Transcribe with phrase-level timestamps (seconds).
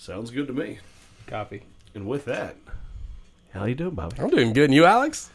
[0.00, 0.78] Sounds good to me.
[1.26, 1.64] Copy.
[1.94, 2.56] And with that,
[3.52, 4.16] how you doing, Bobby?
[4.18, 4.64] I'm doing good.
[4.64, 5.28] And you, Alex?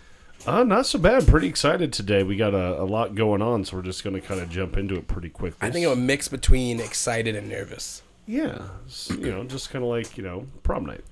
[0.48, 1.28] Uh, not so bad.
[1.28, 2.24] Pretty excited today.
[2.24, 4.76] We got a, a lot going on, so we're just going to kind of jump
[4.76, 5.60] into it pretty quickly.
[5.62, 8.02] I think I'm a mix between excited and nervous.
[8.26, 11.04] yeah, s- you know, just kind of like you know prom night.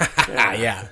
[0.00, 0.88] Ah, yeah.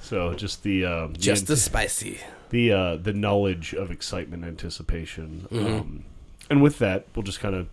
[0.00, 2.18] So just the the Just ant- as spicy.
[2.50, 5.66] the uh, the knowledge of excitement, anticipation, Mm-hmm.
[5.66, 6.04] um,
[6.48, 7.68] and with that, we'll just kind of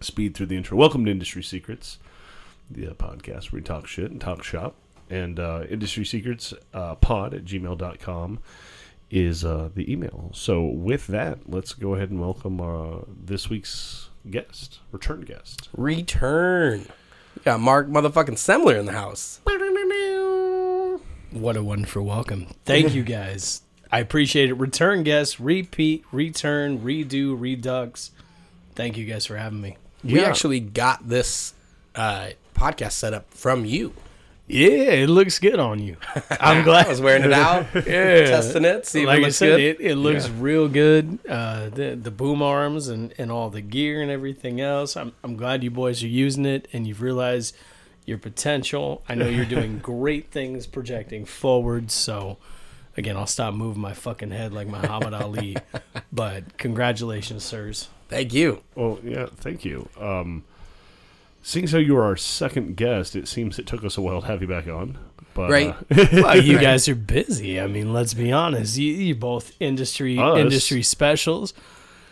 [0.00, 0.78] speed through the intro.
[0.78, 1.98] Welcome to Industry Secrets,
[2.70, 4.76] the uh, podcast where we talk shit and talk shop.
[5.08, 8.38] And uh, Industry Secrets uh, pod at gmail.com
[9.10, 10.30] is uh, the email.
[10.32, 15.68] So with that, let's go ahead and welcome uh, this week's guest, return guest.
[15.76, 16.86] Return.
[17.36, 19.40] We got Mark motherfucking Semler in the house.
[21.32, 22.46] What a wonderful welcome.
[22.64, 23.62] Thank you guys.
[23.92, 24.54] I appreciate it.
[24.54, 28.10] Return guests, repeat, return, redo, redux.
[28.74, 29.76] Thank you guys for having me.
[30.04, 30.22] We Yeah.
[30.22, 31.54] actually got this
[32.00, 33.92] uh, podcast set up from you.
[34.46, 35.96] Yeah, it looks good on you.
[36.40, 36.86] I'm glad.
[36.86, 38.24] I was wearing it out, Yeah.
[38.26, 39.60] testing it, see like it I looks said, good.
[39.60, 41.18] it, it looks real good.
[41.28, 44.96] Uh, the the boom arms and, and all the gear and everything else.
[44.96, 47.54] I'm I'm glad you boys are using it and you've realized
[48.06, 49.04] your potential.
[49.08, 51.92] I know you're doing great things projecting forward.
[51.92, 52.38] So
[52.96, 55.56] again, I'll stop moving my fucking head like Muhammad Ali.
[56.12, 57.88] But congratulations, sirs.
[58.08, 58.62] Thank you.
[58.74, 59.88] Well, yeah, thank you.
[59.96, 60.42] Um,
[61.42, 64.20] seeing as how you are our second guest, it seems it took us a while
[64.22, 64.98] to have you back on.
[65.34, 65.68] But, Right.
[65.68, 65.74] uh,
[66.12, 67.60] Well, you guys are busy.
[67.60, 68.76] I mean, let's be honest.
[68.76, 70.38] You, you both industry Us.
[70.38, 71.54] industry specials.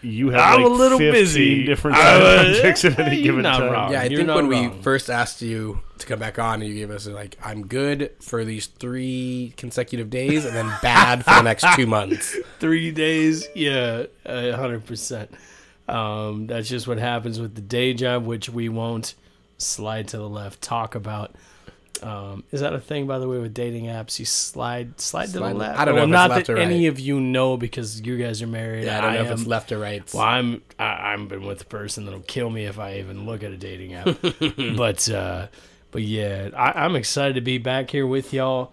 [0.03, 1.65] you have I'm like a little 15 busy.
[1.65, 3.73] different I'm a- subjects at any you're given not time.
[3.73, 3.93] wrong.
[3.93, 6.73] Yeah, I You're think not when we first asked you to come back on, you
[6.75, 11.43] gave us like, "I'm good for these three consecutive days, and then bad for the
[11.43, 15.33] next two months." three days yeah a hundred percent
[15.89, 19.15] um that's just what happens with the day job which we won't
[19.59, 21.35] slide to the left talk about.
[22.03, 24.19] Um is that a thing by the way with dating apps?
[24.19, 25.79] You slide slide, to the left?
[25.79, 26.93] I don't know well, if it's not left that any right.
[26.93, 28.85] of you know because you guys are married.
[28.85, 30.03] Yeah, I don't know if it's left or right.
[30.15, 33.43] well i'm I, i'm been with a person that'll kill me if i even look
[33.43, 34.17] at a dating app.
[34.77, 35.49] But uh
[35.91, 38.73] but yeah I, i'm excited to be back here with y'all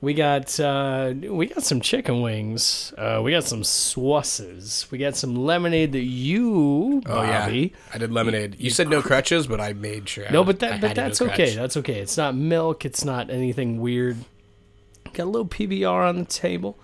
[0.00, 2.92] we got uh, we got some chicken wings.
[2.98, 4.90] Uh, we got some swusses.
[4.90, 7.72] We got some lemonade that you, Oh Bobby.
[7.74, 8.56] yeah, I did lemonade.
[8.60, 10.30] You said no crutches, but I made sure.
[10.30, 11.44] No, I- but I that but that's go okay.
[11.46, 11.54] crutch.
[11.56, 12.00] That's okay.
[12.00, 12.84] It's not milk.
[12.84, 14.18] It's not anything weird.
[15.14, 16.76] Got a little PBR on the table.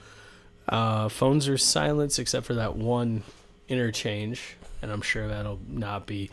[0.68, 3.22] Uh, phones are silenced except for that one
[3.68, 6.30] interchange, and I'm sure that'll not be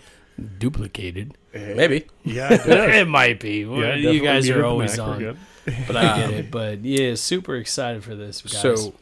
[0.59, 1.33] duplicated.
[1.53, 2.05] Maybe.
[2.23, 2.95] Yeah, I did.
[2.95, 3.61] it might be.
[3.61, 5.07] Yeah, you guys definitely are always Mac.
[5.19, 5.37] We're on.
[5.67, 5.87] Good.
[5.87, 6.51] But I get it.
[6.51, 8.59] But yeah, super excited for this, guys.
[8.61, 8.93] So,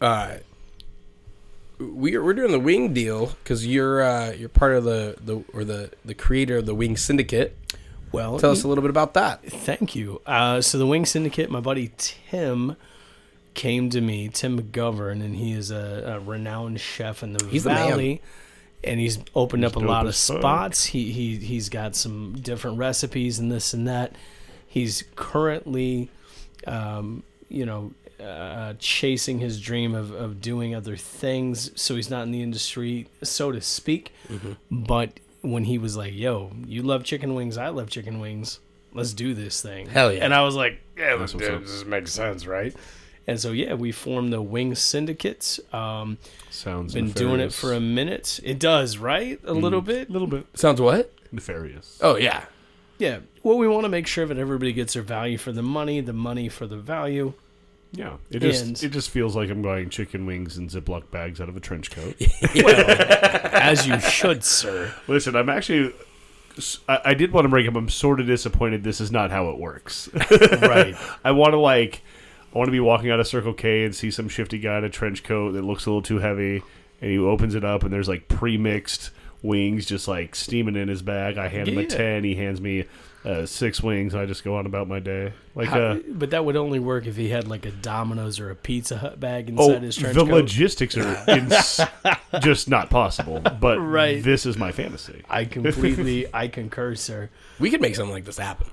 [0.00, 0.36] uh,
[1.78, 5.64] we're we're doing the wing deal because you're uh, you're part of the the or
[5.64, 7.56] the the creator of the Wing Syndicate.
[8.12, 9.44] well, Tell us a little bit about that.
[9.44, 10.20] Thank you.
[10.26, 12.76] Uh, so the Wing Syndicate, my buddy Tim
[13.54, 17.64] came to me, Tim McGovern, and he is a, a renowned chef in the He's
[17.64, 18.22] the valley.
[18.84, 20.38] and he's opened up a lot of as fuck.
[20.38, 20.84] spots.
[20.86, 24.14] He he he's got some different recipes and this and that.
[24.72, 26.08] He's currently,
[26.66, 31.70] um, you know, uh, chasing his dream of, of doing other things.
[31.78, 34.14] So he's not in the industry, so to speak.
[34.30, 34.52] Mm-hmm.
[34.70, 38.60] But when he was like, "Yo, you love chicken wings, I love chicken wings.
[38.94, 40.24] Let's do this thing." Hell yeah.
[40.24, 42.74] And I was like, "Yeah, this, what's this makes sense, right?"
[43.26, 45.58] And so yeah, we formed the Wing Syndicate.
[45.70, 46.16] Um,
[46.48, 48.40] Sounds been doing it for a minute.
[48.42, 49.38] It does, right?
[49.44, 50.08] A little bit.
[50.08, 51.12] a little bit Sounds what?
[51.30, 51.98] nefarious.
[52.00, 52.44] Oh yeah,
[52.98, 53.18] Yeah.
[53.42, 56.12] Well, we want to make sure that everybody gets their value for the money, the
[56.12, 57.32] money for the value.
[57.94, 61.40] Yeah, it just And- it just feels like I'm buying chicken wings and Ziploc bags
[61.40, 62.14] out of a trench coat.
[62.54, 64.94] As you should, sir.
[65.08, 65.92] Listen, I'm actually.
[66.88, 67.74] I, I did want to break up.
[67.76, 68.84] I'm sort of disappointed.
[68.84, 70.08] This is not how it works.
[70.62, 70.94] Right.
[71.24, 72.02] I want to like,
[72.54, 74.84] I want to be walking out of Circle K and see some shifty guy in
[74.84, 76.62] a trench coat that looks a little too heavy,
[77.00, 79.10] and he opens it up and there's like pre-mixed
[79.42, 81.36] wings just like steaming in his bag.
[81.38, 82.22] I hand him a ten.
[82.24, 82.84] He hands me
[83.24, 84.14] uh, six wings.
[84.14, 85.32] I just go on about my day.
[85.54, 88.50] Like, How- uh, but that would only work if he had like a Domino's or
[88.50, 90.30] a Pizza Hut bag oh, inside his trench the coat.
[90.32, 91.80] logistics are ins-
[92.40, 93.40] just not possible.
[93.40, 94.22] But Right.
[94.22, 95.22] this is my fantasy.
[95.28, 97.30] I completely, I concur, sir.
[97.58, 98.68] we could make something like this happen.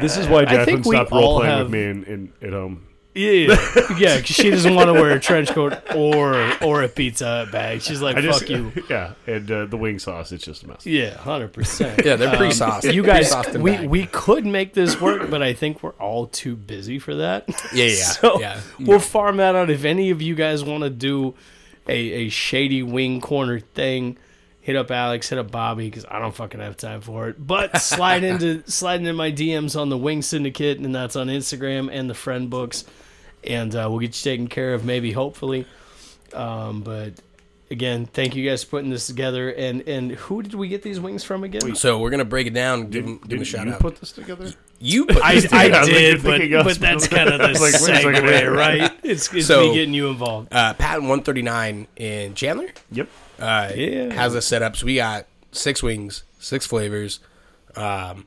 [0.00, 2.86] This is why I Jacqueline stopped role playing have- with me in, in at home.
[3.14, 3.54] Yeah,
[3.98, 4.16] yeah.
[4.20, 7.82] 'cause she doesn't want to wear a trench coat or or a Pizza Hut bag.
[7.82, 10.32] She's like, I just "Fuck you." yeah, and uh, the wing sauce.
[10.32, 10.86] It's just a mess.
[10.86, 12.02] Yeah, hundred percent.
[12.04, 12.84] Yeah, they're pre-sauced.
[12.92, 13.90] You guys, Pre-sauced and we bagged.
[13.90, 17.44] we could make this work, but I think we're all too busy for that.
[17.74, 18.60] Yeah, yeah, So yeah.
[18.80, 19.68] we'll farm that out.
[19.68, 21.34] If any of you guys want to do
[21.86, 24.16] a, a shady wing corner thing,
[24.62, 27.36] hit up Alex, hit up Bobby because I don't fucking have time for it.
[27.46, 31.90] But slide into slide into my DMs on the Wing Syndicate, and that's on Instagram
[31.92, 32.84] and the friend books,
[33.44, 34.84] and uh, we'll get you taken care of.
[34.84, 35.66] Maybe, hopefully.
[36.34, 37.14] Um, but
[37.70, 39.50] again, thank you guys for putting this together.
[39.50, 41.74] And and who did we get these wings from again?
[41.74, 42.88] So we're gonna break it down.
[42.90, 43.80] Give him, Didn't, give him a shout you out.
[43.80, 44.52] put this together?
[44.84, 45.80] you put I, this I together.
[45.80, 48.04] was like, did, you're but, us, but that's kind of the I was like, wait
[48.16, 48.90] a segue, right?
[49.04, 50.48] It's, it's So- me getting you involved.
[50.52, 52.66] uh, patent 139 in Chandler.
[52.90, 53.08] Yep.
[53.38, 54.12] uh, Yeah.
[54.12, 54.74] has us set up.
[54.76, 57.20] So we got six wings, six flavors,
[57.76, 58.26] um,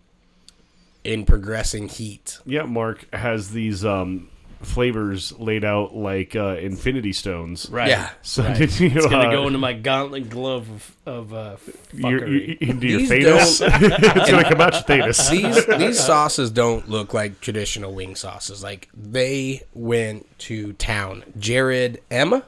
[1.03, 2.39] in progressing heat.
[2.45, 4.29] Yeah, Mark has these um,
[4.61, 7.69] flavors laid out like uh, infinity stones.
[7.69, 7.89] Right.
[7.89, 8.09] Yeah.
[8.21, 8.57] So Right.
[8.57, 11.55] did you, It's gonna uh, go into my gauntlet glove of, of uh,
[11.93, 12.61] your, fuckery.
[12.61, 13.61] your- into your These Thanos?
[13.81, 15.29] it's gonna come out your Thanos.
[15.29, 18.63] These these sauces don't look like traditional wing sauces.
[18.63, 21.23] Like they went to town.
[21.37, 22.41] Jared M.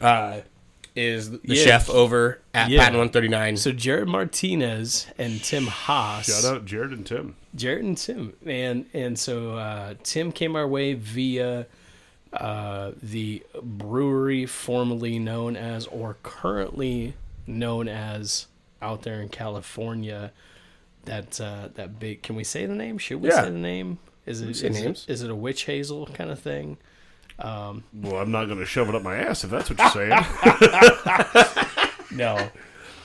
[0.00, 0.40] Uh,
[0.96, 1.64] is the Yeah.
[1.64, 2.80] chef over at Yeah.
[2.80, 3.56] Patent 139.
[3.56, 6.26] so Jared Martinez and Tim Hass.
[6.26, 7.36] Shout out Jared and Tim.
[7.54, 11.66] Jared and Tim, and and so uh, Tim came our way via
[12.32, 17.14] uh, the brewery formerly known as, or currently
[17.46, 18.46] known as,
[18.80, 20.30] out there in California.
[21.06, 22.22] That uh, that big.
[22.22, 22.98] Can we say the name?
[22.98, 23.42] Should we Yeah.
[23.44, 23.98] say the name?
[24.26, 25.04] Is it say is it- names.
[25.08, 26.76] is it a witch hazel kind of thing?
[27.42, 30.24] Well, I'm not gonna shove it up my ass if that's what you're saying.
[32.12, 32.50] No,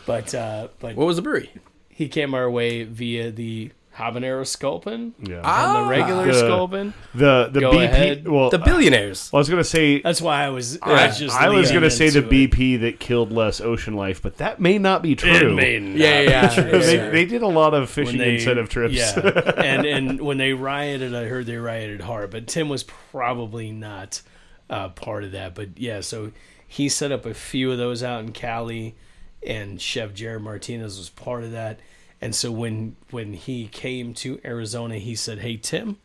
[0.08, 1.52] but uh, but what was the brewery?
[1.90, 5.42] he came our way via the habanero sculpin yeah.
[5.44, 6.94] and the regular The- sculpin.
[7.14, 7.84] the the Go BP.
[7.86, 8.28] ahead.
[8.28, 9.30] Well, The billionaires.
[9.34, 10.02] I was gonna say.
[10.02, 10.78] That's why I was.
[10.82, 11.36] I I, was just.
[11.36, 12.30] I was gonna say the it.
[12.52, 15.56] BP that killed less ocean life, but that may not be It true.
[15.56, 16.48] may not Yeah, yeah, yeah.
[16.48, 16.80] be true.
[16.80, 17.10] they, Yeah.
[17.10, 18.94] they did a lot of fishing they- incentive trips.
[18.94, 19.18] Yeah,
[19.58, 24.22] and and when they rioted, I heard they rioted hard, but Tim was probably not
[24.70, 25.56] uh, part of that.
[25.56, 26.32] But yeah, so
[26.68, 28.96] he set up a few of those out in Cali,
[29.46, 31.80] and Chef Jared Martinez was part of that.
[32.26, 35.98] And so when when he came to Arizona, he said, "Hey Tim,"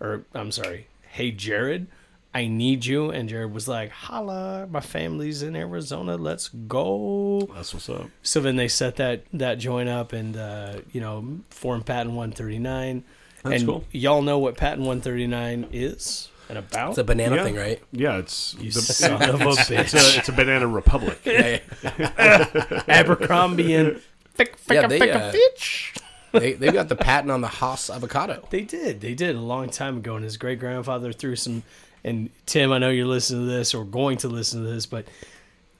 [0.00, 1.86] or I'm sorry, "Hey Jared."
[2.34, 6.16] I need you, and Jared was like, "Holla, my family's in Arizona.
[6.16, 8.08] Let's go." That's what's up.
[8.22, 13.04] So then they set that that joint up and uh, you know formed Patent 139.
[13.42, 13.84] That's and cool.
[13.92, 16.90] y'all know what Patent 139 is and about.
[16.90, 17.44] It's a banana Yeah.
[17.44, 17.82] thing, right?
[17.92, 19.94] Yeah, it's you the- son of a it's bitch.
[19.94, 21.18] a, it's a banana republic.
[21.24, 21.60] Yeah,
[22.88, 24.00] Abercrombie and
[24.36, 25.94] fick, fick, Yeah, they, fick, uh, fitch.
[26.32, 28.46] they they've got the patent on the Hass avocado.
[28.50, 29.00] They did.
[29.00, 31.62] They did a long time ago, and his great grandfather threw some.
[32.04, 35.06] And Tim, I know you're listening to this or going to listen to this, but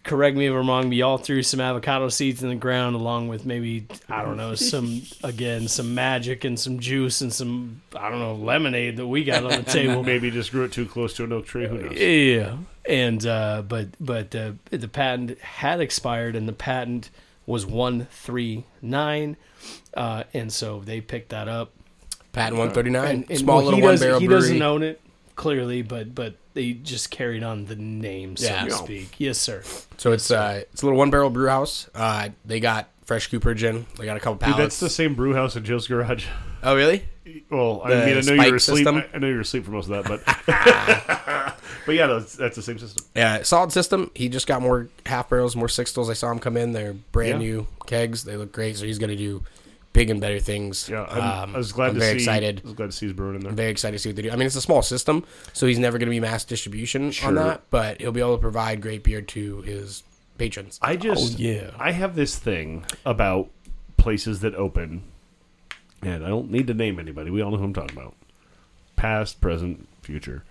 [0.02, 0.88] correct me if I'm wrong.
[0.88, 4.54] But y'all threw some avocado seeds in the ground, along with maybe I don't know
[4.54, 9.24] some again some magic and some juice and some I don't know lemonade that we
[9.24, 10.02] got on the table.
[10.12, 11.66] Maybe just grew it too close to an oak tree.
[11.68, 11.96] Who knows?
[11.98, 12.56] Yeah,
[12.88, 17.10] and uh, but but uh, the patent had expired, and the patent
[17.46, 19.36] was one three nine,
[19.94, 21.72] uh, and so they picked that up.
[22.32, 23.08] Patent 139.
[23.08, 24.40] And, and Small well, little one doesn't- barrel He brewery.
[24.42, 25.00] doesn't own it
[25.36, 28.64] clearly, but but they just carried on the name, so Yeah.
[28.64, 29.14] to speak.
[29.18, 29.62] Yes, sir.
[29.96, 31.88] So it's uh it's a little one barrel brew house.
[31.94, 33.86] Uh, they got fresh cooperage in.
[33.98, 36.26] They got a couple Dude, that's the same brew house at Joe's Garage.
[36.62, 37.04] oh really?
[37.50, 38.76] Well, I mean, I know you spike were asleep.
[38.86, 39.02] system?
[39.12, 40.04] I, know you were asleep for most of that,
[40.46, 41.56] but
[41.86, 43.04] but yeah, that's, that's the same system.
[43.14, 44.10] Yeah, solid system.
[44.14, 46.08] He just got more half barrels, more sixtels.
[46.10, 46.72] I saw him come in.
[46.72, 47.48] They're brand Yeah.
[47.48, 48.24] new kegs.
[48.24, 48.76] They look great.
[48.76, 49.42] So he's gonna do
[49.92, 50.88] big and better things.
[50.90, 52.24] Yeah, Um, I was glad I'm to very see.
[52.24, 52.60] excited.
[52.62, 53.50] I was glad to see his brewing in there.
[53.50, 54.30] I'm very excited to see what they do.
[54.30, 57.28] I mean, it's a small system, so he's never going to be mass distribution Sure.
[57.28, 60.02] on that, but he'll be able to provide great beer to his
[60.36, 60.78] patrons.
[60.82, 61.70] I just, Oh, yeah.
[61.78, 63.48] I have this thing about
[63.96, 65.02] places that open,
[66.14, 67.30] and I don't need to name anybody.
[67.30, 68.14] We all know who I'm talking about.
[68.94, 70.44] Past, present, future.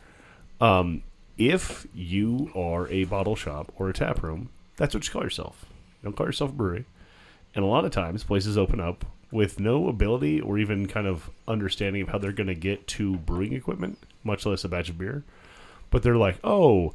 [0.59, 1.03] Um,
[1.37, 5.65] if you are a bottle shop or a tap room, that's what you call yourself.
[6.01, 6.85] You don't call yourself a brewery.
[7.53, 11.29] And a lot of times, places open up with no ability or even kind of
[11.47, 14.97] understanding of how they're going to get to brewing equipment, much less a batch of
[14.97, 15.23] beer.
[15.89, 16.93] But they're like, oh,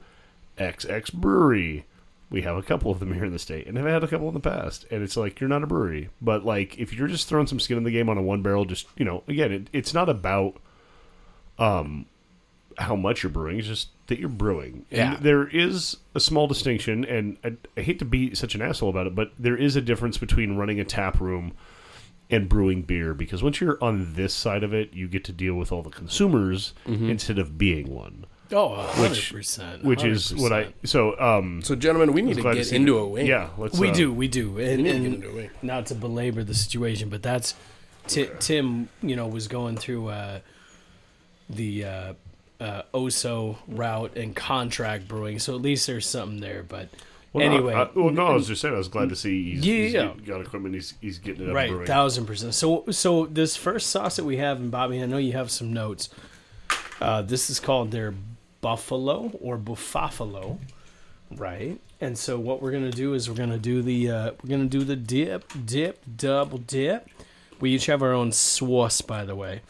[0.59, 1.87] XX Brewery.
[2.31, 4.29] We have a couple of them here in the state, and have had a couple
[4.29, 4.87] in the past.
[4.91, 7.77] And it's like you're not a brewery, but like if you're just throwing some skin
[7.77, 10.57] in the game on a one barrel, just you know, again, it, it's not about
[11.59, 12.07] um
[12.79, 14.87] how much you're brewing; it's just that you're brewing.
[14.91, 15.15] Yeah.
[15.15, 18.91] And there is a small distinction, and I, I hate to be such an asshole
[18.91, 21.53] about it, but there is a difference between running a tap room
[22.31, 25.55] and brewing beer because once you're on this side of it, you get to deal
[25.55, 29.85] with all the consumers instead of being one, Oh, Which- hundred percent.
[29.85, 30.73] which is what I.
[30.85, 33.27] So, um, So, gentlemen, we need to glad to get into that- a wing.
[33.27, 33.79] Yeah, let's.
[33.79, 35.51] We uh, do, we do, and, need to and get into a wing.
[35.63, 37.55] not to belabor the situation, but that's
[38.09, 38.89] Ti- Tim.
[39.03, 40.41] You know, was going through uh,
[41.49, 42.13] the uh,
[42.61, 46.65] uh, OSO route and contract brewing, so at least there's something there.
[46.69, 46.89] But
[47.33, 48.75] Well, no, anyway, I, well, no, I was just saying.
[48.75, 50.07] I was glad to see he's, Yeah, he's yeah.
[50.07, 50.75] get- got equipment.
[50.75, 51.55] He's he's getting it up.
[51.55, 51.87] right, brewing.
[51.87, 52.55] thousand percent.
[52.55, 55.73] So, so this first sauce that we have, and Bobby, I know you have some
[55.73, 56.09] notes.
[57.01, 58.13] Uh, this is called their
[58.61, 60.59] buffalo or buffalo,
[61.37, 61.81] right?
[62.01, 64.85] And so, what we're gonna do is we're gonna do the uh, we're gonna do
[64.85, 67.09] the dip, dip, double dip.
[67.61, 69.61] We each have our own sauce, by the way.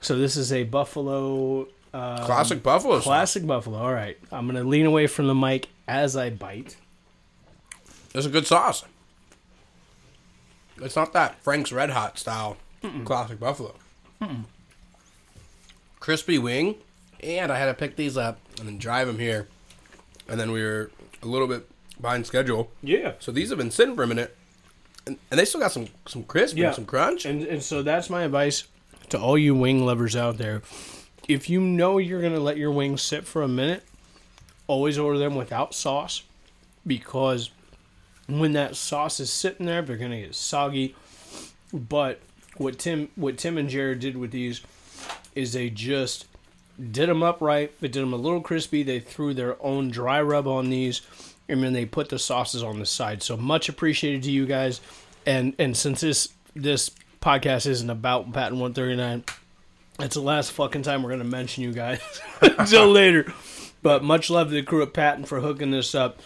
[0.00, 1.68] So this is a buffalo.
[1.92, 2.96] Um, Classic buffalo.
[2.96, 3.04] sauce.
[3.04, 3.78] Classic buffalo.
[3.78, 6.76] All right, I'm gonna lean away from the mic as I bite.
[8.14, 8.84] It's a good sauce.
[10.80, 12.56] It's not that Frank's Red Hot style
[13.04, 13.74] classic buffalo.
[16.00, 16.76] Crispy wing,
[17.22, 19.48] and I had to pick these up and then drive them here,
[20.28, 20.90] and then we were
[21.22, 21.68] a little bit
[22.00, 23.12] behind schedule, Yeah.
[23.18, 24.36] so these have been sitting for a minute,
[25.06, 26.66] and, and they still got some some crisp Yeah.
[26.68, 27.24] and some crunch.
[27.24, 28.64] And and so that's my advice
[29.10, 30.62] to all you wing lovers out there.
[31.28, 33.82] If you know you're gonna let your wings sit for a minute,
[34.66, 36.22] always order them without sauce,
[36.86, 37.50] because
[38.28, 40.94] when that sauce is sitting there, they're gonna get soggy.
[41.72, 42.20] But
[42.56, 44.60] what Tim what Tim and Jared did with these
[45.34, 46.26] is they just
[46.78, 47.78] did them upright.
[47.80, 48.82] They did them a little crispy.
[48.82, 51.02] They threw their own dry rub on these,
[51.48, 53.22] and then they put the sauces on the side.
[53.22, 54.80] So much appreciated to you guys.
[55.26, 59.24] And and since this this podcast isn't about Patent One Thirty Nine,
[60.00, 62.00] it's the last fucking time we're gonna mention you guys
[62.40, 63.32] until later.
[63.82, 66.20] But much love to the crew at Patent for hooking this up.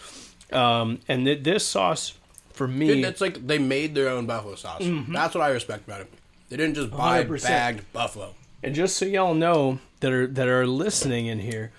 [0.51, 2.13] Um, and th- this sauce
[2.53, 4.83] for me, Dude, it's like they made their own buffalo sauce.
[5.09, 6.11] That's what I respect about it.
[6.49, 7.43] They didn't just buy 100%.
[7.43, 8.35] bagged buffalo.
[8.63, 11.71] And just so y'all know that are that are listening in here,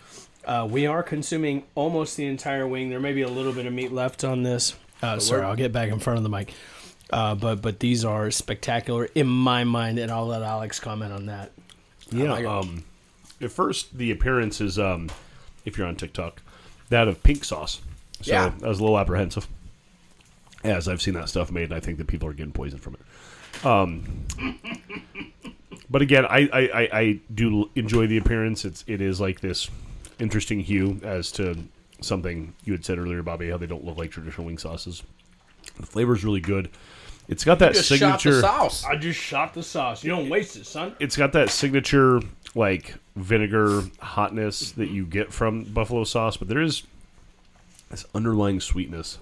[0.44, 2.90] uh, we are consuming almost the entire wing.
[2.90, 4.74] There may be a little bit of meat left on this.
[5.02, 6.52] Uh, sorry, I'll get back in front of the mic.
[7.10, 11.26] Uh, but but these are spectacular in my mind, and I'll let Alex comment on
[11.26, 11.52] that.
[12.10, 12.32] Yeah.
[12.32, 12.84] like um,
[13.40, 15.10] at first, the appearance is, um,
[15.64, 16.42] if you're on TikTok,
[16.90, 17.80] that of pink sauce.
[18.20, 18.52] So Yeah.
[18.62, 19.48] I was a little apprehensive,
[20.62, 22.94] as I've seen that stuff made, and I think that people are getting poisoned from
[22.94, 23.66] it.
[23.66, 24.26] Um,
[25.94, 28.64] but again, I, I, I, I do enjoy the appearance.
[28.64, 29.70] It's it is like this
[30.18, 31.56] interesting hue as to
[32.00, 35.04] something you had said earlier, Bobby, how they don't look like traditional wing sauces.
[35.78, 36.68] The flavor is really good.
[37.28, 38.34] It's got that Just shot signature.
[38.34, 38.84] the sauce.
[38.84, 40.02] I just shot the sauce.
[40.02, 40.96] You don't waste it, son.
[40.98, 42.20] it's got that signature
[42.56, 46.82] like vinegar hotness that you get from buffalo sauce, but there is
[47.88, 49.18] this underlying sweetness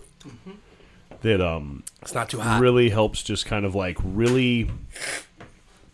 [1.21, 2.63] that um It's not too hot.
[2.63, 4.71] really helps just kind of like really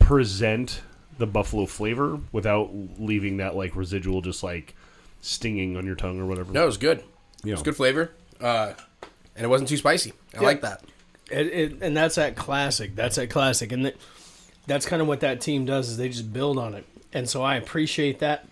[0.08, 0.80] present
[1.18, 4.74] the buffalo flavor without leaving that like residual just like
[5.20, 6.50] stinging on your tongue or whatever.
[6.50, 7.04] No, it was good.
[7.44, 7.50] Yeah.
[7.50, 8.10] It was good flavor,
[8.40, 8.72] uh,
[9.36, 10.14] and it wasn't too spicy.
[10.36, 10.82] I like that.
[11.30, 12.96] It, it, and that's that classic.
[12.96, 13.96] That's that classic, and that,
[14.66, 16.86] that's kind of what that team does is they just build on it.
[17.12, 18.46] And so I appreciate that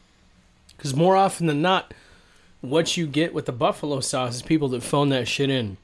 [0.77, 1.95] because more often than not,
[2.61, 5.79] what you get with the buffalo sauce is people that phone that shit in,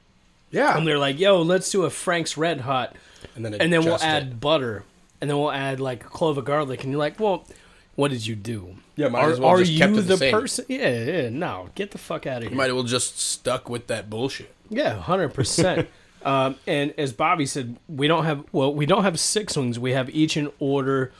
[0.51, 2.95] Yeah, and they're like, "Yo, let's do a Frank's Red Hot,"
[3.35, 4.39] and then and then we'll add it.
[4.39, 4.83] butter,
[5.23, 7.47] and then we'll add like a clove of garlic, and you're like, "Well,
[7.95, 8.75] what did you do?
[8.97, 10.33] Yeah, might are, as well are just kept you it the the same.
[10.33, 10.65] person?
[10.67, 12.43] Yeah, yeah, no, get the fuck out of here.
[12.43, 14.53] You here." might have well just stuck with that bullshit.
[14.69, 15.87] Yeah, hundred percent.
[16.25, 19.77] Um, and as Bobby said, we don't have well, we don't have six wings.
[19.77, 21.11] We have each an order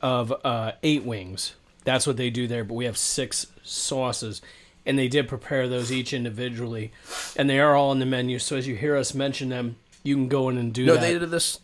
[0.00, 1.54] of uh, eight wings.
[1.84, 2.64] That's what they do there.
[2.64, 4.40] But we have six sauces,
[4.86, 6.92] and they did prepare those each individually,
[7.36, 8.38] and they are all on the menu.
[8.38, 10.92] So as you hear us mention them, you can go in and do that.
[10.92, 11.00] No, that.
[11.02, 11.60] they did this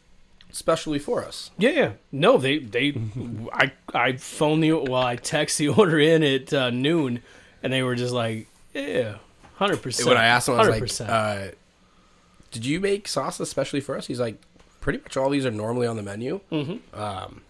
[0.55, 1.51] specially for us.
[1.59, 1.93] Yeah, yeah.
[2.13, 2.95] No, they they
[3.53, 7.23] I I phoned the well, I text the order in at uh, noon,
[7.63, 9.17] and they were just like, yeah,
[9.57, 10.09] hundred percent.
[10.09, 11.01] When I asked him, I was 100%.
[11.01, 11.55] like, uh,
[12.53, 14.41] "Did you make sauce especially for us?" He's like,
[14.81, 16.99] "Pretty much all these are normally on the menu." Mm-hmm.
[16.99, 17.43] Um,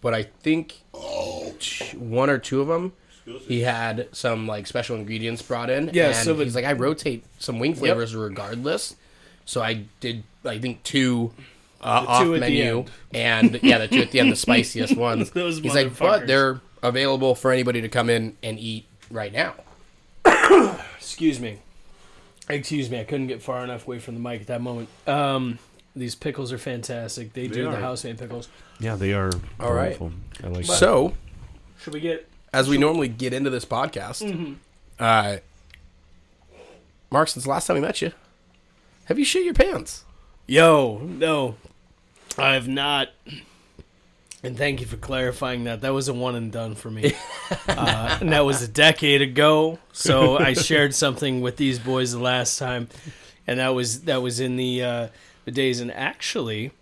[0.00, 0.82] but I think
[1.60, 2.92] t- one or two of them,
[3.24, 5.90] he had some like special ingredients brought in.
[5.92, 8.96] Yeah, and so the- he's like, "I rotate some wing flavors regardless."
[9.44, 11.32] So I did, I think two.
[11.82, 14.96] Uh, off two at the menu and yeah, the two at the end, the spiciest
[14.96, 15.30] ones.
[15.30, 19.54] Those He's like, but they're available for anybody to come in and eat right now.
[20.96, 21.58] Excuse me.
[22.48, 23.00] Excuse me.
[23.00, 24.88] I couldn't get far enough away from the mic at that moment.
[25.06, 25.58] Um,
[25.94, 27.32] these pickles are fantastic.
[27.32, 27.72] They, do are.
[27.72, 28.48] the house made pickles.
[28.80, 29.96] Yeah, they are All right.
[29.98, 30.12] delightful.
[30.42, 31.14] I like So,
[31.80, 32.28] Should we get?
[32.52, 34.52] as we normally get into this podcast, Mm-hmm.
[34.98, 35.36] uh,
[37.10, 38.12] Mark, since the last time we met you,
[39.06, 40.04] have you shit your pants?
[40.46, 41.56] Yo, no,
[42.38, 43.08] I have not.
[44.44, 45.82] And thank you for clarifying that.
[45.82, 47.14] That was a one and done for me.
[47.68, 49.78] uh, and that was a decade ago.
[49.92, 52.88] So I shared something with these boys the last time,
[53.46, 55.08] and that was that was in the uh,
[55.44, 55.80] the days.
[55.80, 56.72] And actually,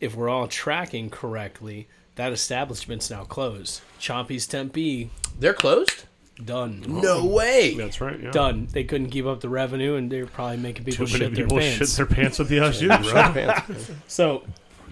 [0.00, 3.80] if we're all tracking correctly, that establishment's now closed.
[3.98, 5.10] Chompy's Tempe.
[5.38, 6.04] They're closed.
[6.44, 6.84] Done.
[6.86, 7.74] No way.
[7.74, 8.18] That's right.
[8.20, 8.30] Yeah.
[8.32, 8.68] Done.
[8.72, 11.34] They couldn't keep up the revenue, and they were probably making people Too many shit
[11.34, 11.78] their people pants.
[11.78, 13.94] shit their pants at the Aussies, bro.
[14.08, 14.44] So,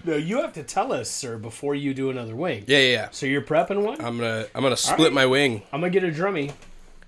[0.03, 2.63] no, you have to tell us, sir, before you do another wing.
[2.67, 2.91] Yeah, yeah.
[2.91, 3.07] yeah.
[3.11, 4.01] So you're prepping one.
[4.01, 5.13] I'm gonna I'm gonna split right.
[5.13, 5.63] my wing.
[5.71, 6.53] I'm gonna get a drummy.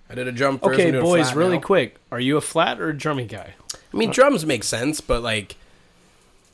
[0.10, 0.74] I did a drum first.
[0.74, 1.64] Okay, I'm doing a boys, really now.
[1.64, 1.98] quick.
[2.12, 3.56] Are you a flat or a drummy guy?
[3.94, 5.56] I mean, drums make sense, but like,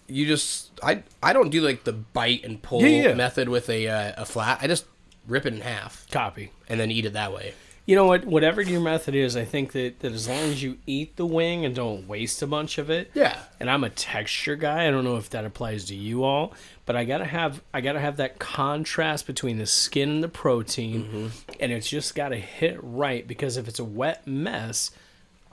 [0.08, 3.14] you just I I don't do like the bite and pull Yeah, yeah.
[3.14, 4.60] method with a uh, a flat.
[4.62, 4.86] I just
[5.28, 6.52] rip it in half Copy.
[6.70, 7.54] and then eat it that way.
[7.92, 8.24] You know what?
[8.24, 11.66] Whatever your method is, I think that, that as long as you eat the wing
[11.66, 13.12] and don't waste a bunch of it.
[13.14, 13.38] Yeah.
[13.60, 14.88] And I'm a texture guy.
[14.88, 16.54] I don't know if that applies to you all,
[16.86, 21.04] but I gotta have I gotta have that contrast between the skin and the protein,
[21.04, 21.28] Mm-hmm.
[21.60, 24.92] and it's just gotta hit right because if it's a wet mess,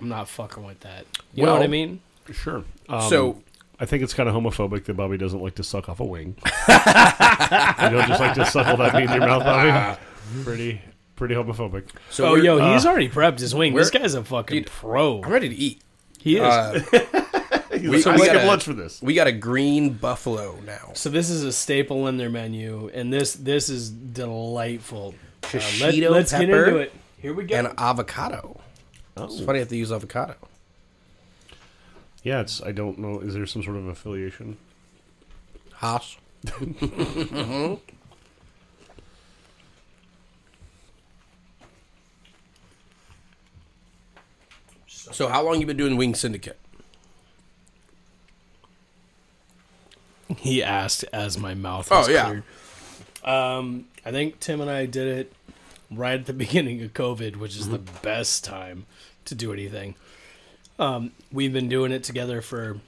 [0.01, 1.07] I'm not fucking with that.
[1.35, 1.99] You know what I mean?
[2.33, 2.63] Sure.
[2.89, 3.43] Um, So-
[3.81, 6.37] I think it's kind of homophobic that Bobby doesn't like to suck off a wing.
[6.69, 6.75] you
[7.91, 9.99] don't just like to suckle that meat in your mouth, Bobby.
[10.45, 10.81] Pretty,
[11.19, 11.89] pretty homophobic.
[12.11, 13.75] So oh, we're- yo, he's already prepped his wing.
[13.75, 15.23] This we're- guy's a fucking Dude, pro.
[15.23, 15.83] I'm ready to eat.
[16.19, 16.43] He is.
[16.43, 16.81] Uh,
[17.71, 19.01] We, so I we skip gotta- lunch for this.
[19.03, 20.91] we got a green buffalo now.
[20.95, 25.15] So this is a staple in their menu, and this this is delightful.
[25.45, 26.93] Uh, Shishito let's get pepper into it.
[27.21, 27.55] Here we go.
[27.55, 28.59] and avocado.
[29.17, 30.35] It's funny I have to use avocado.
[32.25, 32.61] Yeah, it's.
[32.63, 33.21] I don't know.
[33.21, 34.57] Is there some sort of affiliation?
[35.75, 36.17] Hass.
[45.13, 46.59] so how long you been doing Wing Syndicate?
[50.37, 52.25] he asked as my mouth Oh, yeah.
[52.27, 52.43] cleared.
[53.25, 55.33] Um, I think Tim and I did it
[55.91, 58.87] right at the beginning of COVID, which is the best time
[59.25, 59.95] to do anything.
[60.79, 62.79] Um, we've been doing it together for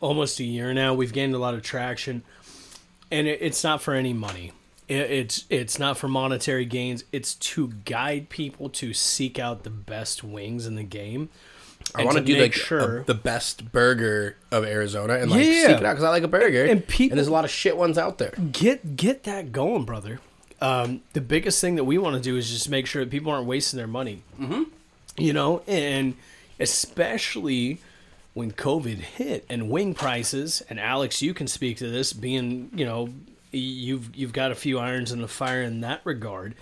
[0.00, 0.94] almost a year now.
[0.94, 2.22] We've gained a lot of traction,
[3.10, 4.52] and it, it's not for any money.
[4.88, 7.04] It, it's it's not for monetary gains.
[7.12, 11.30] It's to guide people to seek out the best wings in the game.
[11.94, 15.66] I want to do like sure a- the best burger of Arizona and like Yeah.
[15.66, 17.76] seek it out because I like a burger And people- there's a lot of shit
[17.76, 18.32] ones out there.
[18.52, 20.20] get get that going, brother.
[20.60, 23.30] Um, the biggest thing that we want to do is just make sure that people
[23.32, 24.22] aren't wasting their money.
[24.40, 24.62] Mm-hmm.
[25.18, 26.14] You know, and
[26.58, 27.78] especially
[28.32, 30.62] when COVID hit and wing prices.
[30.68, 33.10] And Alex, you can speak to this, being you know,
[33.58, 36.54] you've you've got a few irons in the fire in that regard.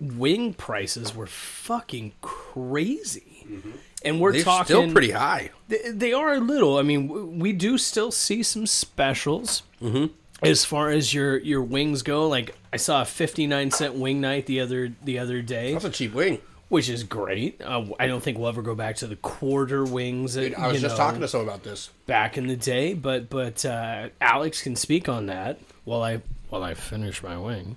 [0.00, 3.70] Wing prices were fucking crazy, mm-hmm.
[4.04, 5.50] and we're They're talking still pretty high.
[5.68, 6.76] they, they are a little.
[6.76, 10.12] I mean, we do still see some specials mm-hmm.
[10.42, 12.28] as far as your your wings go.
[12.28, 15.86] Like I saw a fifty nine cent wing night the other the other day, That's
[15.86, 16.40] a cheap wing.
[16.68, 17.60] Which is great.
[17.62, 20.34] Uh, I don't think we'll ever go back to the quarter wings.
[20.34, 21.90] That, I was just know, talking to someone about this.
[22.06, 26.64] back in the day, but but uh, Alex can speak on that while I while
[26.64, 27.76] I finish my wing.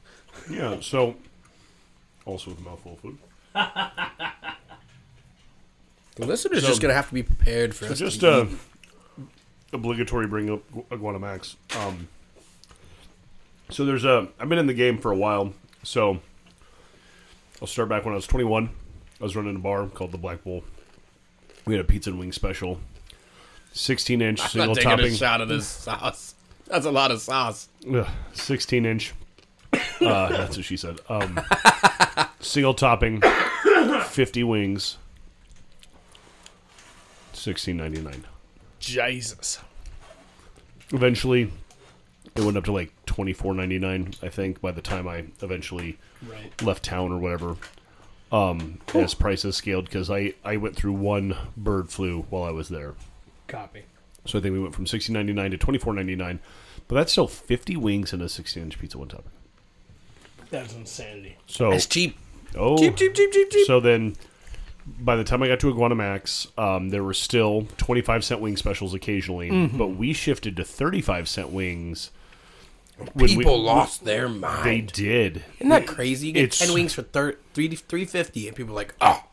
[0.49, 0.78] Yeah.
[0.82, 1.15] So,
[2.25, 3.17] also with a mouthful of food.
[6.15, 7.99] The listener's So- just gonna have to be prepared for So us.
[7.99, 9.25] just to uh, eat.
[9.71, 11.56] obligatory bring up Iguana Mack's.
[11.80, 12.08] Um,
[13.69, 14.28] so there's a.
[14.39, 15.54] I've been in the game for a while.
[15.84, 16.19] So
[17.62, 18.69] I'll start back when I was 21.
[19.19, 20.63] I was running a bar called the Black Bull.
[21.65, 22.80] We had a pizza and wing special,
[23.74, 25.06] 16 inch I'm single not taking topping.
[25.13, 26.36] a shot of this sauce.
[26.67, 27.67] That's a lot of sauce.
[27.93, 29.13] Ugh, 16 inch.
[30.02, 30.98] Uh, that's what she said.
[31.10, 31.38] Um,
[32.39, 33.22] single topping,
[34.06, 34.98] 50 wings,
[37.34, 38.24] 16.99.
[38.80, 39.60] Jesus.
[40.93, 41.52] Eventually,
[42.35, 44.23] it went up to like 24.99.
[44.23, 46.61] I think by the time I eventually Right.
[46.61, 47.55] left town or whatever.
[48.31, 52.69] Um, as prices scaled because I I went through one bird flu while I was
[52.69, 52.93] there.
[53.47, 53.81] Copy.
[54.25, 56.37] So I think we went from 16.99 to 24.99,
[56.87, 59.31] but that's still 50 wings and a 16 inch pizza one topping.
[60.51, 61.37] That's insanity.
[61.47, 62.17] So It's cheap.
[62.55, 63.65] oh Cheap, cheap, cheap, cheap, cheap.
[63.65, 64.15] So then,
[64.99, 68.57] by the time I got to Iguana Mack's, um, there were still 25 cent wing
[68.57, 69.77] specials occasionally, Mm-hmm.
[69.77, 72.11] but we shifted to 35 cent wings.
[73.13, 74.65] When we- People lost their mind.
[74.65, 75.43] They did.
[75.59, 76.27] Isn't that crazy?
[76.27, 79.23] You get It's- ten wings for thir- three three fifty, and people are like, oh,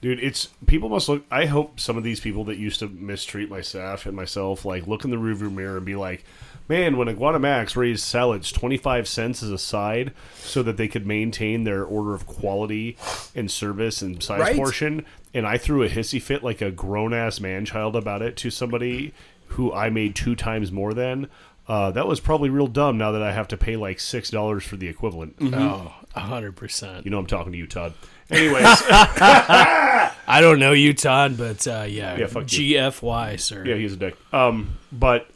[0.00, 1.24] Dude, it's people must look.
[1.30, 4.88] I hope some of these people that used to mistreat my staff and myself, like,
[4.88, 6.24] look in the rearview mirror and be like,
[6.68, 10.88] "Man, when Iguana Mack's raised salads twenty five cents as a side, so that they
[10.88, 12.96] could maintain their order of quality
[13.36, 14.56] and service and size Right.
[14.56, 18.34] portion," and I threw a hissy fit like a grown ass man child about it
[18.38, 19.12] to somebody
[19.50, 21.28] who I made two times more than.
[21.68, 22.98] Uh, that was probably real dumb.
[22.98, 25.36] Now that I have to pay like six dollars for the equivalent.
[25.40, 27.04] Oh, hundred percent.
[27.04, 27.94] You know, I'm talking to you, Todd.
[28.30, 28.64] Anyways.
[28.66, 32.76] I don't know you, Todd, but uh, yeah, Yeah, fuck you.
[32.76, 33.64] GFY, sir.
[33.64, 34.16] Yeah, he's a dick.
[34.32, 35.28] Um, but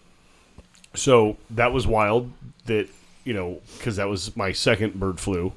[0.94, 2.32] so that was wild.
[2.66, 2.88] That
[3.24, 5.52] you know, because that was my second bird flu,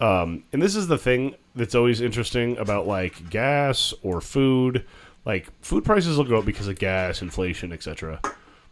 [0.00, 4.84] Um, and this is the thing that's always interesting about like gas or food.
[5.24, 8.20] Like food prices will go up because of gas, inflation, etc.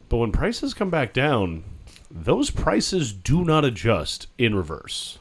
[0.09, 1.65] But when prices come back down,
[2.11, 5.19] those prices do not adjust in reverse.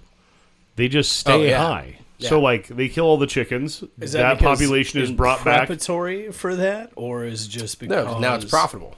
[0.75, 1.57] They just oh, stay Oh, yeah.
[1.57, 1.99] high.
[2.19, 3.83] So like they kill all the chickens.
[3.99, 5.67] Is that because population is brought back.
[5.67, 8.95] preparatory for that, or is it just because No, now it's profitable.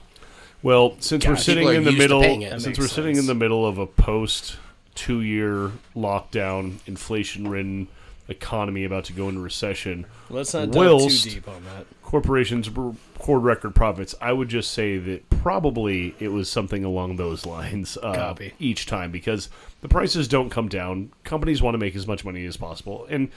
[0.62, 2.50] Well, since we're sitting in the middle, paying it.
[2.50, 4.56] That since we're sitting in the middle of a post
[4.94, 7.88] two year lockdown, inflation ridden
[8.28, 11.86] economy about to go into recession, Let's not dive too deep on that.
[12.06, 14.14] Corporations record record profits.
[14.20, 19.10] I would just say that probably it was something along those lines uh, each time
[19.10, 19.50] because
[19.82, 21.12] the prices don't come down.
[21.24, 23.28] Companies want to make as much money as possible, and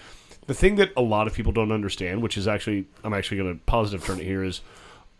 [0.45, 3.57] the thing that a lot of people don't understand, which is actually I'm actually going
[3.57, 4.61] to positive turn it here, is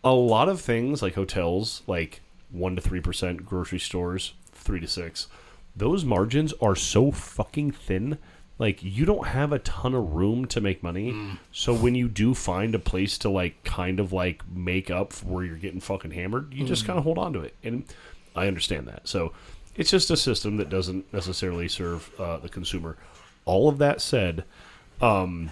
[0.02, 4.86] a lot of things like hotels, like one to three percent, grocery stores three to
[4.86, 5.26] six.
[5.74, 8.18] Those margins are so fucking thin.
[8.60, 11.38] Like you don't have a ton of room to make money.
[11.50, 15.26] So when you do find a place to like kind of like make up for
[15.26, 17.54] where you're getting fucking hammered, you just kind of hold on to it.
[17.64, 17.84] And
[18.36, 19.08] I understand that.
[19.08, 19.32] So
[19.76, 22.98] it's just a system that doesn't necessarily serve uh, the consumer.
[23.46, 24.44] All of that said,
[25.00, 25.50] um,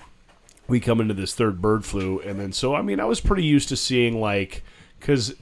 [0.68, 3.44] we come into this third bird flu, and then so I mean I was pretty
[3.44, 4.62] used to seeing like
[5.00, 5.34] because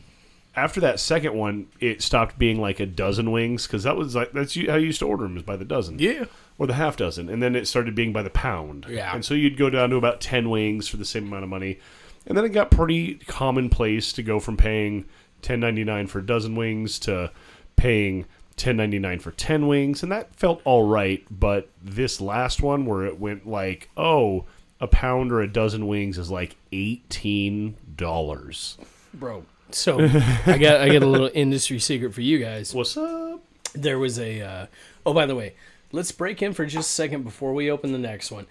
[0.57, 4.33] after that second one, it stopped being like a dozen wings because that was like
[4.33, 6.25] that's you- how you used to order them is by the dozen, Yeah.
[6.59, 9.15] or the half dozen, and then it started being by the pound, Yeah.
[9.15, 11.79] and so you'd go down to about ten wings for the same amount of money,
[12.27, 15.05] and then it got pretty commonplace to go from paying
[15.43, 17.31] ten ninety nine for a dozen wings to
[17.77, 18.25] paying
[18.57, 21.23] ten ninety nine for ten wings, and that felt all right.
[21.31, 24.47] But this last one, where it went like, oh,
[24.81, 28.79] a pound or a dozen wings is like eighteen dollars.
[29.13, 29.45] bro.
[29.71, 32.75] So I got I got a little industry secret for you guys.
[32.75, 33.41] What's up?
[33.75, 34.41] There was a.
[34.41, 34.67] Uh,
[35.05, 35.55] oh, by the way,
[35.93, 38.47] let's break in for just a second before we open the next one.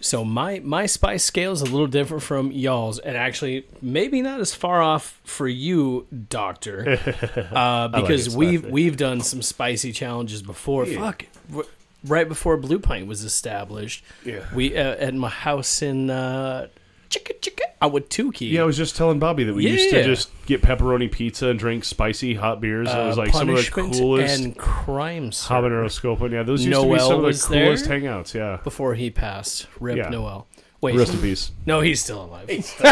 [0.00, 4.40] So my my spice scale is a little different from y'all's, and actually maybe not
[4.40, 6.98] as far off for you, Doctor,
[7.52, 10.84] uh, because it we've we've done some spicy challenges before.
[10.86, 11.26] Fuck,
[12.04, 14.04] right before Blue Pint was established.
[14.24, 14.44] Yeah.
[14.54, 16.68] we uh, at my house in uh,
[17.18, 18.50] chicka chicka Ahwatukee.
[18.50, 20.02] Yeah, I was just telling Bobby that we used to Yeah.
[20.06, 22.88] just get pepperoni pizza and drink spicy hot beers.
[22.88, 25.30] it was uh, like some of the punishment coolest and crime.
[25.32, 25.54] Sir.
[25.54, 26.20] habanero scope.
[26.30, 28.34] Yeah, those used to be Noel some of the coolest hangouts.
[28.34, 28.58] Yeah.
[28.64, 29.66] before he passed.
[29.80, 30.08] Rip Yeah.
[30.08, 30.46] Noel.
[30.80, 31.50] Wait, Rest in peace.
[31.64, 32.48] no, he's still alive.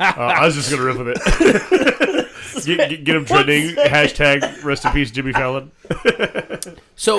[0.00, 2.26] Uh, I was just gonna riff with it.
[2.66, 3.74] get, get, get him trending.
[3.76, 5.70] Hashtag rest in peace, Jimmy Fallon.
[6.96, 7.18] So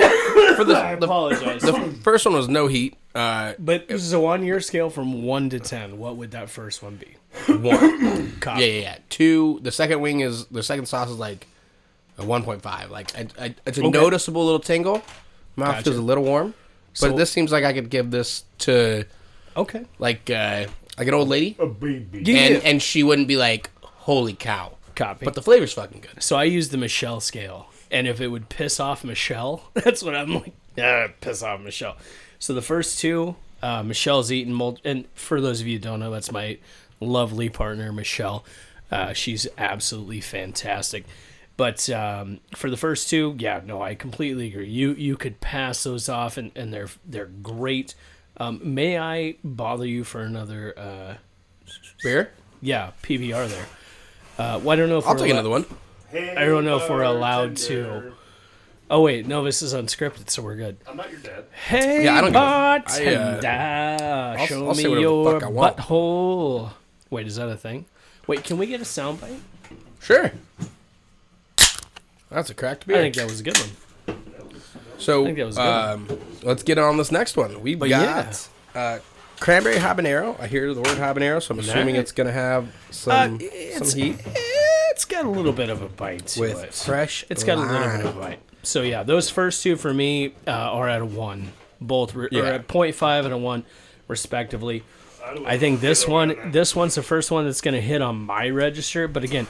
[0.54, 1.62] for the the, apologize.
[1.62, 1.72] the
[2.04, 2.96] first one was no heat.
[3.14, 7.16] Uh, but a one-year scale from one to ten, what would that first one be?
[7.52, 8.32] one.
[8.46, 8.98] Yeah, yeah, yeah.
[9.08, 9.58] Two.
[9.62, 11.48] The second wing is the second sauce is like
[12.16, 12.90] a one point five.
[12.92, 13.90] Like I, I, it's a Okay.
[13.90, 15.02] noticeable little tingle.
[15.56, 15.82] Mouth Gotcha.
[15.84, 16.54] feels a little warm,
[16.92, 19.04] but So- this seems like I could give this to
[19.56, 19.84] Okay.
[19.98, 22.22] like uh, like an old lady, A baby.
[22.24, 22.36] Yeah.
[22.38, 25.24] and and she wouldn't be like, "Holy cow!" Copy.
[25.24, 26.22] But the flavor's fucking good.
[26.22, 30.14] so I use the Michelle scale, and if it would piss off Michelle, that's what
[30.14, 30.52] I'm like.
[30.78, 31.96] Ah, piss off Michelle.
[32.38, 36.00] So the first two, uh, Michelle's eaten mul- and for those of you who don't
[36.00, 36.58] know, that's my
[37.00, 38.44] lovely partner Michelle.
[38.90, 41.04] Uh, she's absolutely fantastic.
[41.56, 44.68] But um, for the first two, yeah, no, I completely agree.
[44.68, 47.94] You you could pass those off, and, and they're they're great.
[48.38, 50.74] Um, may I bother you for another?
[50.76, 51.14] Uh,
[52.02, 52.32] Beer?
[52.60, 53.66] yeah, PBR there.
[54.38, 55.66] Uh, well, I don't know if I'll we're take allo- another one.
[56.38, 58.12] I don't know if we're allowed to.
[58.90, 60.76] Oh wait, no, this is unscripted, so we're good.
[60.86, 61.44] I'm not your dad.
[61.66, 65.42] Hey, Yeah, I don't give a- bartender, I'll show say me whatever the your fuck
[65.44, 65.76] I want.
[65.78, 66.70] butthole.
[67.10, 67.86] Wait, is that a thing?
[68.26, 69.40] Wait, can we get a soundbite?
[70.00, 70.32] Sure.
[72.30, 72.98] That's a cracked beard.
[72.98, 73.12] I beer.
[73.12, 73.70] think that was a good one.
[74.98, 75.62] So, think that was good.
[75.66, 76.08] um,
[76.42, 77.60] let's get on this next one.
[77.62, 78.98] We've But got uh,
[79.42, 80.38] cranberry habanero.
[80.40, 83.90] I hear the word habanero, so I'm assuming it's going to have Uh, some it's,
[83.92, 84.16] some heat
[84.90, 86.74] it's got a little bit of a bite to with it.
[86.74, 87.24] fresh.
[87.30, 88.30] It's got a little bit of a lime.
[88.30, 88.38] bite.
[88.62, 92.40] So yeah, those first two for me uh, are at a one, both re- Yeah.
[92.42, 93.64] or at 0.5 and a one,
[94.08, 94.84] respectively.
[95.46, 98.48] I think this one, this one's the first one that's going to hit on my
[98.50, 99.08] register.
[99.08, 99.46] But again,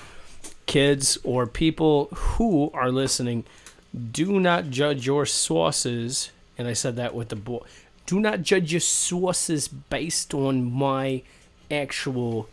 [0.66, 3.44] kids or people who are listening,
[4.12, 6.30] do not judge your sauces.
[6.56, 7.60] And I said that with the boy.
[8.06, 11.22] Do not judge your sources based on my
[11.70, 12.48] actual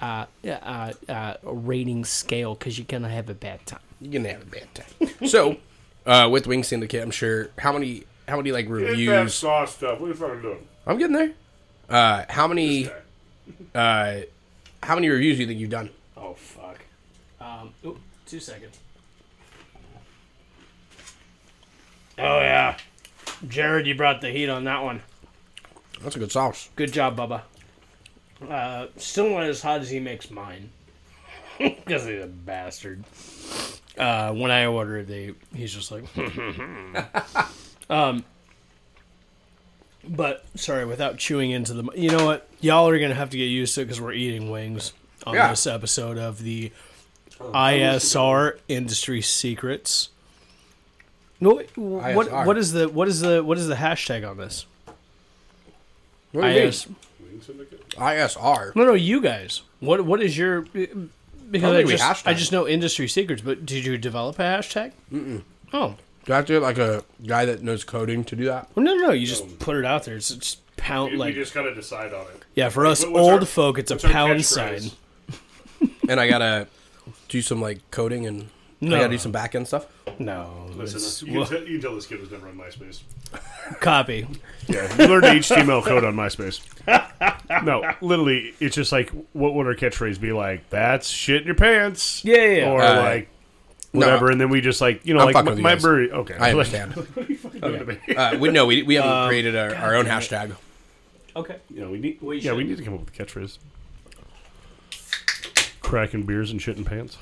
[0.00, 3.80] uh, uh, uh, rating scale because you're gonna have a bad time.
[4.00, 5.08] You're gonna have a bad time.
[5.28, 5.56] so,
[6.06, 9.06] uh, with Wing Syndicate, I'm sure how many how many like reviews?
[9.08, 9.34] that reviews?
[9.34, 10.00] sauce stuff.
[10.00, 10.66] What are you fucking doing?
[10.86, 11.32] I'm getting there.
[11.88, 12.88] Uh, how many?
[13.74, 14.20] Uh,
[14.82, 15.90] how many reviews do you think you've done?
[16.16, 16.78] Oh fuck.
[17.40, 18.78] Um, oop, two seconds.
[22.18, 22.76] Oh yeah,
[23.48, 25.02] Jared, you brought the heat on that one.
[26.02, 26.68] That's a good sauce.
[26.76, 27.42] Good job, Bubba.
[28.48, 30.70] Uh, still not as hot as he makes mine.
[31.58, 33.02] Because he's a bastard.
[33.96, 36.04] Uh, when I order it, they, he's just like,
[37.90, 38.24] um,
[40.06, 42.46] but sorry, without chewing into the, you know what?
[42.60, 44.92] Y'all are gonna have to get used to it because we're eating wings
[45.26, 45.48] on Yeah.
[45.48, 46.72] this episode of the
[47.40, 50.10] ISR Industry Secrets.
[51.40, 52.46] No, what ISR.
[52.46, 54.66] what is the what is the what is the hashtag on this?
[56.32, 56.68] What do you mean?
[56.68, 56.86] IS,
[57.96, 58.74] ISR.
[58.74, 59.62] No, no, you guys.
[59.80, 60.62] What what is your?
[60.62, 64.42] Because I, think we just I just know industry secrets, but did you develop a
[64.42, 64.92] hashtag?
[65.12, 65.42] Mm-mm.
[65.72, 65.94] Oh,
[66.24, 68.68] Do I have to get like a guy that knows coding to do that?
[68.74, 69.12] well, no, no, no.
[69.12, 70.16] You just put it out there.
[70.16, 72.44] It's just pound We, like we just gotta decide on it.
[72.54, 72.68] yeah.
[72.68, 74.80] For us What- what's old our- folk, it's a what's our pound catchphrase?
[74.90, 75.90] sign.
[76.08, 76.66] And I gotta
[77.28, 78.48] do some like coding and
[78.90, 78.96] No.
[78.96, 79.86] I gotta do some back end stuff.
[80.18, 82.56] No, it's- Listen, you, well, can tell, you can tell this kid was never on
[82.56, 83.02] MySpace.
[83.80, 84.26] copy.
[84.68, 86.60] Yeah, you learned HTML code on MySpace.
[87.64, 90.68] No, literally, it's just like, what would our catchphrase be like?
[90.70, 92.24] That's shit in your pants.
[92.24, 92.70] Yeah, yeah, yeah.
[92.70, 93.28] Or Uh, like,
[93.92, 94.30] whatever.
[94.30, 95.82] and then we just like, you know, I'm like fucking my, with you my guys.
[95.82, 96.10] bird.
[96.12, 96.34] Okay.
[96.34, 96.94] I Like, understand.
[98.16, 100.54] uh, we no, we, we haven't created our, our own hashtag.
[101.34, 101.56] Okay.
[101.70, 102.68] you know, we need, We yeah, we should.
[102.70, 103.58] need to come up with a catchphrase.
[105.80, 107.16] Cracking beers and shit in pants.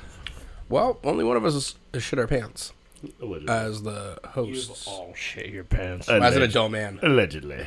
[0.68, 2.72] Well, only one of us is, is shit our pants
[3.20, 3.52] Allegedly.
[3.54, 4.88] as the You host.
[4.88, 6.08] all shit your pants.
[6.08, 6.98] As an Alleged- adult man.
[7.02, 7.66] Allegedly.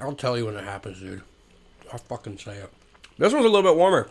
[0.00, 1.22] I'll tell you when it happens, dude.
[1.92, 2.70] I'll fucking say it.
[3.18, 4.08] This one's a little bit warmer.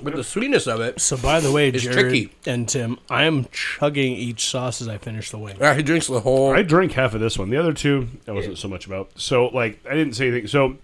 [0.00, 1.00] But the sweetness of it.
[1.00, 2.30] So by the way, It's Jared tricky.
[2.46, 5.56] and Tim, I am chugging each sauce as I finish the wing.
[5.60, 6.52] Yeah, he drinks the whole.
[6.54, 7.50] I drank half of this one.
[7.50, 9.10] The other two, I wasn't so much about.
[9.20, 10.46] So, like, I didn't say anything.
[10.46, 10.76] So,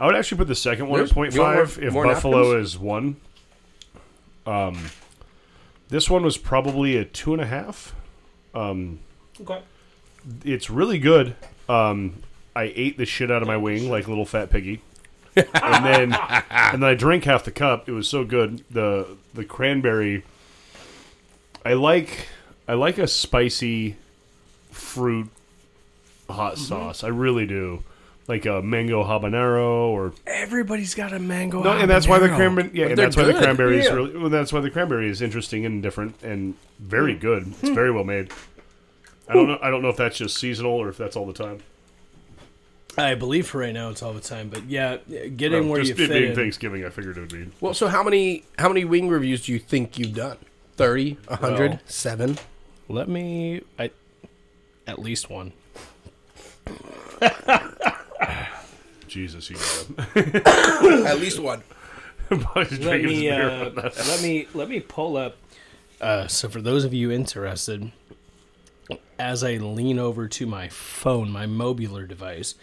[0.00, 1.92] I would actually put the second one There's- at point you want more- five if
[1.92, 2.68] more Buffalo napkins?
[2.68, 3.16] is one.
[4.46, 4.78] Um,
[5.88, 7.94] this one was probably a two and a half.
[9.40, 9.60] Okay.
[10.44, 11.36] It's really good.
[11.68, 12.22] Um,
[12.54, 14.80] I ate the shit out of my wing like a little fat piggy,
[15.36, 16.12] and then
[16.50, 17.88] and then I drank half the cup.
[17.88, 18.64] It was so good.
[18.70, 20.24] the The cranberry.
[21.64, 22.28] I like
[22.66, 23.96] I like a spicy
[24.70, 25.28] fruit
[26.30, 26.62] hot Mm-hmm.
[26.64, 27.04] sauce.
[27.04, 27.82] I really do.
[28.28, 31.62] Like a mango habanero or Everybody's got a mango.
[31.62, 32.70] no, and that's why the cranberry.
[32.72, 33.42] Yeah, But and they're that's why the good.
[33.42, 33.92] cranberry is Yeah.
[33.92, 34.16] really.
[34.16, 37.20] Well, that's why the cranberry is interesting and different and very hmm.
[37.20, 37.46] good.
[37.46, 37.74] It's hmm.
[37.74, 38.32] very well made.
[39.28, 39.58] I don't know.
[39.62, 41.60] I don't know if that's just seasonal or if that's all the time.
[42.98, 44.96] I believe for right now it's all the time, but yeah,
[45.36, 46.36] getting Well, where just you it fit being in.
[46.36, 47.50] Thanksgiving, I figured it would be.
[47.60, 50.38] well, so how many how many wing reviews do you think you've done?
[50.76, 51.80] 30, 100, Well.
[51.86, 52.38] 7?
[52.88, 53.62] Let me.
[53.78, 53.90] I
[54.86, 55.52] at least one.
[59.16, 61.06] Jesus, you got him.
[61.06, 61.62] At least one.
[62.54, 63.30] Let me.
[63.30, 64.46] Uh, let me.
[64.52, 65.38] Let me pull up.
[66.02, 67.92] Uh, so for those of you interested,
[69.18, 72.56] as I lean over to my phone, my mobular device,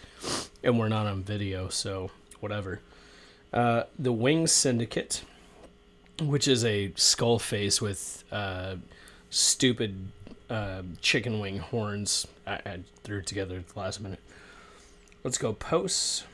[0.62, 2.78] and we're not on video, so whatever.
[3.52, 5.24] Uh, the Wings Syndicate,
[6.22, 8.76] which is a skull face with uh,
[9.28, 10.06] stupid
[10.48, 12.28] uh, chicken wing horns.
[12.46, 14.20] I, I threw it together at the last minute.
[15.24, 16.24] Let's go posts.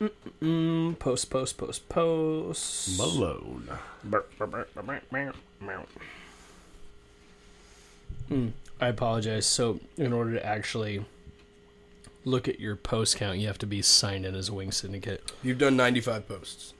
[0.00, 2.98] Mm-mm, post, post, post, post.
[2.98, 3.68] Malone.
[8.80, 9.46] I apologize.
[9.46, 11.04] So, in order to actually
[12.24, 15.32] look at your post count, you have to be signed in as a Wing Syndicate.
[15.42, 16.74] You've done 95 posts.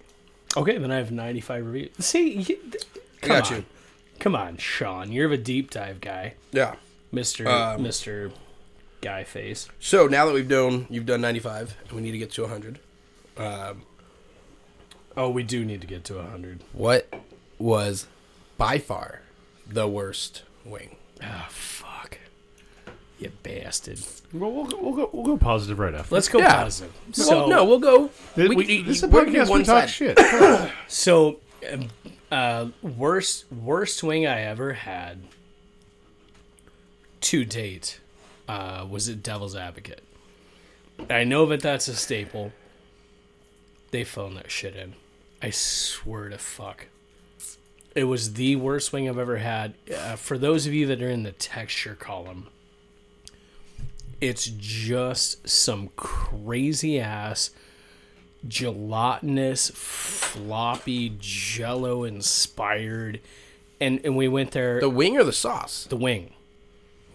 [0.56, 1.90] Okay, then I have 95 reviews.
[1.98, 2.84] See, you, th-
[3.22, 3.58] I come got on.
[3.58, 3.64] you.
[4.18, 5.12] Come on, Sean.
[5.12, 6.34] You're a deep dive guy.
[6.52, 6.74] Yeah.
[7.12, 7.46] Mr.
[7.46, 8.32] Um, Mr.
[9.00, 9.68] Guy Face.
[9.78, 12.78] So now that we've done, you've done 95, and we need to get to 100.
[13.36, 13.82] Um,
[15.18, 16.62] Oh, we do need to get to 100.
[16.74, 17.10] what
[17.58, 18.06] was
[18.58, 19.22] by far
[19.66, 20.96] the worst wing?
[21.22, 22.18] Ah, fuck.
[23.18, 23.98] You bastard.
[24.34, 25.10] Well, we'll, go, we'll go.
[25.14, 26.14] We'll go positive right after.
[26.14, 26.62] Let's go Yeah.
[26.64, 26.92] positive.
[27.12, 28.10] So So, no, we'll go.
[28.34, 29.48] This, we- we, this is a we're gonna do podcast.
[29.48, 29.90] one We talk side.
[29.90, 30.18] shit.
[30.88, 31.40] So,
[31.72, 31.88] um,
[32.30, 35.20] uh, worst worst wing I ever had
[37.22, 38.00] to date
[38.48, 40.02] uh, was at Devil's Advocate.
[41.08, 42.52] I know that that's a staple.
[43.90, 44.94] They phoned that shit in.
[45.42, 46.86] I swear to fuck.
[47.94, 49.74] It was the worst wing I've ever had.
[49.94, 52.48] Uh, for those of you that are in the texture column,
[54.20, 57.50] it's just some crazy ass
[58.48, 63.20] gelatinous, floppy, jello inspired.
[63.80, 65.84] And, and we went there, The the, wing or the sauce?
[65.84, 66.32] The wing.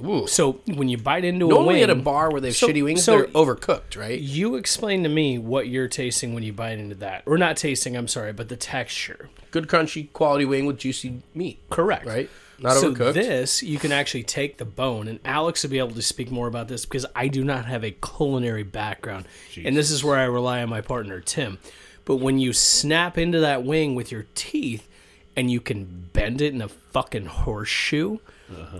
[0.05, 0.27] Ooh.
[0.27, 2.67] So when you bite into a Normally wing, at a bar where they have So-
[2.67, 4.19] shitty wings, so- they're overcooked, right?
[4.19, 7.23] you explain to me what you're tasting when you bite into that.
[7.25, 9.29] Or not tasting, I'm sorry, but the texture.
[9.51, 11.59] Good crunchy quality wing with juicy meat.
[11.69, 12.05] Correct.
[12.05, 12.29] Right.
[12.59, 13.13] Not so overcooked.
[13.15, 16.47] this you can actually take the bone, and Alex will be able to speak more
[16.47, 19.25] about this because I do not have a culinary background,
[19.57, 21.57] and this is where I rely on my partner Tim.
[22.05, 24.87] But when you snap into that wing with your teeth,
[25.35, 28.19] and you can bend it in a fucking horseshoe,
[28.51, 28.79] uh-huh.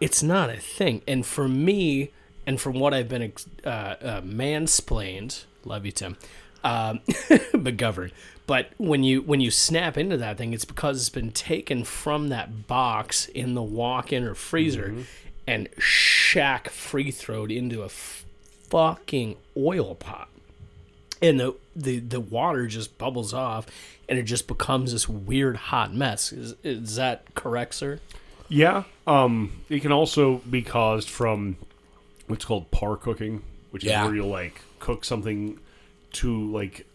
[0.00, 1.02] It's not a thing.
[1.06, 2.12] And for me,
[2.46, 3.32] and from what I've been
[3.64, 6.16] uh, uh, mansplained, love you, Tim,
[6.64, 8.12] um, McGovern.
[8.46, 12.30] But when you when you snap into that thing, it's because it's been taken from
[12.30, 14.94] that box in the walk-in or freezer,
[15.46, 18.24] and shack free throwed into a f-
[18.70, 20.30] fucking oil pot,
[21.20, 23.66] and the, the the water just bubbles off,
[24.08, 26.32] and it just becomes this weird hot mess.
[26.32, 28.00] Is is that correct, sir?
[28.48, 28.84] Yeah.
[29.06, 31.56] Um, it can also be caused from
[32.26, 34.02] what's called par cooking, which Yeah.
[34.02, 35.58] is where you'll like cook something
[36.14, 36.86] to like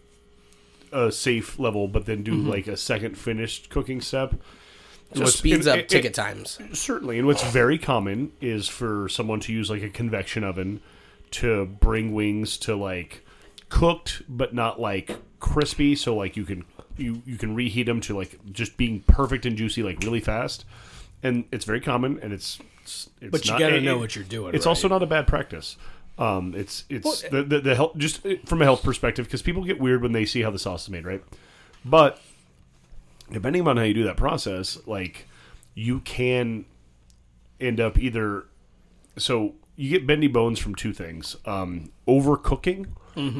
[0.92, 2.48] a safe level, but then do Mm-hmm.
[2.48, 4.34] like a second finished cooking step.
[5.12, 6.58] So it What's- speeds and- up and- ticket times.
[6.72, 10.80] Certainly, and what's very common is for someone to use like a convection oven
[11.32, 13.24] to bring wings to like
[13.68, 15.94] cooked but not like crispy.
[15.96, 16.64] So like you can
[16.96, 20.64] you you can reheat them to like just being perfect and juicy like really fast.
[21.24, 24.24] And it's very common, and it's, it's, it's But you got to know what you're
[24.24, 24.54] doing.
[24.54, 24.70] It's right?
[24.70, 25.76] also not a bad practice.
[26.16, 29.64] Um, it's it's the, the the health just uh, from a health perspective because people
[29.64, 31.24] get weird when they see how the sauce is made, right?
[31.84, 32.20] But
[33.32, 35.26] depending on how you do that process, like
[35.74, 36.66] you can
[37.60, 38.44] end up either
[39.18, 42.86] so you get bendy bones from two things: um, overcooking,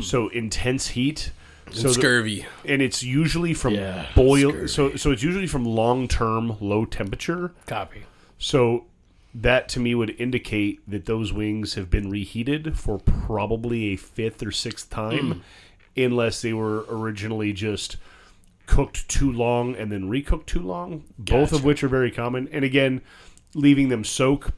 [0.02, 1.30] so intense heat,
[1.74, 2.46] so the- Scurvy.
[2.64, 4.50] and it's usually from Yeah, boil.
[4.50, 4.68] scurvy.
[4.68, 7.52] So so it's usually from long term low temperature.
[7.66, 8.02] copy.
[8.38, 8.86] So
[9.34, 14.42] that to me would indicate that those wings have been reheated for probably a fifth
[14.42, 15.32] or sixth time,
[15.96, 16.00] hmm.
[16.00, 17.96] unless they were originally just
[18.66, 21.04] cooked too long and then recooked too long.
[21.18, 22.48] Both of which are very common.
[22.52, 23.02] And again,
[23.54, 24.50] leaving them soak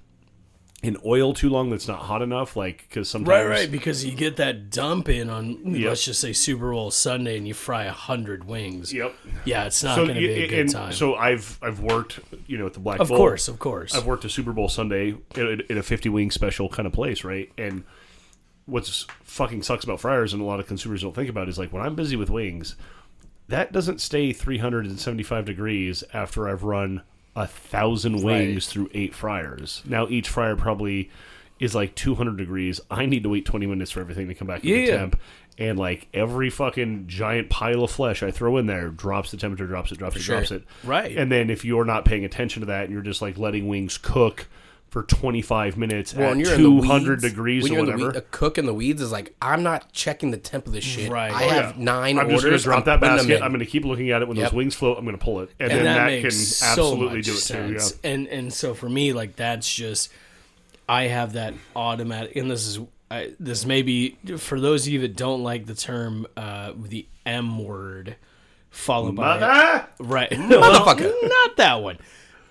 [0.82, 4.12] in oil too long that's not hot enough, like because sometimes Right, right, because you
[4.14, 5.88] get that dump in on Yep.
[5.88, 8.92] let's just say Super Bowl Sunday, and you fry a hundred wings.
[8.92, 9.14] Yep.
[9.46, 10.92] Yeah, it's not So going to be a good time.
[10.92, 13.16] so I've I've worked you know at the Black of Bull.
[13.16, 13.94] course, of course.
[13.96, 16.92] I've worked a Super Bowl Sunday in a, in a 50 wing special kind of
[16.92, 17.50] place, right?
[17.56, 17.82] And
[18.66, 21.72] what's fucking sucks about fryers and a lot of consumers don't think about is like
[21.72, 22.76] when I'm busy with wings,
[23.48, 27.02] that doesn't stay 375 degrees after I've run
[27.36, 29.82] a thousand wings through eight fryers.
[29.84, 31.10] Now each fryer probably
[31.60, 32.80] is like 200 degrees.
[32.90, 35.20] I need to wait 20 minutes for everything to come back to the temp.
[35.58, 39.66] And like every fucking giant pile of flesh I throw in there drops the temperature,
[39.66, 40.36] drops it, drops it, sure.
[40.36, 40.64] drops it.
[40.82, 41.16] Right.
[41.16, 43.96] And then if you're not paying attention to that and you're just like letting wings
[43.96, 44.48] cook
[44.88, 47.80] for 25 minutes Well, at when you're in the 200 weeds, degrees when or you're
[47.80, 48.12] in the whatever.
[48.12, 50.84] weed, a cook in the weeds is like, I'm not checking the temp of this
[50.84, 51.10] shit.
[51.10, 51.30] Right.
[51.32, 51.84] I Oh, have yeah.
[51.84, 53.42] nine I'm just going to drop that basket.
[53.42, 54.28] I'm going to keep looking at it.
[54.28, 54.46] When Yep.
[54.50, 55.50] those wings float, I'm going to pull it.
[55.60, 57.92] And, and then that, that, can so absolutely much do it sense.
[57.92, 57.98] too.
[58.04, 58.10] Yeah.
[58.12, 60.10] And and so for me, like that's just
[60.88, 62.36] I have that automatic.
[62.36, 62.78] And this is
[63.10, 67.06] I, this may be for those of you that don't like the term uh, the
[67.26, 68.16] M word
[68.70, 69.86] followed by Mother!
[70.00, 70.40] right, well,
[70.86, 71.12] Motherfucker.
[71.22, 71.98] not that one.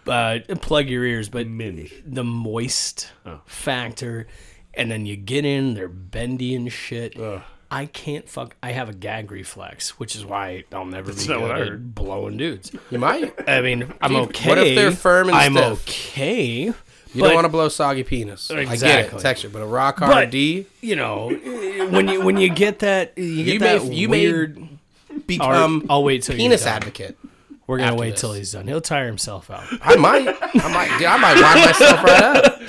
[0.07, 1.91] Uh, plug your ears, but Minge.
[2.05, 3.41] the moist Oh.
[3.45, 4.27] factor,
[4.73, 7.19] and then you get in, they're bendy and shit.
[7.19, 7.41] Ugh.
[7.71, 8.55] I can't fuck.
[8.61, 12.37] I have a gag reflex, which is why I'll never be not good at blowing
[12.37, 12.71] dudes.
[12.91, 13.33] You might.
[13.49, 14.49] I mean, I'm Dude, okay.
[14.49, 15.89] what if they're firm and I'm stiff?
[15.89, 16.43] okay.
[16.65, 16.73] You
[17.21, 18.51] but, don't want to blow soggy penis.
[18.51, 19.19] I get Exactly.
[19.19, 21.29] it, texture, but a rock hard But- D, you know,
[21.89, 24.67] when you when you get that, you get You that may- you may weird.
[25.25, 27.17] become I'll wait till you're penis advocate.
[27.67, 28.21] We're gonna wait this.
[28.21, 28.67] till he's done.
[28.67, 29.63] He'll tire himself out.
[29.81, 30.27] I might.
[30.27, 30.97] I might.
[30.99, 32.61] Dude, I might wind myself right up.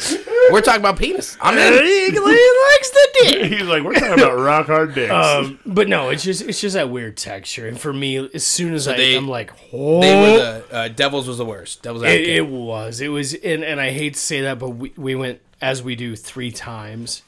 [0.52, 1.37] We're talking about penis.
[1.40, 1.85] I'm in.
[1.85, 3.44] he likes the dick.
[3.52, 5.12] He's like, we're talking about rock hard dicks.
[5.12, 8.72] Um, but no, it's just it's just that weird texture, and for me, as soon
[8.72, 11.82] as I, they- I'm like, oh, They were the uh, Devils was the worst.
[11.82, 12.28] Devils it, advocate.
[12.37, 15.40] it was, it was, and, and I hate to say that, but we, we went
[15.61, 17.22] as we do three times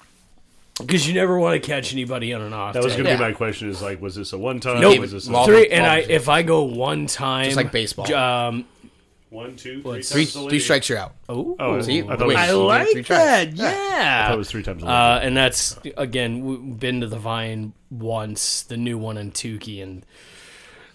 [0.78, 2.74] because you never want to catch anybody on an off.
[2.74, 4.80] that was going to be my question is like, was this a one time?
[4.80, 4.98] Nope.
[5.00, 7.72] Was this a Well, three, and I Multiple- if I go one time, Just like
[7.72, 8.12] baseball.
[8.14, 8.64] Um,
[9.30, 10.58] one, two, three What's- three, times the three lady?
[10.60, 11.14] strikes, you're out.
[11.28, 12.36] oh, Oh, See, I thought, it was.
[12.36, 13.18] I like three tries.
[13.18, 13.48] that.
[13.48, 14.82] I Yeah, thought it was three times.
[14.82, 19.30] the Uh, and that's again, we've been to the Vine once, the new one in
[19.32, 20.06] Tukey, and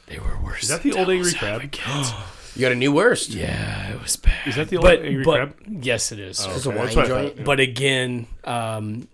[0.07, 0.63] they were worse.
[0.63, 1.61] is that the than old angry crab?
[1.61, 2.11] Advocates.
[2.55, 3.29] You got a new worst.
[3.31, 4.47] yeah, it was bad.
[4.47, 5.83] Is that the old but, angry but, crab?
[5.83, 6.45] Yes, it is.
[6.45, 7.35] It's a wine that's what I joint.
[7.37, 7.45] thought.
[7.45, 9.07] But again, um,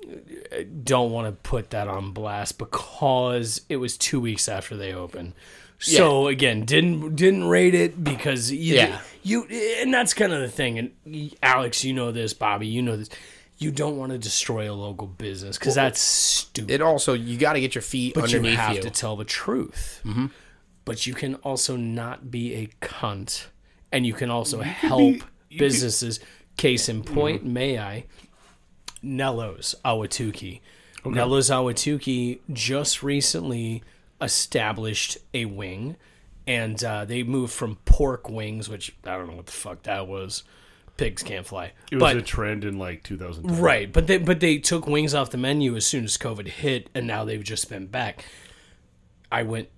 [0.84, 5.34] don't want to put that on blast because it was two weeks after they opened.
[5.82, 9.00] So again, didn't didn't rate it because you Yeah.
[9.24, 10.78] you and that's kind of the thing.
[10.78, 13.10] And Alex, you know this, Bobby, you know this.
[13.60, 16.72] You don't want to destroy a local business because that's stupid.
[16.72, 18.82] It also you got to get your feet but you underneath have you.
[18.82, 20.02] to tell the truth.
[20.86, 23.48] But you can also not be a cunt,
[23.92, 25.18] and you can also help
[25.56, 26.20] businesses.
[26.58, 28.06] Case in point, may I?
[29.02, 30.60] Nello's Ahwatukee.
[31.06, 33.84] Nello's Ahwatukee just recently
[34.22, 35.96] established a wing,
[36.46, 40.08] and uh, they moved from pork wings, which I don't know what the fuck that
[40.08, 40.44] was.
[40.98, 41.72] Pigs can't fly.
[41.92, 43.62] It was but a trend in like 2010.
[43.62, 46.90] Right, but they but they took wings off the menu as soon as COVID hit,
[46.94, 48.26] and now they've just been back.
[49.32, 49.70] I went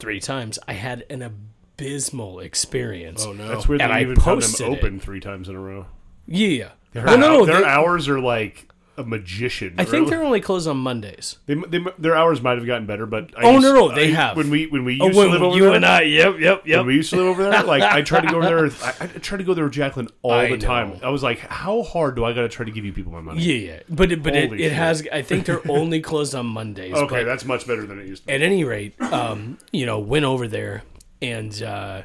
[0.00, 0.58] three times.
[0.66, 3.24] I had an abysmal experience.
[3.24, 3.48] Oh no.
[3.48, 4.78] That's weird And that I even found posted them it.
[4.78, 5.86] open three times in a row.
[6.26, 7.46] Yeah, Their, no, no, no.
[7.46, 8.68] their they- hours are like
[9.00, 9.74] a magician.
[9.78, 11.38] I think they're only closed on Mondays.
[11.46, 14.08] They, they, their hours might have gotten better, but I Oh, used- no, no, they
[14.12, 14.36] I- have.
[14.36, 16.66] When we when we Oh, used to live over you there, and I, yep, yep,
[16.66, 16.78] yep.
[16.78, 18.66] when we used to live over there, like I tried to go over there.
[18.84, 20.90] I, I tried to go there with Jacqueline all I the time.
[20.90, 21.00] know.
[21.02, 23.20] I was like, how hard do I got to try to give you people my
[23.20, 23.40] money?
[23.42, 24.72] Yeah, yeah, but it, but it, Holy it shit.
[24.72, 25.08] has.
[25.12, 26.94] I think they're only closed on Mondays.
[26.94, 28.26] Okay, but that's much better than it used to.
[28.28, 28.32] be.
[28.34, 30.82] at any rate, um, you know, went over there
[31.22, 32.02] and uh,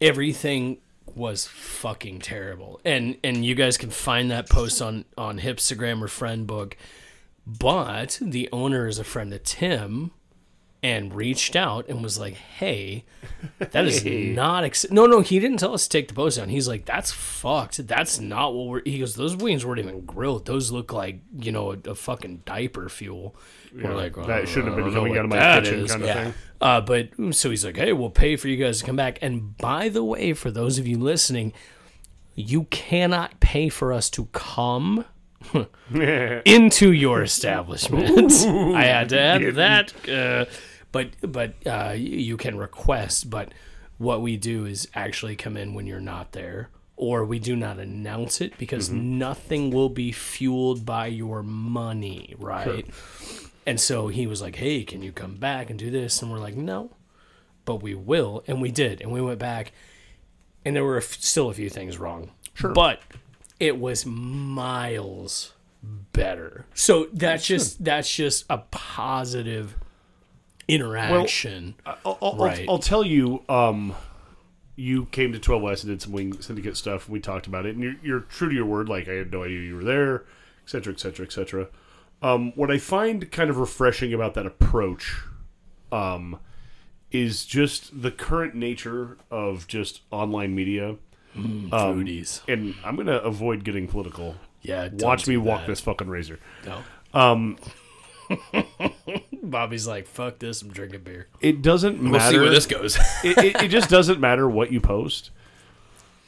[0.00, 0.78] everything
[1.18, 2.80] was fucking terrible.
[2.84, 6.74] And and you guys can find that post on on Hipstagram or Friendbook.
[7.46, 10.12] But the owner is a friend of Tim
[10.82, 13.04] and reached out and was like, "Hey,
[13.58, 14.28] that is Hey.
[14.30, 16.48] not ex- no, no." He didn't tell us to take the post down.
[16.48, 17.86] He's like, "That's fucked.
[17.86, 20.46] That's not what we're." He goes, "Those wings weren't even grilled.
[20.46, 23.34] Those look like you know a, a fucking diaper fuel."
[23.74, 26.34] We're like, that shouldn't have been coming out of my kitchen is." kind of thing.
[26.60, 29.56] Uh, but so he's like, "Hey, we'll pay for you guys to come back." And
[29.58, 31.52] by the way, for those of you listening,
[32.34, 35.04] you cannot pay for us to come
[36.44, 38.32] into your establishment.
[38.76, 40.44] I had to add that, uh,
[40.92, 43.30] but but uh, you can request.
[43.30, 43.52] But
[43.98, 47.78] what we do is actually come in when you're not there, or we do not
[47.78, 52.86] announce it because nothing will be fueled by your money, right?
[53.66, 56.38] And so he was like, "Hey, can you come back and do this?" And we're
[56.38, 56.90] like, "No."
[57.64, 59.72] But we will, and we did, and we went back,
[60.64, 62.30] and there were a f- still a few things wrong.
[62.54, 62.72] Sure.
[62.72, 63.02] But
[63.60, 66.66] it was miles better.
[66.74, 69.76] So that's just that's just a positive
[70.68, 71.74] interaction.
[71.86, 72.60] I'll, I'll, Right.
[72.68, 73.42] I'll, I'll tell you.
[73.48, 73.94] Um,
[74.76, 77.08] you came to Twelve West and did some wing syndicate stuff.
[77.08, 78.88] We talked about it, and you're, you're true to your word.
[78.88, 80.16] Like I had no idea you were there,
[80.62, 81.66] et cetera, et cetera, et cetera.
[82.22, 85.16] Um, what I find kind of refreshing about that approach,
[85.90, 86.38] um,
[87.10, 90.96] is just the current nature of just online media.
[91.34, 92.40] Um, Foodies.
[92.48, 94.36] and I'm gonna avoid getting political.
[94.62, 94.88] Yeah.
[94.92, 95.66] Watch me walk that.
[95.68, 96.38] this fucking razor.
[96.66, 96.82] No.
[97.14, 97.56] Um,
[99.50, 101.26] Bobby's like, fuck this, I'm drinking beer.
[101.40, 102.32] it doesn't We'll matter.
[102.34, 102.96] see where this goes.
[103.24, 105.30] it, it, it just doesn't matter what you post.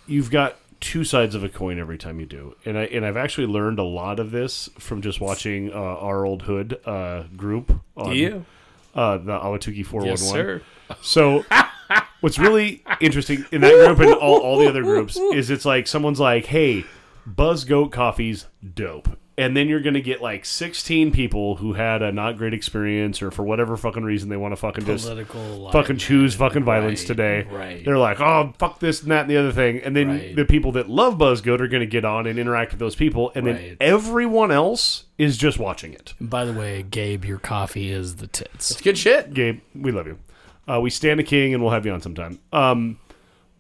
[0.07, 3.17] You've got two sides of a coin every time you do, and I and I've
[3.17, 7.81] actually learned a lot of this from just watching uh, our old hood uh, group
[7.97, 8.39] on Yeah.
[8.95, 10.33] uh, the Ahwatukee four one Yes, one.
[10.33, 10.63] sir.
[11.03, 11.45] So,
[12.21, 15.87] what's really interesting in that group and all, all the other groups is it's like
[15.87, 16.85] someone's like, "Hey,
[17.27, 22.13] Buzz Goat Coffee's dope," and then you're gonna get like 16 people who had a
[22.13, 25.71] not great experience or for whatever fucking reason they want to fucking just Political.
[25.73, 27.47] fucking choose fucking violence Right, today.
[27.51, 27.85] right.
[27.85, 29.79] They're like, oh, fuck this and that and the other thing.
[29.81, 30.37] And then Right.
[30.37, 33.33] the people that love Buzzgoat are going to get on and interact with those people.
[33.35, 36.15] And then everyone else is just watching it.
[36.21, 38.71] By the way, Gabe, your coffee is the tits.
[38.71, 39.33] It's good shit.
[39.35, 40.19] Gabe, we love you.
[40.69, 42.39] Uh, we stand a king and we'll have you on sometime.
[42.53, 42.99] Um,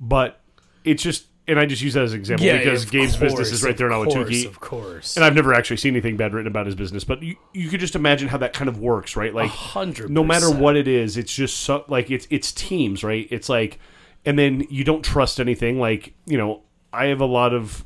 [0.00, 0.40] but
[0.84, 3.52] it's just, and I just use that as an example because of Gabe's business course,
[3.52, 5.16] is right there in of course, Of course.
[5.16, 7.80] And I've never actually seen anything bad written about his business, but you, you could
[7.80, 9.34] just imagine how that kind of works, right?
[9.34, 10.62] Like, hundred no matter percent.
[10.62, 13.26] what it is, it's just so like it's it's teams, right?
[13.30, 13.80] It's like,
[14.24, 15.80] and then you don't trust anything.
[15.80, 17.84] Like you know, I have a lot of,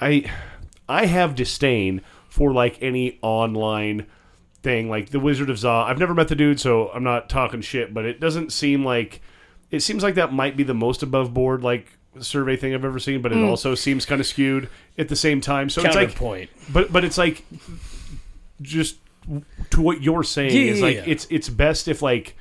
[0.00, 0.30] I,
[0.88, 4.06] I have disdain for like any online
[4.62, 5.68] thing, like the Wizard of Za.
[5.68, 7.92] I've never met the dude, so I'm not talking shit.
[7.92, 9.20] But it doesn't seem like
[9.72, 12.98] it seems like that might be the most above board like survey thing I've ever
[12.98, 13.46] seen, but it hmm.
[13.46, 14.68] also seems kind of skewed
[14.98, 15.70] at the same time.
[15.70, 16.50] So it's like Counterpoint.
[16.70, 17.44] but but it's like
[18.60, 18.96] just
[19.70, 21.04] to what you're saying Yeah, is like yeah.
[21.06, 22.36] it's it's best if like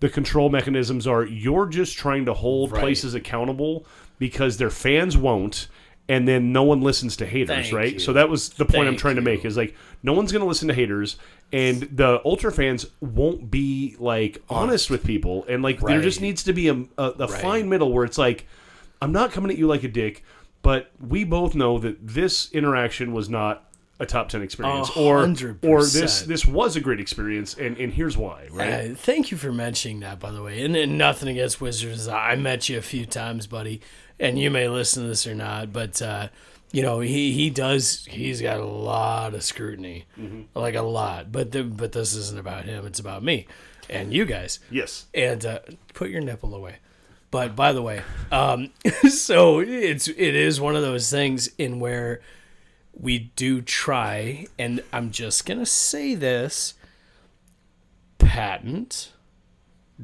[0.00, 2.80] the control mechanisms are you're just trying to hold Right.
[2.80, 3.86] places accountable
[4.18, 5.68] because their fans won't
[6.08, 7.98] and then no one listens to haters Thank right you.
[7.98, 10.40] so that was the point i'm Thank trying to make is like no one's going
[10.42, 11.16] to listen to haters
[11.52, 16.42] and the ultra fans won't be like honest with people and like there just needs
[16.42, 18.46] to be a, a, a fine middle where it's like
[19.00, 20.24] i'm not coming at you like a dick
[20.62, 23.62] but we both know that this interaction was not
[23.98, 26.28] a top 10 experience A or hundred or this percent.
[26.28, 30.00] this was a great experience and and here's why right Uh, thank you for mentioning
[30.00, 30.62] that, by the way.
[30.62, 32.06] And, and nothing against Wizards.
[32.06, 33.80] I met you a few times, buddy,
[34.20, 36.28] and you may listen to this or not, but uh,
[36.72, 38.04] you know he he does.
[38.10, 40.58] He's got a lot of scrutiny, Mm-hmm.
[40.58, 41.30] like a lot.
[41.32, 42.84] But the, but this isn't about him.
[42.86, 43.46] It's about me
[43.88, 44.58] and you guys.
[44.70, 45.60] yes And uh,
[45.94, 46.76] put your nipple away.
[47.30, 48.02] But by the way,
[48.32, 48.70] um,
[49.08, 52.20] so it's it is one of those things in where
[52.98, 56.74] we do try, and I'm just gonna say this:
[58.18, 59.12] patent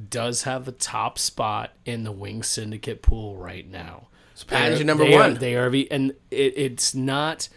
[0.09, 4.09] does have a top spot in the Wing Syndicate pool right now.
[4.47, 5.35] Patent's your number They are- one.
[5.35, 7.49] they are, the- and it, it's not.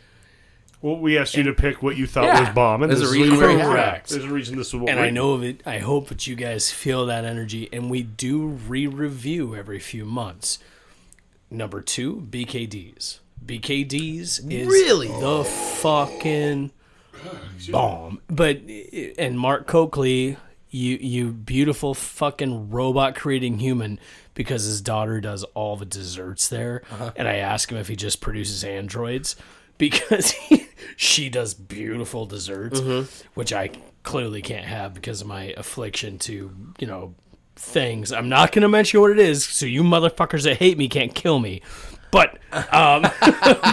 [0.81, 2.41] Well, we asked you to pick what you thought Yeah.
[2.41, 2.89] was bombing.
[2.89, 4.03] There's a This is reason what we we- have yeah, it.
[4.07, 5.61] There's a reason this is what And we're I know of it.
[5.65, 10.59] I hope that you guys feel that energy, and we do re-review every few months.
[11.49, 13.19] Number two, BKDs.
[13.43, 15.07] BKDs is Really?
[15.07, 16.71] the fucking
[17.71, 18.21] bomb.
[18.29, 18.61] But
[19.17, 20.37] and Mark Coakley,
[20.69, 23.99] you you beautiful fucking robot creating human,
[24.35, 26.83] because his daughter does all the desserts there,
[27.15, 29.35] and I ask him if he just produces androids
[29.79, 32.79] because he, she does beautiful desserts,
[33.33, 33.71] which I
[34.03, 37.15] clearly can't have because of my affliction to you know
[37.55, 38.11] things.
[38.11, 41.15] I'm not going to mention what it is, so you motherfuckers that hate me can't
[41.15, 41.61] kill me.
[42.11, 43.01] But um,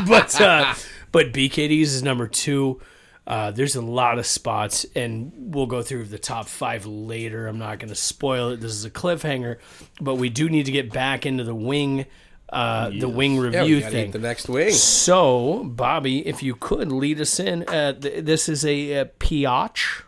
[0.08, 0.74] but uh,
[1.12, 2.80] but BKDs is number two.
[3.26, 7.46] Uh, there's a lot of spots, and we'll go through the top five later.
[7.46, 8.60] I'm not going to spoil it.
[8.60, 9.58] This is a cliffhanger,
[10.00, 12.06] but we do need to get back into the wing,
[12.52, 14.08] uh, the wing Yeah, review we thing.
[14.08, 14.72] eat the next wing.
[14.72, 20.02] So, Bobby, if you could lead us in, uh, th- this is a, uh Piach.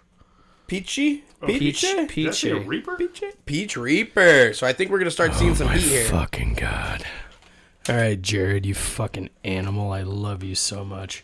[0.67, 1.23] Peachy?
[1.47, 2.99] Peach, Did I Peach, Reaper?
[3.45, 4.53] Peach Reaper.
[4.55, 6.05] So I think we're gonna start seeing some heat here.
[6.07, 7.05] Fucking God.
[7.89, 9.93] All right, Jared, you fucking animal.
[9.93, 11.23] I love you so much.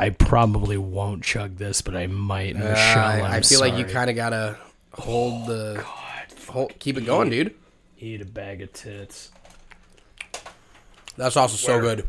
[0.00, 2.56] I probably won't chug this, but I might.
[2.56, 4.56] Uh, Michelle, I'm I, I feel like you kind of gotta
[4.94, 7.54] hold the, God, hold, keep it going, dude.
[7.98, 9.30] eat a bag of tits.
[11.18, 12.08] That's also so good.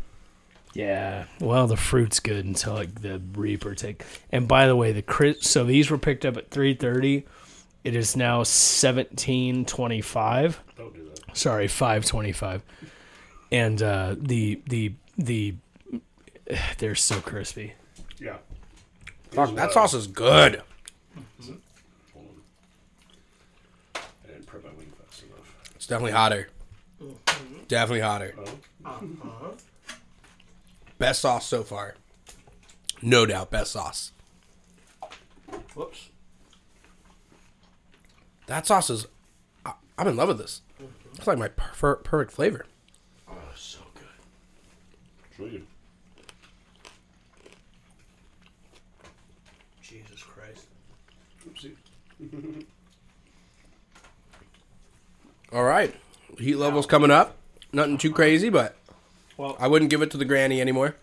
[0.72, 4.04] Yeah, well, the fruit's good until like the Reaper take.
[4.30, 5.44] And by the way, the crit.
[5.44, 7.26] So these were picked up at three thirty.
[7.84, 10.62] It is now seventeen twenty five.
[10.78, 11.36] Don't do that.
[11.36, 12.62] Sorry, five twenty five.
[13.50, 15.56] And uh, the the the
[16.78, 17.74] they're so crispy.
[18.22, 18.36] Yeah.
[19.32, 20.62] Fuck, that sauce is good.
[23.94, 25.72] I didn't prep my wing fast enough.
[25.74, 26.48] It's definitely hotter.
[27.66, 28.34] Definitely hotter.
[28.38, 28.44] Oh.
[28.84, 29.52] Uh-huh.
[30.98, 31.96] Best sauce so far.
[33.00, 34.12] No doubt, best sauce.
[35.74, 36.10] Whoops.
[38.46, 39.06] That sauce is.
[39.66, 40.60] I, I'm in love with this.
[40.80, 41.16] Mm-hmm.
[41.16, 42.66] It's like my per- perfect flavor.
[43.28, 45.36] Oh, so good.
[45.36, 45.50] Show you.
[45.58, 45.71] Jesus
[55.52, 55.94] All right,
[56.38, 57.36] heat levels coming up.
[57.72, 58.74] Nothing too crazy, but
[59.36, 60.96] Well- I wouldn't give it to the granny anymore.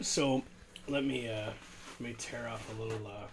[0.00, 0.42] So
[0.88, 1.50] let me uh,
[1.98, 3.06] let me tear off a little.
[3.06, 3.26] Uh,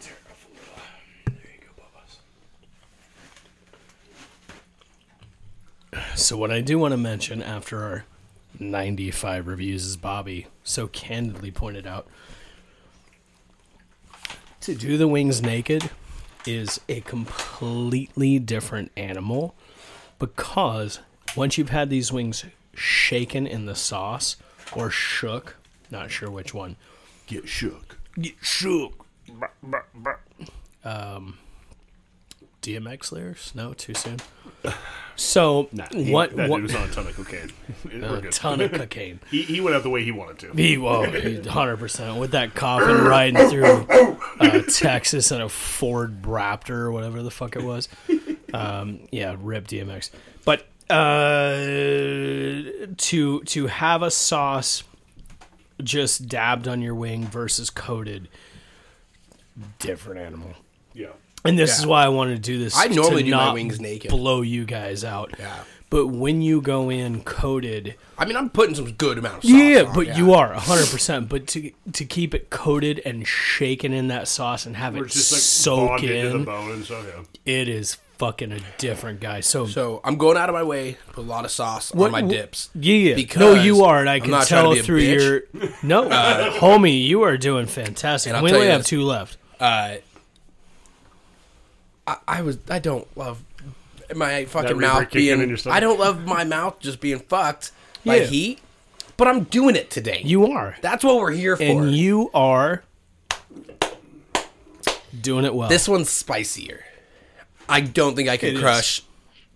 [0.00, 0.74] tear off a little.
[1.26, 1.72] There you go,
[5.92, 6.20] Bubba's.
[6.20, 8.04] So what I do want to mention after our
[8.58, 12.06] 95 reviews, as Bobby so candidly pointed out,
[14.60, 15.90] to do the wings naked
[16.46, 19.54] is a completely different animal
[20.18, 21.00] because
[21.36, 22.44] once you've had these wings
[22.74, 24.36] shaken in the sauce
[24.74, 25.56] or shook,
[25.90, 26.76] not sure which one,
[27.26, 27.98] Get shook.
[28.20, 29.06] get shook.
[30.84, 31.38] Um,
[32.64, 33.54] DMX lyrics?
[33.54, 34.18] No, too soon.
[35.16, 36.34] So Nah, he, what?
[36.34, 37.52] that what dude was on a ton of cocaine.
[38.02, 39.20] A ton of cocaine.
[39.30, 40.50] he, he went out the way he wanted to.
[40.60, 41.04] He whoa,
[41.48, 43.86] hundred percent with that coffin riding through
[44.40, 47.88] uh, Texas in a Ford Raptor or whatever the fuck it was.
[48.52, 50.10] Um, yeah, rip DMX.
[50.44, 51.54] But uh,
[52.96, 54.82] to to have a sauce
[55.80, 58.28] just dabbed on your wing versus coated,
[59.78, 60.54] different animal.
[60.92, 61.10] Yeah.
[61.44, 61.80] And this Yeah.
[61.80, 62.76] is why I wanted to do this.
[62.76, 64.10] I normally to do my not wings naked.
[64.10, 65.34] blow you guys out.
[65.38, 65.52] Yeah.
[65.90, 69.52] But when you go in coated, I mean, I'm putting some good amount of sauce.
[69.52, 70.16] yeah, on, but yeah.
[70.16, 71.28] you are hundred percent.
[71.28, 75.10] But to to keep it coated and shaken in that sauce and have We're it
[75.12, 77.04] just like soak bonded to the in, bone and stuff.
[77.44, 77.60] Yeah.
[77.60, 79.40] it is fucking a different guy.
[79.40, 82.06] So, So I'm going out of my way to put a lot of sauce What-
[82.06, 82.70] on my dips.
[82.74, 85.42] yeah, because no, you are, and I can not trying to tell through your
[85.82, 86.08] no,
[86.58, 88.32] homie, you are doing fantastic.
[88.40, 88.88] We only have this.
[88.88, 89.36] two left.
[89.60, 89.96] Uh,
[92.06, 93.42] I, I was I don't love
[94.14, 95.58] my fucking mouth kicking in being.
[95.66, 97.72] I don't love my mouth just being fucked
[98.04, 98.24] by Yeah.
[98.26, 98.60] heat.
[99.16, 100.22] But I'm doing it today.
[100.24, 101.62] You are, That's what we're here for.
[101.62, 102.82] and you are
[105.20, 105.68] doing it well.
[105.68, 106.84] this one's spicier.
[107.68, 108.60] I don't think I It could is.
[108.60, 109.02] crush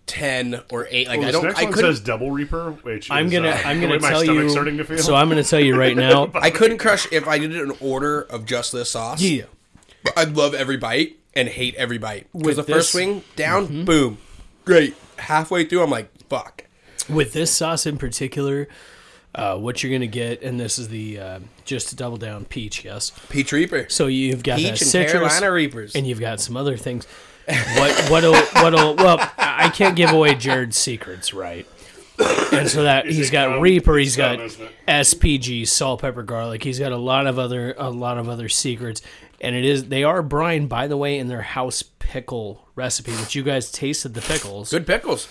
[0.07, 1.07] ten or eight.
[1.07, 1.43] Like Well, I this don't.
[1.45, 1.91] next I one couldn't.
[1.95, 4.43] says double reaper, which I'm is, gonna, uh, I'm the gonna way my tell stomach's
[4.45, 4.49] you.
[4.49, 4.97] starting to feel.
[4.99, 6.31] So I'm gonna tell you right now.
[6.35, 9.21] I couldn't crush if I did an order of just this sauce.
[9.21, 9.43] yeah,
[10.17, 11.18] I'd love every bite.
[11.33, 12.27] And hate every bite.
[12.33, 14.17] With Because the first this- swing down, boom,
[14.65, 14.95] great.
[15.17, 16.65] Halfway through, I'm like, fuck.
[17.09, 18.67] With this sauce in particular,
[19.35, 22.83] uh, what you're gonna get, and this is the uh, just to double down peach,
[22.85, 23.11] yes.
[23.29, 25.95] Peach Reaper, So you've got peach that and citrus, Carolina Reapers.
[25.95, 27.05] and you've got some other things.
[27.47, 31.65] What what'll what'll well, I can't give away Jared's secrets, right?
[32.51, 33.61] And so that he's it got gum?
[33.61, 34.71] Reaper, he's It's got gum, isn't it?
[34.87, 36.63] SPG, salt, pepper, garlic.
[36.63, 39.01] He's got a lot of other a lot of other secrets,
[39.41, 43.35] and it is they are brine, by the way, in their house pickle recipe, which
[43.35, 45.27] you guys tasted the pickles, Good pickles.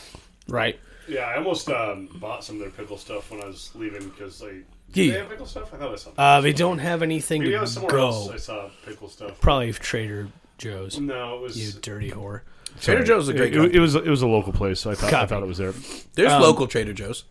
[0.49, 0.79] right?
[1.09, 4.43] Yeah, I almost um, bought some of their pickle stuff when I was leaving because
[4.43, 5.05] like, Yeah.
[5.05, 5.73] do they have pickle stuff?
[5.73, 6.11] I thought I saw.
[6.19, 8.29] Uh, they don't have anything Maybe I to was somewhere else.
[8.29, 8.35] go.
[8.35, 9.41] I saw pickle stuff.
[9.41, 10.29] Probably Trader
[10.59, 10.99] Joe's.
[11.01, 11.57] No, it was.
[11.75, 12.43] You dirty whore.
[12.81, 13.55] Trader Joe's is a great.
[13.55, 15.47] It, it, it was it was a local place, so I thought I thought it
[15.49, 15.73] was there.
[16.15, 17.25] There's um, local Trader Joe's.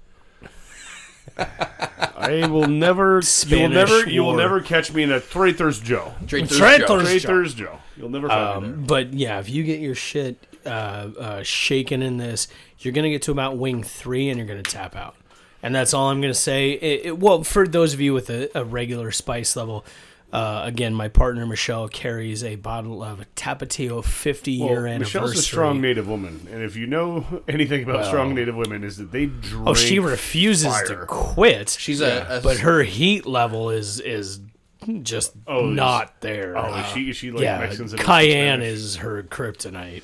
[1.37, 4.37] I will never, you will Spanish never, you will war.
[4.37, 6.13] never catch me in a Trader's Joe.
[6.27, 7.21] Trader's Trader's Joe's.
[7.21, 7.29] Joe.
[7.29, 7.79] Trader's Joe.
[7.95, 12.01] You'll never find me Um, but yeah, if you get your shit uh, uh, shaken
[12.01, 12.47] in this,
[12.79, 15.15] you're gonna get to about wing three, and you're gonna tap out.
[15.63, 16.71] And that's all I'm gonna say.
[16.71, 19.85] It, it, well, for those of you with a, a regular spice level,
[20.33, 25.21] uh, again, my partner Michelle carries a bottle of Tapatio 50 year Well, anniversary.
[25.21, 28.97] Michelle's a strong Native woman, and if you know anything about strong Native women, is
[28.97, 29.67] that they drink.
[29.67, 31.69] oh, she refuses to quit.
[31.69, 34.41] She's a, a but her heat level is is
[35.01, 36.57] just Oh, not there.
[36.57, 37.09] Oh, is she?
[37.09, 37.93] Is she like yeah, Mexicans?
[37.93, 40.03] and cayenne is her kryptonite.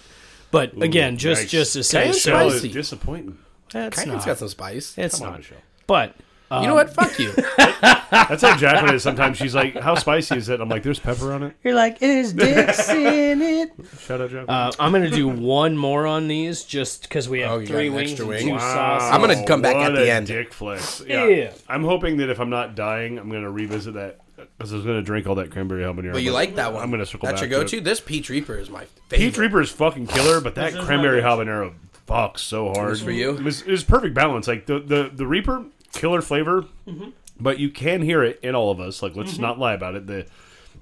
[0.52, 1.50] But again, just yikes.
[1.50, 2.68] just to say, Cayenne's so Michelle spicy.
[2.70, 3.38] is disappointing.
[3.72, 4.26] that's Cayenne's not.
[4.26, 4.98] got some spice.
[4.98, 5.40] it's Come on, not.
[5.40, 5.58] Michelle.
[5.88, 6.16] But
[6.62, 6.94] you know what?
[6.94, 7.32] Fuck you.
[7.58, 9.04] That's how Jacqueline is.
[9.04, 12.02] Sometimes she's like, "How spicy is it?" I'm like, "There's pepper on it." you're like,
[12.02, 13.72] is dicks in it?
[14.00, 14.50] Shout out, Jacqueline.
[14.50, 17.74] Uh, I'm gonna do one more on these, just because we have Oh, you got
[17.74, 18.48] three an wings extra and wing?
[18.54, 19.10] two sauces.
[19.12, 20.28] I'm gonna come back what at the a end.
[20.28, 21.02] Dick flex.
[21.08, 21.28] Yeah.
[21.28, 21.54] Yeah.
[21.68, 24.20] I'm hoping that if I'm not dying, I'm gonna revisit that
[24.58, 26.14] because I was gonna drink all that cranberry habanero.
[26.14, 26.82] But you like that one?
[26.84, 27.78] I'm gonna circle That's back your to go-to.
[27.78, 27.84] it.
[27.84, 29.18] This Peach Reaper is my favorite.
[29.32, 31.74] Peach Reaper is fucking killer, but that cranberry my habanero
[32.08, 32.90] fucks so hard.
[32.90, 33.32] was for you?
[33.38, 34.48] It was, it was perfect balance.
[34.48, 37.10] Like the the the Reaper, killer flavor, Mm-hmm.
[37.40, 39.02] but you can hear it in all of us.
[39.02, 40.08] Like let's not lie about it.
[40.08, 40.26] The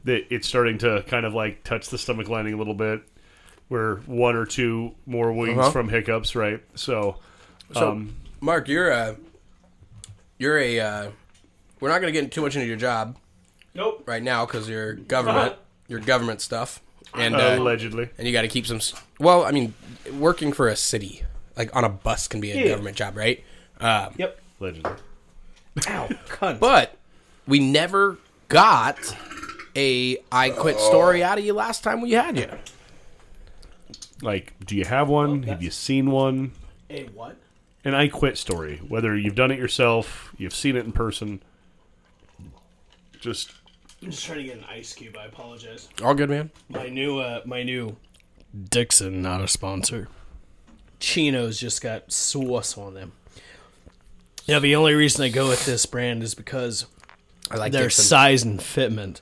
[0.03, 3.01] that it's starting to kind of like touch the stomach lining a little bit.
[3.70, 5.70] We're one or two more wings Uh-huh.
[5.72, 6.62] from hiccups, right?
[6.76, 7.18] So,
[7.74, 9.16] So, um, Mark, you're a
[10.38, 10.80] you're a.
[10.80, 11.12] Uh,
[11.80, 13.18] we're not going to get too much into your job
[13.74, 14.03] Nope.
[14.05, 15.55] right now because you're government,
[15.88, 16.82] your government stuff,
[17.16, 18.80] and uh, allegedly, and you got to keep some.
[19.20, 19.74] Well, I mean,
[20.14, 21.24] working for a city,
[21.57, 22.68] like on a bus, can be a Yeah.
[22.70, 23.43] government job, right?
[23.80, 24.41] Um, Yep.
[24.62, 24.91] Allegedly.
[25.88, 26.59] Ow, cunt.
[26.59, 26.97] but
[27.47, 29.16] we never got
[29.76, 32.49] a I quit story out of you last time we had you.
[34.22, 35.43] Like, do you have one?
[35.43, 36.51] Have you seen one?
[36.89, 37.38] a what?
[37.84, 38.78] An I quit story.
[38.88, 41.41] Whether you've done it yourself, you've seen it in person.
[43.20, 43.53] Just
[44.03, 45.16] I'm just trying to get an ice cube.
[45.18, 45.88] I apologize.
[46.03, 46.51] All good, man.
[46.70, 47.97] My new, uh, my new
[48.70, 50.07] Dixon, not a sponsor.
[50.99, 53.14] Chinos just got sauce on them.
[54.46, 56.86] Yeah, the only reason I go with this brand is because
[57.50, 58.04] I like their Dixon.
[58.06, 59.22] size and fitment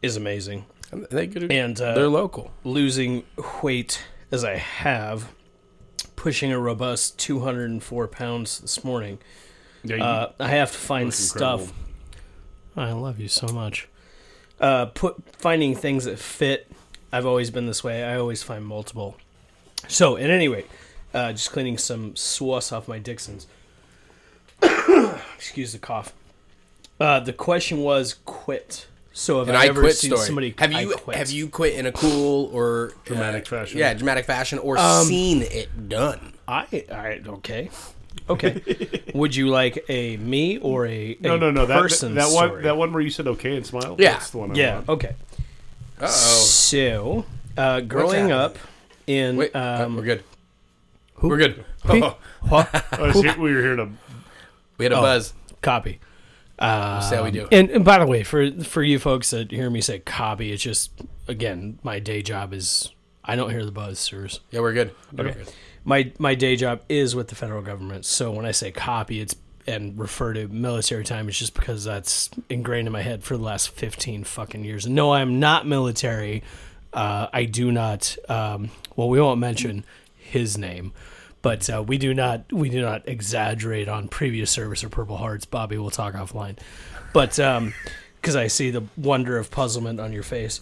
[0.00, 0.64] is amazing.
[1.10, 2.50] They could, And uh, they're local.
[2.64, 3.24] losing
[3.62, 5.28] weight as I have,
[6.16, 9.18] pushing a robust 204 pounds this morning.
[9.84, 11.72] yeah, you, Uh, I have to find stuff.
[12.76, 13.88] I love you so much.
[14.60, 16.70] Uh, put finding things that fit.
[17.12, 18.04] I've always been this way.
[18.04, 19.16] I always find multiple.
[19.88, 20.66] So, at any rate,
[21.12, 23.46] uh, just cleaning some sauce off my Dixons.
[25.36, 26.12] Excuse the cough.
[27.00, 28.86] Uh, the question was quit.
[29.14, 30.24] So, have An I, I ever quit seen story.
[30.26, 30.54] somebody?
[30.58, 31.16] have I you quit?
[31.18, 33.78] have you quit in a cool or Dramatic uh, fashion.
[33.78, 36.32] Yeah, dramatic fashion or Um, seen it done.
[36.48, 37.70] I, I okay,
[38.30, 39.02] okay.
[39.14, 41.66] Would you like a me or a, no, a no, no.
[41.66, 44.00] That person that one, that one where you said okay and smiled.
[44.00, 44.12] Yeah.
[44.12, 44.52] that's the one.
[44.52, 44.74] I Yeah.
[44.76, 44.88] want.
[44.88, 45.14] Okay.
[46.00, 46.06] Uh oh.
[46.08, 47.24] So,
[47.56, 48.56] uh, growing up
[49.06, 50.24] in Wait, uh, um, we're good.
[51.20, 51.64] We're good.
[51.84, 52.68] What?
[52.92, 53.90] I was we were here to.
[54.82, 55.02] We had a Oh.
[55.02, 55.32] buzz.
[55.62, 56.00] copy.
[56.58, 57.48] Uh, how we do.
[57.52, 60.62] And, and by the way, for for you folks that hear me say copy, it's
[60.62, 60.90] just
[61.28, 62.90] again my day job is
[63.24, 64.40] I don't hear the buzz, sirs.
[64.50, 64.92] Yeah, we're good.
[65.12, 65.50] We're good.
[65.84, 69.34] My my day job is with the federal government, so when I say copy, it's
[69.66, 73.42] and refer to military time, it's just because that's ingrained in my head for the
[73.42, 74.86] last fifteen fucking years.
[74.86, 76.42] No, I'm not military.
[76.92, 78.16] Uh, I do not.
[78.28, 79.84] Um, well, we won't mention
[80.16, 80.92] his name,
[81.42, 85.44] but uh, we do not we do not exaggerate on previous service or Purple Hearts.
[85.44, 86.58] Bobby, we'll talk offline.
[87.12, 87.36] But
[88.22, 90.60] because I see the wonder of puzzlement on your face.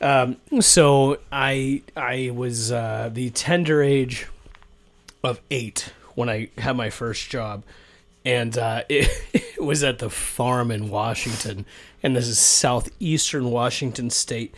[0.00, 4.26] Um, so I I was uh, the tender age
[5.22, 7.62] of eight when I had my first job,
[8.24, 11.64] and uh, it, it was at the farm in Washington,
[12.02, 14.54] and this is southeastern Washington state,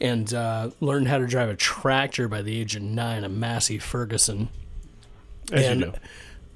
[0.00, 3.78] and uh, learned how to drive a tractor by the age of nine, a Massey
[3.78, 4.48] Ferguson.
[5.52, 5.98] As and.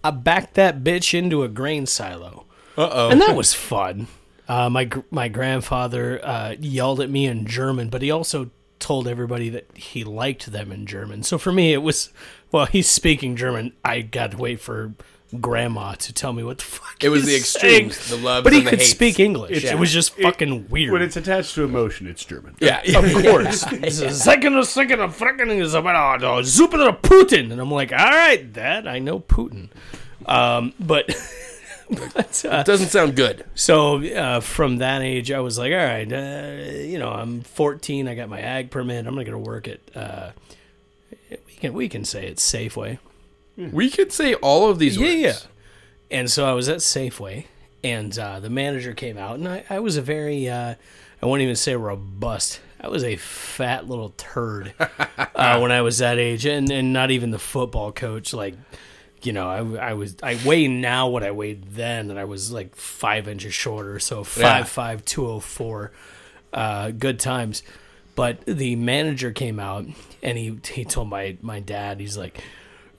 [0.04, 3.10] I backed that bitch into a grain silo, Uh oh.
[3.10, 4.08] and that was fun.
[4.48, 9.48] Uh, my my grandfather uh, yelled at me in German, but he also told everybody
[9.48, 11.22] that he liked them in German.
[11.22, 12.10] So for me, it was
[12.50, 13.72] well, he's speaking German.
[13.84, 14.94] I got to wait for
[15.40, 17.02] grandma to tell me what the fuck.
[17.02, 18.20] It was the extremes, saying.
[18.20, 18.90] the loves but he and could hates.
[18.90, 19.64] speak English.
[19.64, 19.72] Yeah.
[19.72, 20.92] It was just It- fucking weird.
[20.92, 22.54] When it's attached to emotion, it's German.
[22.60, 23.64] Yeah, of course.
[23.72, 27.92] It's a second, a second, a freaking is about uh, Super Putin, and I'm like,
[27.92, 29.68] all right, Dad, I know Putin,
[30.26, 31.06] um, but.
[32.14, 33.44] but, uh, It doesn't sound good.
[33.54, 38.08] so uh, from that age, I was like, all right, uh, you know, I'm 14.
[38.08, 39.06] I got my ag permit.
[39.06, 39.80] I'm gonna go work at.
[39.94, 40.30] Uh,
[41.30, 42.98] we can we can say it's Safeway.
[43.70, 45.46] We could say all of these Yeah, words.
[46.10, 46.18] yeah.
[46.18, 47.46] And so I was at Safeway,
[47.84, 50.74] and uh, the manager came out, and I, I was a very, uh,
[51.22, 52.60] I won't even say robust.
[52.80, 57.10] I was a fat little turd uh, when I was that age, and, and not
[57.10, 58.34] even the football coach.
[58.34, 58.54] Like,
[59.22, 59.48] you know,
[59.78, 63.28] I, I was I weigh now what I weighed then, and I was like five
[63.28, 64.64] inches shorter, so five Yeah.
[64.64, 65.92] five two oh four.
[66.52, 67.62] Uh, good times.
[68.14, 69.86] But the manager came out
[70.22, 72.42] and he he told my my dad he's like,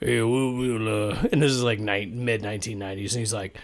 [0.04, 3.56] hey, we'll, we'll uh, and this is like night mid 1990s, and he's like,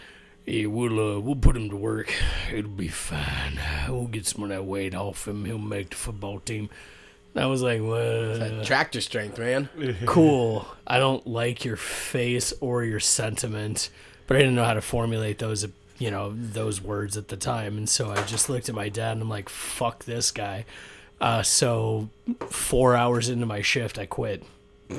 [0.47, 2.13] hey, we'll uh, we'll put him to work.
[2.53, 3.61] It'll be fine.
[3.89, 5.45] We'll get some of that weight off him.
[5.45, 6.71] He'll make the football team.
[7.35, 9.69] And I was like, well, Tractor strength, man.
[10.07, 10.67] cool.
[10.87, 13.91] I don't like your face or your sentiment,
[14.27, 15.65] but I didn't know how to formulate those,
[15.99, 19.13] you know, those words at the time, and so I just looked at my dad
[19.13, 20.65] and I'm like, "Fuck this guy."
[21.21, 22.09] Uh, so
[22.49, 24.43] four hours into my shift, I quit,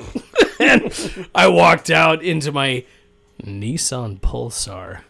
[0.60, 0.92] and
[1.34, 2.84] I walked out into my
[3.44, 5.00] Nissan Pulsar,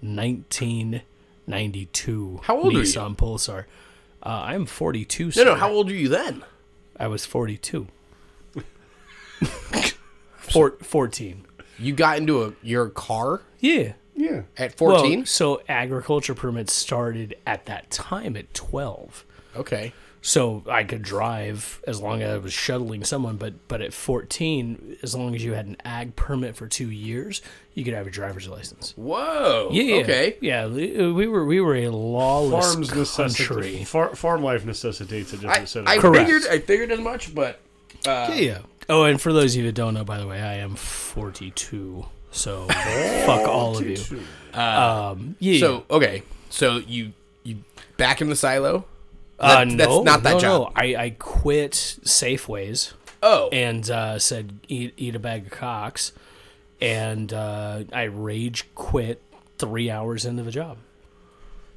[0.00, 2.40] 1992.
[2.44, 2.82] How old are you?
[2.82, 3.64] Nissan Pulsar.
[4.22, 5.24] Uh, I'm 42.
[5.26, 5.44] No, Sir.
[5.44, 5.54] no.
[5.56, 6.42] How old are you then?
[6.98, 7.86] I was 42.
[10.36, 11.44] Four, 14.
[11.78, 13.92] You got into a your car Yeah.
[14.14, 14.42] Yeah.
[14.56, 15.26] at Well, fourteen.
[15.26, 19.24] so agriculture permits started at that time at 12.
[19.56, 19.92] okay.
[20.26, 24.96] So I could drive as long as I was shuttling someone, but but at 14,
[25.02, 27.42] as long as you had an ag permit for two years,
[27.74, 28.94] you could have a driver's license.
[28.96, 29.68] Whoa.
[29.70, 29.96] Yeah.
[29.96, 30.38] Okay.
[30.40, 33.84] Yeah, we were we were a lawless Farms country.
[33.84, 36.26] far, farm life necessitates a different I, set of I Correct.
[36.26, 37.60] figured I figured as much, but
[38.06, 38.58] uh, Yeah, yeah.
[38.88, 42.06] Oh, and for those of you that don't know, by the way, I am 42.
[42.30, 43.98] So fuck all of you.
[44.58, 45.60] Um, yeah.
[45.60, 46.22] so okay.
[46.48, 47.12] So you
[47.42, 47.58] you
[47.98, 48.86] back in the silo.
[49.40, 50.60] Uh, That- that's no, not that no, job.
[50.62, 50.72] No.
[50.82, 53.48] I, I quit Safeways Oh.
[53.52, 56.12] and uh, said eat eat a bag of cocks,
[56.80, 59.22] and uh, I rage quit
[59.58, 60.76] three hours into the job.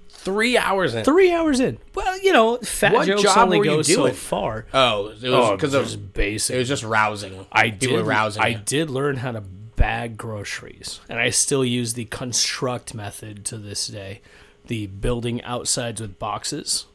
[0.09, 1.05] Three hours in.
[1.05, 1.77] Three hours in.
[1.93, 4.65] Well, you know, fat What jokes job only you go so far.
[4.73, 6.55] Oh, it was Oh, because it was basic.
[6.55, 7.45] it was just rousing.
[7.51, 8.05] I did.
[8.05, 8.41] rousing.
[8.41, 13.57] I did learn how to bag groceries, and I still use the construct method to
[13.57, 14.21] this day.
[14.65, 16.87] The building outsides with boxes,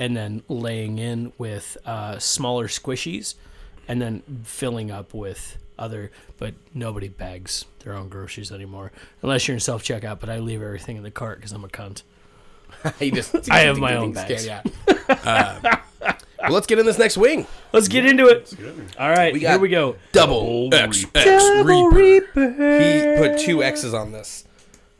[0.00, 3.34] and then laying in with uh, smaller squishies,
[3.86, 6.10] and then filling up with other.
[6.38, 8.90] But nobody bags their own groceries anymore,
[9.22, 10.18] unless you're in self checkout.
[10.18, 12.02] But I leave everything in the cart because I'm a cunt.
[12.98, 14.46] He just, I have my own scared, bags.
[14.46, 14.62] Yeah.
[15.08, 17.46] Uh, well, let's get in this next wing.
[17.72, 18.54] Let's get into it.
[18.98, 19.96] All right, We got here we go.
[20.12, 21.18] Double Double X Reaper.
[21.18, 21.44] X
[21.92, 22.80] Reaper.
[22.80, 24.44] He put two X's on this.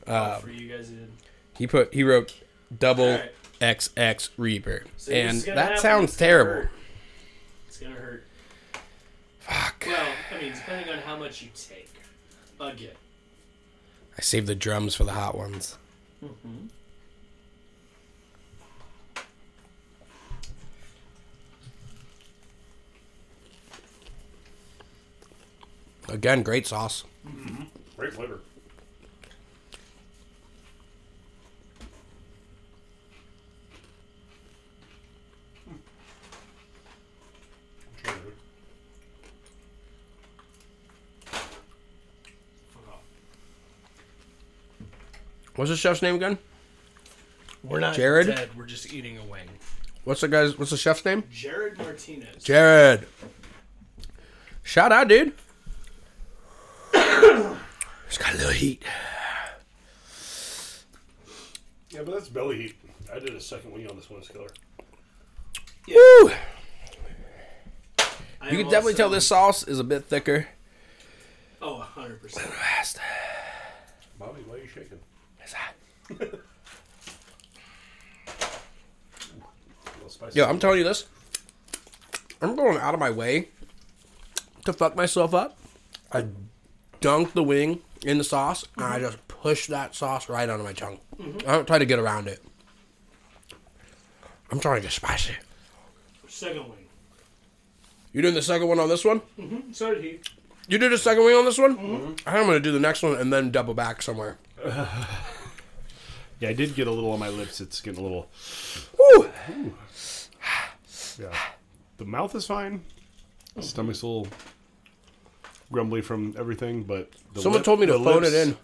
[0.05, 0.93] For you guys.
[1.57, 2.35] He put he wrote
[2.77, 3.21] double
[3.61, 5.79] X X Reaper, So and that happen.
[5.79, 6.71] sounds It's gonna terrible.
[7.67, 8.25] It's gonna hurt.
[9.39, 9.85] Fuck.
[9.87, 11.89] Well, I mean, depending on how much you take.
[12.61, 12.91] Again.
[14.19, 15.79] I saved the drums for the hot ones.
[16.23, 16.67] Mm-hmm.
[26.11, 27.05] Again, great sauce.
[27.27, 27.63] Mm-hmm.
[27.97, 28.41] Great flavor.
[45.61, 46.39] What's the chef's name again?
[47.63, 48.29] We're not Jared?
[48.29, 48.49] dead.
[48.57, 49.47] We're just eating a wing.
[50.05, 50.59] What's the guy's?
[50.59, 51.23] What's the chef's name?
[51.31, 52.43] Jared Martinez.
[52.43, 53.07] Jared.
[54.63, 55.35] Shout out, dude.
[56.95, 58.83] It's got a little heat.
[61.91, 62.77] Yeah, but that's belly heat.
[63.13, 64.49] I did a second wing on this one, Skiller.
[65.89, 66.31] Woo!
[68.51, 70.49] You can definitely tell this sauce is a bit thicker.
[71.61, 72.31] Oh, 100%.
[72.31, 72.99] Fast.
[74.19, 74.99] Bobby, why are you shaking?
[75.41, 75.75] What's that?
[76.21, 76.25] A
[79.97, 80.39] little spicy.
[80.39, 81.07] Yo, I'm telling you this.
[82.43, 83.49] I'm going out of my way
[84.65, 85.59] to fuck myself up.
[86.13, 86.27] I
[87.01, 90.73] dunk the wing in the sauce, and I just push that sauce right onto my
[90.73, 90.99] tongue.
[91.47, 92.43] I don't try to get around it.
[94.51, 95.35] I'm trying to get spicy.
[96.29, 96.87] Second wing.
[98.13, 99.21] You doing the second one on this one?
[99.39, 99.73] Mm-hmm.
[99.73, 100.21] So did he.
[100.69, 101.77] You did the second wing on this one?
[101.77, 102.29] Mm-hmm.
[102.29, 104.39] I'm gonna do the next one and then double back somewhere.
[106.41, 107.61] Yeah, I did get a little on my lips.
[107.61, 108.31] It's getting a little.
[108.99, 109.31] Woo!
[111.21, 111.37] Yeah.
[111.99, 112.85] The mouth is fine.
[113.61, 114.29] Stomach's a little
[115.71, 118.57] grumbly from everything, but the Someone lip- told me to the phone lips- it in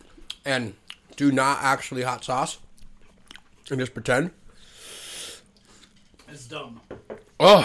[0.45, 0.75] and
[1.17, 2.59] do not actually hot sauce
[3.71, 4.31] and just pretend.
[6.29, 6.81] It's dumb.
[7.39, 7.63] Oh,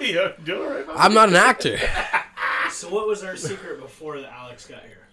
[0.00, 0.96] yeah, do it right.
[0.96, 1.78] I'm not an actor.
[2.70, 5.06] So what was our secret before that Alex got here?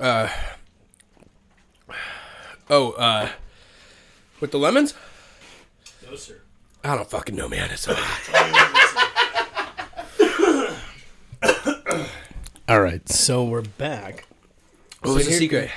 [0.00, 0.28] Uh,
[2.68, 3.28] oh, uh,
[4.40, 4.94] with the lemons?
[6.08, 6.36] No, sir.
[6.84, 7.70] I don't fucking know, man.
[7.70, 8.26] It's so hot.
[12.68, 14.26] All right, so we're back.
[15.02, 15.70] What was the here- secret?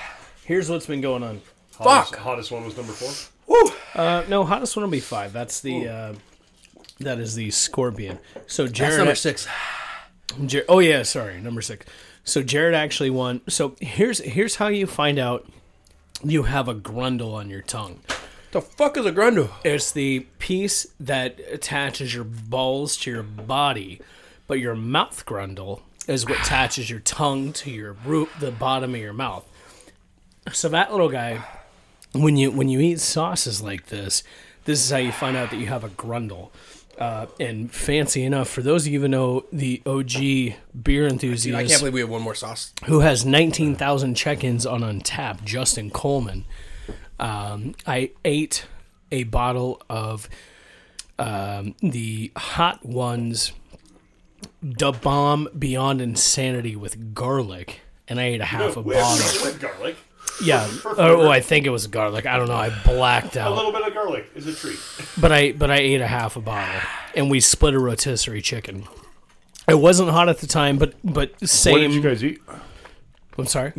[0.45, 1.41] Here's what's been going on.
[1.75, 2.19] Hottest, Fuck.
[2.23, 3.11] hottest one was number four.
[3.47, 3.71] Woo!
[3.95, 5.31] Uh, no, hottest one will be five.
[5.31, 6.13] That's the uh,
[6.99, 8.17] that is the scorpion.
[8.47, 9.47] So That's Jared, number six.
[10.45, 11.85] Jer- oh yeah, sorry, number six.
[12.23, 13.41] So Jared actually won.
[13.47, 15.47] So here's here's how you find out
[16.23, 18.01] you have a grundle on your tongue.
[18.51, 19.51] The fuck is a grundle?
[19.63, 24.01] It's the piece that attaches your balls to your body,
[24.47, 28.99] but your mouth grundle is what attaches your tongue to your root, the bottom of
[28.99, 29.45] your mouth.
[30.51, 31.43] So that little guy,
[32.13, 34.23] when you when you eat sauces like this,
[34.65, 36.49] this is how you find out that you have a grundle.
[36.97, 41.65] Uh, and fancy enough, for those of you who know the OG beer enthusiast, I
[41.65, 42.73] can't believe we have one more sauce.
[42.85, 46.43] who has 19,000 check-ins on Untappd, Justin Coleman.
[47.19, 48.65] Um, I ate
[49.11, 50.29] a bottle of
[51.17, 53.51] um, the Hot Ones
[54.63, 59.45] Da Bomb Beyond Insanity with garlic, and I ate a half a bottle.
[59.45, 59.97] With garlic.
[60.43, 60.69] Yeah.
[60.85, 62.25] Oh, I think it was garlic.
[62.25, 62.55] I don't know.
[62.55, 63.51] I blacked out.
[63.51, 64.79] A little bit of garlic is a treat.
[65.19, 66.79] But I but I ate a half a bottle,
[67.13, 68.85] and we split a rotisserie chicken.
[69.67, 71.73] It wasn't hot at the time, but but same.
[71.73, 72.39] What did you guys eat?
[73.37, 73.73] I'm sorry.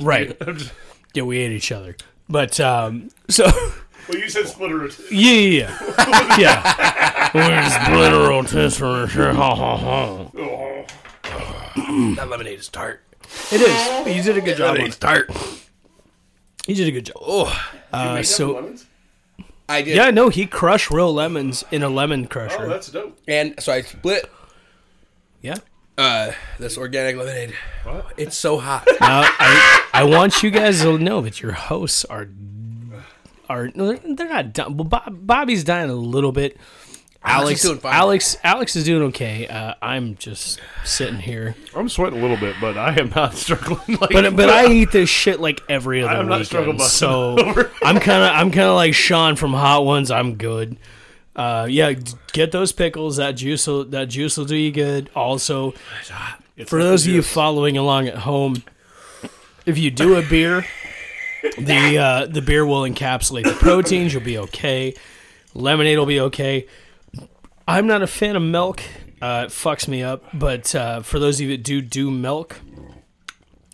[0.00, 0.36] right.
[1.14, 1.96] Yeah, we ate each other.
[2.28, 3.44] But um, so
[4.08, 4.88] Well, you said splitter.
[5.10, 5.78] yeah, yeah,
[6.38, 6.38] yeah.
[6.38, 7.30] yeah.
[7.34, 9.34] We split a rotisserie.
[9.34, 10.30] Ha ha ha.
[10.36, 10.84] Oh,
[12.16, 13.02] That lemonade is tart.
[13.52, 14.16] It is.
[14.16, 14.70] You did a good job.
[14.70, 15.30] On Lemonade's tart.
[16.66, 17.16] You did a good job.
[17.20, 18.74] Oh, Uh, so
[19.68, 19.96] I did.
[19.96, 22.62] yeah, no, he crushed real lemons in a lemon crusher.
[22.62, 23.16] oh, that's dope.
[23.28, 24.28] And so I split
[25.42, 25.56] yeah.
[26.00, 27.54] Uh, this organic lemonade.
[27.84, 28.14] What?
[28.16, 28.88] It's so hot.
[29.00, 32.28] Now, I I want you guys to know that your hosts are
[33.48, 34.76] are no, they're, they're not done.
[34.76, 36.56] Well, Bob, Bobby's dying a little bit.
[37.22, 37.92] Alex, is doing fine.
[37.92, 39.46] Alex, Alex is doing okay.
[39.46, 43.98] Uh, I'm just sitting here, I'm sweating a little bit, but I am not struggling.
[43.98, 46.90] Like, but but I eat this shit like every other I'm not struggling weekend.
[46.90, 47.36] So
[47.82, 50.10] I'm kind of I'm kind of like Sean from Hot Ones.
[50.10, 50.78] I'm good.
[51.36, 51.92] Uh, yeah,
[52.32, 53.16] get those pickles.
[53.16, 55.10] That juice will that juice will do you good.
[55.14, 55.74] Also,
[56.56, 58.62] It's for those of you following along at home,
[59.64, 60.66] if you do a beer,
[61.58, 64.12] the uh, the beer will encapsulate the proteins.
[64.12, 64.94] You'll be okay.
[65.54, 66.66] Lemonade will be okay.
[67.66, 68.82] I'm not a fan of milk.
[69.22, 70.24] Uh, it fucks me up.
[70.34, 72.60] But uh, for those of you that do do milk,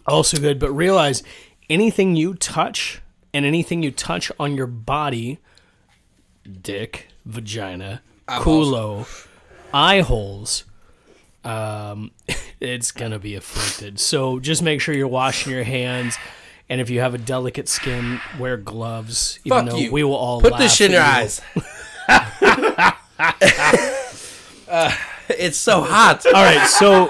[0.07, 0.59] also good.
[0.59, 1.23] But realize
[1.71, 3.01] anything you touch
[3.33, 5.39] and anything you touch on your body,
[6.63, 9.07] dick, vagina, culo,
[9.75, 10.65] eye holes,
[11.45, 12.13] um,
[12.61, 14.01] it's gonna be afflicted.
[14.01, 16.17] So just make sure you're washing your hands,
[16.69, 19.39] and if you have a delicate skin, wear gloves.
[19.45, 19.93] Even Fuck though you.
[19.93, 21.41] we will all Put this shit in your eyes.
[24.69, 24.93] Uh,
[25.29, 26.27] it's so hot.
[26.27, 27.09] All right, so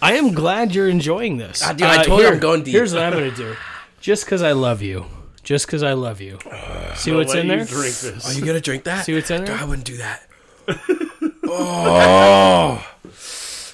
[0.00, 1.60] I am glad you're enjoying this.
[1.62, 2.72] Ah, dude, I told you I'm going deep.
[2.72, 3.56] Here's what I'm gonna do,
[4.00, 5.06] just because I love you,
[5.48, 6.38] just because I love you.
[6.94, 7.64] See what's Let in you there?
[7.64, 8.28] Drink this.
[8.28, 9.06] Are you gonna drink that?
[9.06, 9.56] See what's in there?
[9.56, 10.28] I wouldn't do that.
[11.44, 12.86] oh,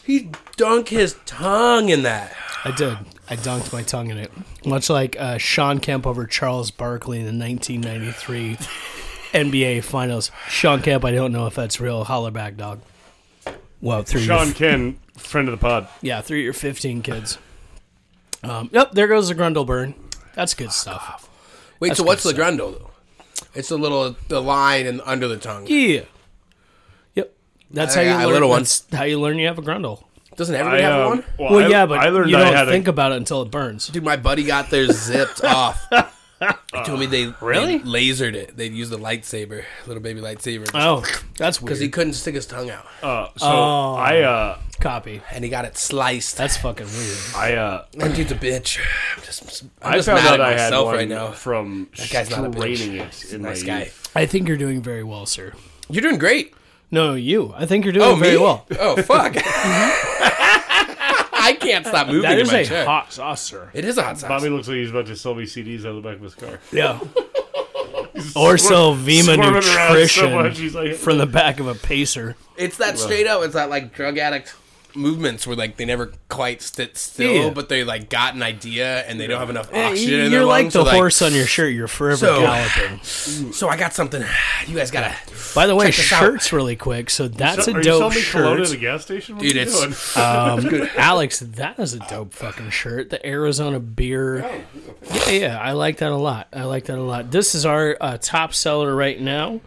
[0.05, 2.33] he dunk his tongue in that.
[2.65, 2.97] I did.
[3.29, 4.31] I dunked my tongue in it,
[4.65, 8.57] much like uh, Shawn Kemp over Charles Barkley in the 1993
[9.33, 10.31] NBA Finals.
[10.49, 12.05] Shawn Kemp, I don't know if that's real.
[12.05, 12.83] Holler back, dog.
[13.81, 15.89] Well, through Sean your, Ken, friend of the pod.
[16.03, 17.39] yeah, through your 15 kids.
[18.45, 19.95] Um, yep, there goes the Grundle burn.
[20.37, 21.24] That's good stuff.
[21.85, 22.91] Wait, That's so what's the good grundle though?
[23.55, 25.67] It's the little the line and under the tongue.
[25.69, 26.01] Yeah.
[27.15, 27.35] Yep.
[27.71, 28.33] That's how I you got a learn.
[28.33, 28.61] little one.
[28.63, 30.03] that's how you learn you have a Grundle.
[30.35, 31.25] Doesn't everybody I, have um, one?
[31.39, 33.51] Well, I- yeah, but I learned you don't had think a, about it until it
[33.51, 33.89] burns.
[33.89, 35.79] Dude, my buddy got theirs zipped off.
[36.73, 37.79] They told me they Really?
[37.79, 38.57] they lasered it.
[38.57, 41.05] They'd use the lightsaber, little baby lightsaber, Oh,
[41.37, 43.95] that's because he couldn't stick his tongue out, Uh, so Oh.
[43.95, 45.23] I uh Copy.
[45.31, 46.37] and he got it sliced.
[46.37, 47.19] That's fucking weird.
[47.37, 48.79] I uh That dude's a bitch.
[49.17, 51.31] I'm just, I'm I just found mad out at I had myself one right now.
[51.31, 52.77] from That guy's not a bitch.
[52.77, 53.79] straining it He's a in nice my guy.
[53.85, 54.11] youth.
[54.17, 55.53] I think you're doing very well, sir.
[55.89, 56.55] You're doing great.
[56.91, 57.53] No, you.
[57.57, 58.43] I think you're doing Oh, very me?
[58.43, 58.67] well.
[58.79, 59.35] Oh, fuck.
[61.45, 62.85] I can't stop moving That in my a chair.
[62.87, 63.71] hot sauce, sir.
[63.75, 64.29] It is a hot sauce.
[64.29, 66.35] Bobby looks like he's about to sell me CDs out of the back of his
[66.35, 66.59] car.
[66.73, 66.99] Yeah.
[68.37, 71.75] Or sell Vemma Squirming around so Nutrition much, he's like- from the back of a
[71.75, 72.37] pacer.
[72.57, 73.43] It's that straight up.
[73.43, 74.55] It's that like drug addict
[74.97, 77.51] movements where like they never quite sit still, Yeah.
[77.51, 80.45] but they like got an idea and they don't have enough oxygen in You're their
[80.45, 80.73] like lungs.
[80.75, 81.73] the so, horse on your shirt.
[81.73, 83.01] You're forever So- galloping.
[83.53, 84.23] So I got something.
[84.67, 85.15] You guys gotta.
[85.55, 86.21] By the way, Check out.
[86.21, 87.11] shirts really quick.
[87.11, 88.77] So that's So- a Are you dope selling me cologne at shirt.
[88.77, 89.35] a gas station?
[89.37, 89.95] What Dude, it's- doing?
[90.85, 93.11] Um, Alex, that is a dope fucking shirt.
[93.11, 94.39] The Arizona beer.
[95.13, 96.49] Yeah, yeah, I like that a lot.
[96.53, 97.31] I like that a lot.
[97.31, 99.61] This is our uh, top seller right now.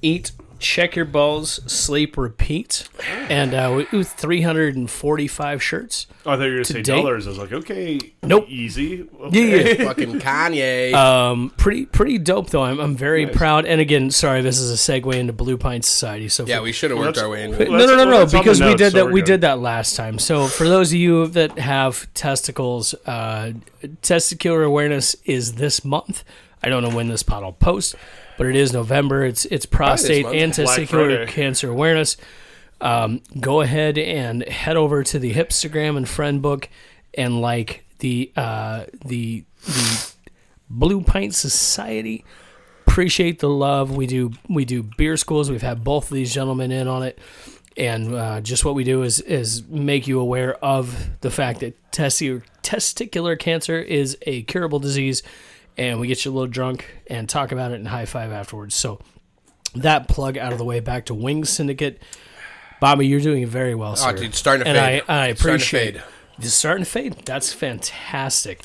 [0.00, 2.88] Eat, check your balls, sleep, repeat,
[3.28, 6.06] and uh, we do 345 shirts.
[6.26, 7.26] Oh, I thought you were going to say date- dollars.
[7.26, 8.46] I was like, okay, Nope.
[8.48, 9.06] easy.
[9.20, 9.78] Yeah, Okay.
[9.78, 9.84] yeah.
[9.88, 10.92] Fucking Kanye.
[10.94, 12.62] Um, pretty pretty dope though.
[12.64, 13.36] I'm I'm very Nice.
[13.36, 13.66] proud.
[13.66, 16.28] And again, sorry, this is a segue into Blue Pint Society.
[16.28, 17.68] So yeah, for- we should have worked our way into it.
[17.70, 19.04] well, no, no, no, well, no, that's on the because we notes, did so that.
[19.06, 19.26] we're We good.
[19.26, 20.18] did that last time.
[20.18, 23.52] So for those of you that have testicles, uh,
[24.02, 26.24] testicular awareness is this month.
[26.62, 27.94] I don't know when this pod will post,
[28.38, 29.24] but it is November.
[29.24, 32.16] It's it's prostate and testicular cancer awareness.
[32.80, 36.68] Um, go ahead and head over to the Hipstagram and friend book
[37.12, 40.12] and like the uh, the the
[40.70, 42.24] Blue Pint Society.
[42.86, 43.94] Appreciate the love.
[43.94, 45.50] We do we do beer schools.
[45.50, 47.18] We've had both of these gentlemen in on it,
[47.76, 51.76] and uh, just what we do is is make you aware of the fact that
[51.92, 55.22] testi- testicular cancer is a curable disease,
[55.78, 58.74] and we get you a little drunk and talk about it and high five afterwards.
[58.74, 59.00] So
[59.74, 60.80] that plug out of the way.
[60.80, 62.02] Back to Wings Syndicate.
[62.80, 64.10] Bobby, you're doing very well, sir.
[64.10, 65.02] Oh, dude, starting to and fade.
[65.08, 66.02] I, I Starting to appreciate fade.
[66.38, 67.14] it's starting to fade.
[67.24, 68.62] That's fantastic.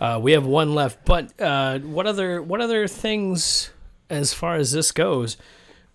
[0.00, 3.70] Uh, we have one left, but uh, what other what other things
[4.10, 5.36] as far as this goes?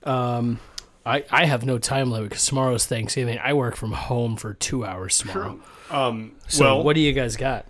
[0.04, 0.60] Um,
[1.06, 3.38] I I have no time limit because tomorrow's Thanksgiving.
[3.44, 5.60] I work from home for two hours tomorrow.
[5.92, 7.66] Um, So well, what do you guys got?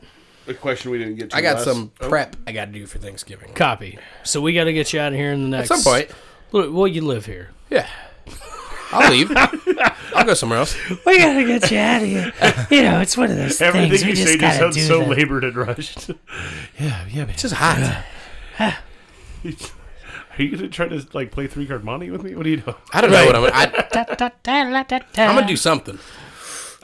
[0.49, 2.71] A question we didn't get to I got last- some oh, prep I got to
[2.71, 3.53] do for Thanksgiving.
[3.53, 3.97] Copy.
[4.23, 5.69] So we got to get you out of here in the At next.
[5.69, 6.09] some point,
[6.51, 7.49] Well, well, you live here.
[7.69, 7.87] yeah.
[8.91, 9.31] I'll leave.
[10.15, 10.75] I'll go somewhere else.
[11.05, 12.33] We gotta get you out of here.
[12.71, 14.01] You know, it's one of those Everything things.
[14.03, 15.09] you We say just just sounds so that.
[15.09, 16.09] labored and rushed.
[16.79, 17.29] yeah, yeah, man.
[17.29, 18.03] It's just hot.
[18.59, 18.73] Are
[20.37, 22.33] you gonna try to like play three card money with me?
[22.33, 22.75] What are you doing?
[22.91, 23.53] I don't know what I'm gonna.
[23.53, 25.27] I.
[25.27, 25.99] I'm gonna do something.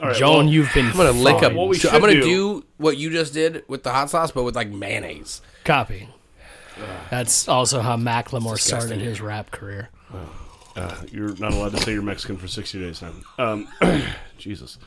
[0.00, 0.86] All right, John, well, you've been.
[0.86, 1.52] I'm gonna lick up.
[1.54, 4.10] What we so should I'm gonna do- do what you just did with the hot
[4.10, 5.40] sauce, but with like mayonnaise.
[5.64, 6.08] Copy.
[7.10, 9.88] That's also how Macklemore started his rap career.
[10.76, 13.12] uh, you're not allowed to say you're Mexican for sixty days now.
[13.38, 13.68] Um,
[14.38, 14.78] Jesus.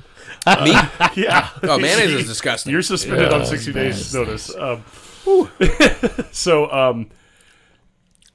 [0.63, 0.73] Me?
[1.15, 1.49] Yeah.
[1.63, 2.71] Oh, mayonnaise is disgusting.
[2.71, 4.53] You're suspended on 60 days notice.
[4.55, 4.83] Um,
[6.31, 7.09] so, um,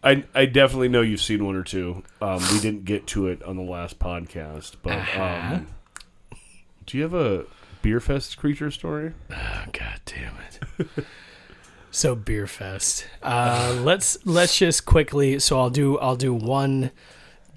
[0.02, 2.02] I I definitely know you've seen one or two.
[2.20, 5.22] Um, we didn't get to it on the last podcast, but Uh-huh.
[5.54, 5.66] um,
[6.86, 7.44] do you have a
[7.82, 9.12] beer fest creature story?
[9.30, 11.04] Oh, God damn it.
[11.90, 13.06] so beer fest.
[13.22, 15.38] Uh, let's let's just quickly.
[15.38, 16.90] So I'll do I'll do one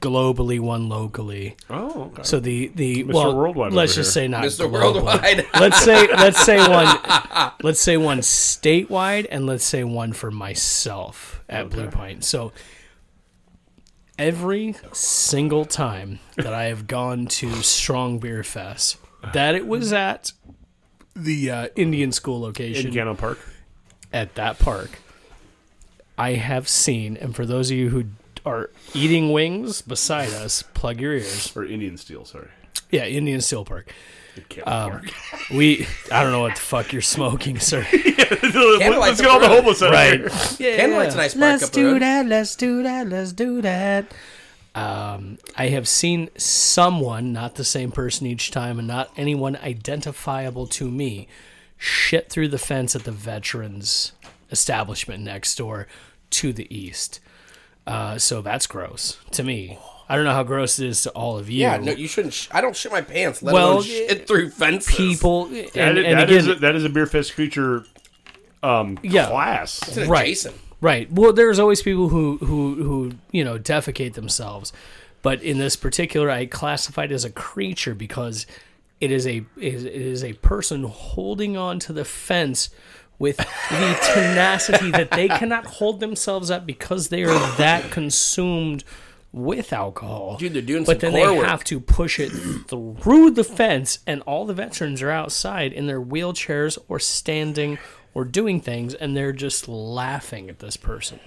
[0.02, 1.56] globally, one locally.
[1.70, 2.24] Oh, okay.
[2.24, 3.14] So the the Mr.
[3.14, 4.24] well, Worldwide let's just here.
[4.24, 4.70] say not Mr.
[4.70, 5.04] global.
[5.04, 5.46] Worldwide.
[5.60, 11.42] let's say let's say one let's say one statewide and let's say one for myself
[11.50, 12.24] at Blue Point.
[12.24, 12.52] So
[14.20, 18.98] every single time that I have gone to Strong Beer Fest,
[19.34, 20.32] that it was at
[21.16, 23.40] the uh, Indian School location in Cannon Park.
[24.14, 25.00] at that park,
[26.18, 28.06] I have seen, and for those of you who
[28.46, 31.56] are eating wings beside us, plug your ears.
[31.56, 32.48] Or Indian Steele, sorry.
[32.92, 33.92] Yeah, Indian Steele Park.
[34.66, 35.12] Um, Park.
[35.54, 37.86] We, I don't know what the fuck you're smoking, sir.
[37.92, 40.20] Let's get all the homeless out Right.
[40.20, 40.30] here.
[40.60, 40.78] Yeah.
[40.78, 42.02] Candlelight's a nice park Let's up do road.
[42.04, 42.26] that.
[42.28, 43.08] Let's do that.
[43.08, 44.14] Let's do that.
[44.78, 50.68] Um, I have seen someone, not the same person each time, and not anyone identifiable
[50.68, 51.28] to me,
[51.78, 54.12] shit through the fence at the veterans
[54.52, 55.88] establishment next door
[56.30, 57.20] to the east.
[57.88, 59.80] Uh, so that's gross to me.
[60.10, 61.62] I don't know how gross it is to all of you.
[61.62, 62.34] Yeah, no, you shouldn't.
[62.34, 63.42] Sh- I don't shit my pants.
[63.42, 64.96] Let Well, alone shit through fences.
[64.96, 67.84] people and, That, and that again, is a, that is a beer fest creature
[68.64, 69.28] um, Yeah.
[69.28, 69.80] class.
[69.88, 70.24] It's an Right.
[70.26, 70.56] adjacent.
[70.82, 71.12] Right.
[71.12, 74.72] Well, there's always people who who who you know defecate themselves,
[75.22, 78.46] but in this particular, I classified as a creature because
[79.00, 82.70] It is a it is, a person holding on to the fence
[83.20, 83.44] with the
[84.14, 88.84] tenacity that they cannot hold themselves up because they are that consumed
[89.32, 90.38] with alcohol.
[90.38, 91.46] Dude, they're doing but then they work.
[91.46, 96.02] have to push it through the fence, and all the veterans are outside in their
[96.02, 97.78] wheelchairs or standing
[98.18, 101.20] or doing things, and they're just laughing at this person.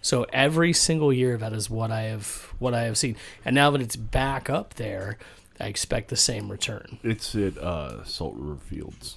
[0.00, 3.70] So every single year, that is what I have what I have seen, and now
[3.72, 5.18] that it's back up there,
[5.60, 6.98] I expect the same return.
[7.02, 9.16] It's at uh, Salt River Fields.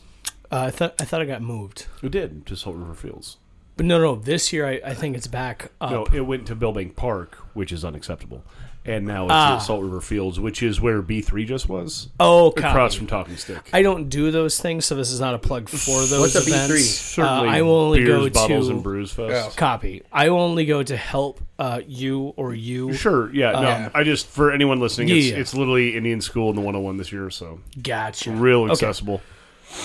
[0.52, 3.38] Uh, I thought I thought it got moved, It did to Salt River Fields.
[3.78, 4.16] but no, no.
[4.16, 5.92] This year, I, I think it's back up.
[5.92, 8.44] No, it went to Billbank Park, which is unacceptable,
[8.86, 9.56] and now it's Ah.
[9.56, 12.98] at Salt River Fields, which is where B three just was, oh, across copy.
[12.98, 13.70] from Talking Stick.
[13.74, 16.40] I don't do those things, so this is not a plug for those What's a
[16.42, 16.48] B3?
[16.66, 16.84] events.
[16.86, 19.56] Certainly, uh, I will only beers, go bottles, to and brews fest.
[19.58, 20.02] copy.
[20.12, 22.94] I will only go to help uh, you or you.
[22.94, 23.90] Sure, yeah, no, Yeah.
[23.94, 25.36] I just for anyone listening, it's, yeah.
[25.38, 28.32] it's literally Indian School in the 101 this year, so Gotcha.
[28.32, 28.72] real Okay.
[28.72, 29.22] accessible.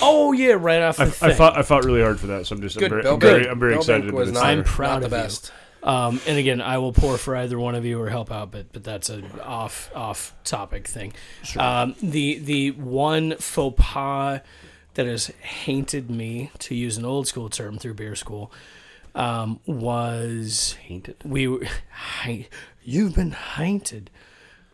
[0.03, 1.31] Oh yeah, right off the I, thing.
[1.31, 3.49] I fought I fought really hard for that, so I'm just I'm very, I'm very,
[3.49, 4.03] I'm very excited.
[4.03, 4.45] Bank that was not.
[4.45, 5.51] I'm proud not the of you.
[5.87, 8.73] Um, and again, I will pour for either one of you or help out, but
[8.73, 11.13] but that's a off off topic thing.
[11.57, 14.41] Um, the the one faux pas
[14.95, 15.31] that has
[15.65, 18.51] haunted me, to use an old school term through beer school,
[19.15, 21.17] um, was Tainted.
[21.25, 22.49] we were hi-
[22.83, 24.11] you've been haunted.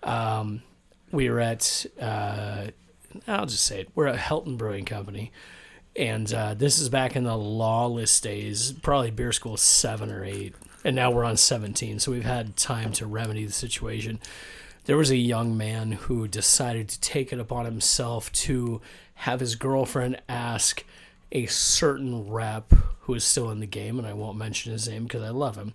[0.03, 0.63] Um,
[1.11, 2.69] we were at uh,
[3.29, 3.89] I'll just say it.
[3.95, 5.31] We're at Helton Brewing Company,
[5.95, 10.55] and uh, this is back in the lawless days, probably beer school seven or eight,
[10.85, 11.99] and now we're on seventeen.
[11.99, 14.21] So we've had time to remedy the situation.
[14.85, 18.81] There was a young man who decided to take it upon himself to
[19.15, 20.85] have his girlfriend ask
[21.31, 22.73] a certain rep
[23.03, 25.57] who is still in the game, and I won't mention his name because I love
[25.57, 25.75] him,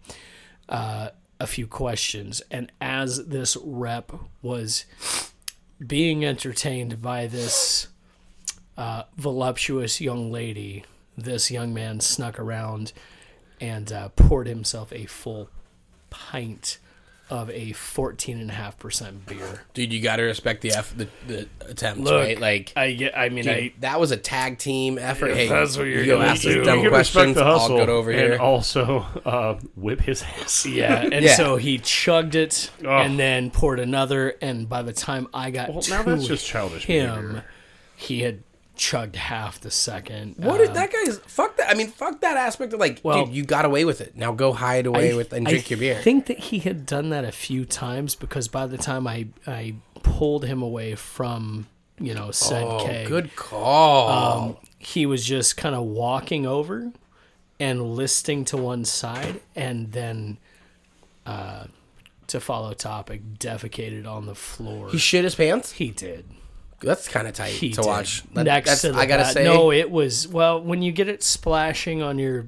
[0.69, 2.41] uh, a few questions.
[2.51, 4.85] And as this rep was
[5.85, 7.87] being entertained by this
[8.77, 10.83] uh, voluptuous young lady,
[11.17, 12.91] this young man snuck around
[13.59, 15.49] and uh, poured himself a full
[16.09, 16.77] pint
[17.29, 19.63] of a 14.5% beer.
[19.73, 22.39] Dude, you gotta respect the eff- the, the attempts, Look, right?
[22.39, 23.17] Like, I get.
[23.17, 25.31] I mean, dude, I that was a tag team effort.
[25.31, 26.63] If hey, that's what you're you go gonna ask do.
[26.63, 27.35] dumb You questions.
[27.35, 28.39] the I'll hustle, go over and here.
[28.39, 30.65] also uh, whip his ass.
[30.65, 31.35] yeah, and Yeah.
[31.35, 32.89] so he chugged it Oh.
[32.89, 34.35] and then poured another.
[34.41, 37.45] And by the time I got Well, to now that's just childish him, behavior.
[37.97, 38.43] he had
[38.77, 40.35] chugged half the second.
[40.37, 41.69] What Uh, did that guy's fuck that?
[41.69, 44.15] I mean, fuck that aspect of like, Well- dude, you got away with it.
[44.15, 45.97] Now go hide away with and drink I your beer.
[45.99, 49.27] I think that he had done that a few times because by the time I
[49.45, 51.67] I pulled him away from
[51.99, 54.09] you know said oh, keg, good call.
[54.49, 56.91] um, he was just kind of walking over
[57.59, 60.37] and listing to one side, and then
[61.25, 61.65] uh,
[62.27, 64.89] to follow topic, defecated on the floor.
[64.91, 65.71] he shit his pants.
[65.73, 66.25] He did.
[66.81, 67.85] That's kind of tight He to did.
[67.85, 68.23] watch.
[68.33, 71.07] That- Next to the I gotta bat- say, no, it was well when you get
[71.07, 72.45] it splashing on your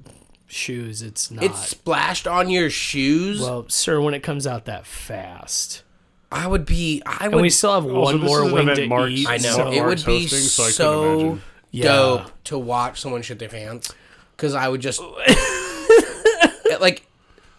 [0.47, 1.43] shoes, it's not.
[1.43, 3.41] it splashed on your shoes.
[3.41, 5.83] well, sir, when it comes out that fast.
[6.31, 7.01] I would be.
[7.07, 9.27] I And we still have Also, one this more is wing to Mark's- eat.
[9.27, 11.41] I know so- it would Mark's be hosting, so so, imagine.
[11.71, 11.83] Yeah.
[11.85, 13.91] dope to watch someone shit their pants
[14.37, 15.01] because I would just
[16.79, 17.05] like.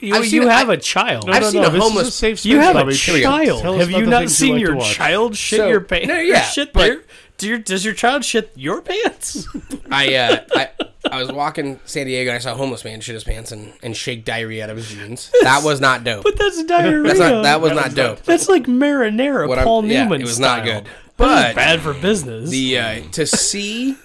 [0.01, 1.29] You, I've seen you it- have I- a child.
[1.31, 2.95] I've seen a this is homeless- safe space, you have a Bobby.
[2.95, 3.29] Here we go.
[3.31, 3.63] child.
[3.63, 6.09] Tell Have you not things seen like your child shit So- your pants?
[6.09, 7.03] No, yeah, shit but- their,
[7.39, 9.47] do your, does your child shit your pants?
[9.91, 10.69] I uh, I
[11.11, 13.73] I was walking San Diego and I saw a homeless man shit his pants and,
[13.83, 15.31] and shake diarrhea out of his jeans.
[15.43, 16.23] That was not dope.
[16.25, 17.03] but that's diarrhea.
[17.03, 18.23] That's not that was not dope.
[18.25, 20.57] That's like marinara, What I'm- Paul yeah, Newman it was style.
[20.59, 20.89] not good.
[21.17, 22.51] But bad for business.
[22.51, 23.97] the uh, to see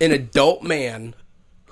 [0.00, 1.14] an adult man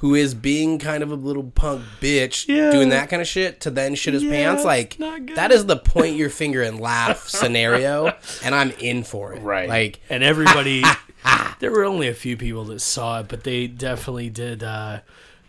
[0.04, 2.70] who is being kind of a little punk bitch Yeah.
[2.70, 4.98] doing that kind of shit to then shit his Yeah, pants like
[5.34, 8.12] that is the point your finger and laugh scenario
[8.44, 9.40] and I'm in for it.
[9.40, 10.82] Right like and everybody
[11.58, 15.00] there were only a few people that saw it, but they definitely did uh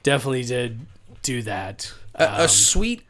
[0.03, 0.79] definitely did
[1.21, 1.91] do that.
[2.15, 3.01] a, a sweet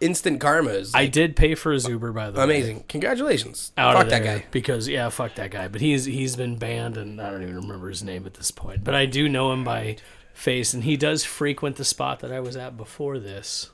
[0.00, 2.44] instant karma is I did pay for his Uber by the way.
[2.44, 2.84] amazing.
[2.88, 3.70] Congratulations.
[3.78, 4.44] out Fuck of that guy.
[4.50, 5.68] because yeah, fuck that guy.
[5.68, 8.82] But he's he's been banned, and I don't even remember his name at this point.
[8.84, 9.96] But I do know him by
[10.38, 13.70] face, and he does frequent the spot that I was at before this.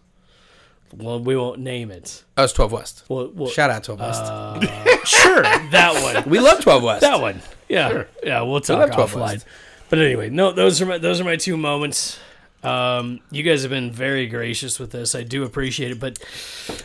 [0.96, 2.24] Well, we won't name it.
[2.36, 3.04] That was 12 West.
[3.08, 4.22] Well, well Shout out 12 West.
[4.24, 4.60] Uh,
[5.04, 7.00] sure, that one, we love 12 West.
[7.02, 7.40] that one.
[7.68, 9.20] Yeah, yeah, we'll talk 12 offline.
[9.20, 9.46] West.
[9.90, 12.18] But anyway, no, those are my those are my two moments.
[12.62, 15.14] Um, you guys have been very gracious with this.
[15.14, 16.18] I do appreciate it, but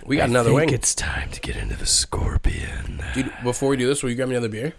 [0.06, 0.76] We got another I think wing.
[0.76, 3.02] It's time to get into the scorpion.
[3.14, 4.74] Dude, before we do this, will you grab me another beer?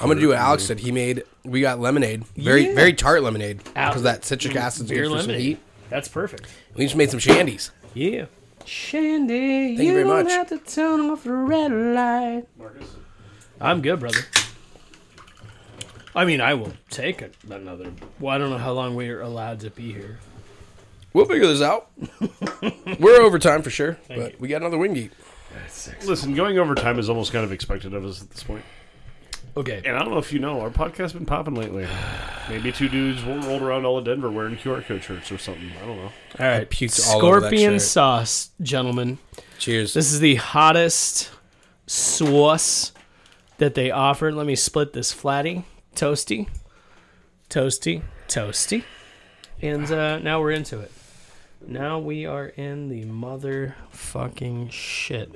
[0.00, 0.80] I'm gonna do what Alex said.
[0.80, 1.22] He made.
[1.44, 2.74] We got lemonade, very Yeah.
[2.74, 5.42] very tart lemonade, Al- because that citric mm, acid Beer good for some lemonade.
[5.46, 5.58] heat.
[5.88, 6.48] That's perfect.
[6.74, 7.70] We just made some shandies.
[7.94, 8.26] Yeah.
[8.64, 10.32] Shandy, Thank you very don't much.
[10.32, 12.44] have to turn off the red light.
[12.58, 12.88] Marcus.
[13.60, 14.18] I'm good, brother.
[16.14, 17.92] I mean, I will take it another.
[18.18, 20.18] Well, I don't know how long we're allowed to be here.
[21.12, 21.90] We'll figure this out.
[23.00, 24.36] We're over time for sure, but you.
[24.38, 25.10] we got another wing geek.
[26.04, 28.62] Listen, going over time is almost kind of expected of us at this point.
[29.56, 29.80] Okay.
[29.84, 31.86] And I don't know if you know, our podcast's been popping lately.
[32.50, 35.70] Maybe two dudes rolled around all of Denver wearing QR code shirts or something.
[35.82, 36.12] I don't know.
[36.38, 36.68] All right.
[36.68, 39.18] puked all over that Scorpion sauce, gentlemen.
[39.58, 39.94] Cheers.
[39.94, 41.30] This is the hottest
[41.86, 42.92] sauce
[43.56, 44.34] that they offered.
[44.34, 45.64] Let me split this flatty,
[45.94, 46.48] toasty,
[47.48, 48.84] toasty, toasty,
[49.62, 50.92] and uh, now we're into it.
[51.66, 55.34] Now we are in the motherfucking shit.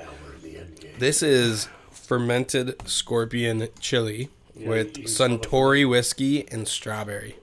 [0.98, 1.68] This is
[2.10, 7.36] fermented scorpion chili with you can smell the Suntory whiskey and strawberry.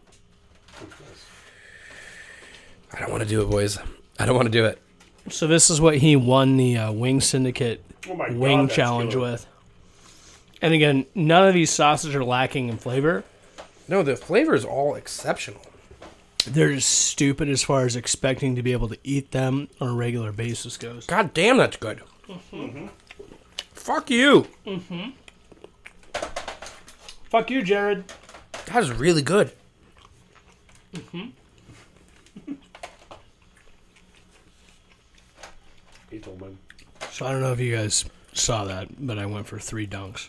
[2.94, 3.80] I don't want to do it, boys.
[4.20, 4.78] I don't want to do it.
[5.30, 9.12] So this is what he won the uh, Wing Syndicate Oh my God, Wing Challenge
[9.14, 9.32] killer.
[9.32, 9.46] with.
[10.62, 13.24] And again, none of these sauces are lacking in flavor.
[13.88, 15.62] No, the flavor is all exceptional.
[16.46, 19.94] They're just stupid as far as expecting to be able to eat them on a
[19.94, 21.06] regular basis goes.
[21.06, 22.02] God damn, that's good.
[23.88, 24.46] Fuck you.
[24.66, 25.12] Mm-hmm.
[27.30, 28.04] Fuck you, Jared.
[28.66, 29.54] That is really good.
[30.94, 31.28] Mm-hmm.
[36.12, 36.58] He told me.
[37.12, 38.04] So I don't know if you guys
[38.34, 40.28] saw that, but I went for three dunks.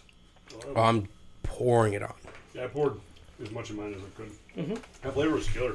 [0.77, 1.09] Oh, I'm
[1.43, 2.15] pouring it on.
[2.55, 3.01] Yeah, I poured
[3.43, 4.31] as much of mine as I could.
[4.57, 4.75] Mm-hmm.
[5.03, 5.75] That flavor was killer.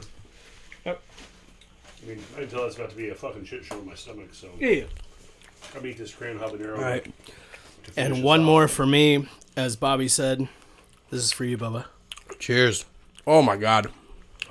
[0.85, 1.01] Yep.
[2.01, 3.95] I mean, I can tell it's about to be a fucking shit show in my
[3.95, 4.83] stomach, so Yeah.
[5.73, 6.77] I'm gonna eat this crayon habanero.
[6.77, 7.05] All right.
[7.95, 10.47] And one more for me, as Bobby said.
[11.09, 11.85] This is for you, Bubba.
[12.39, 12.85] Cheers.
[13.27, 13.87] Oh my god.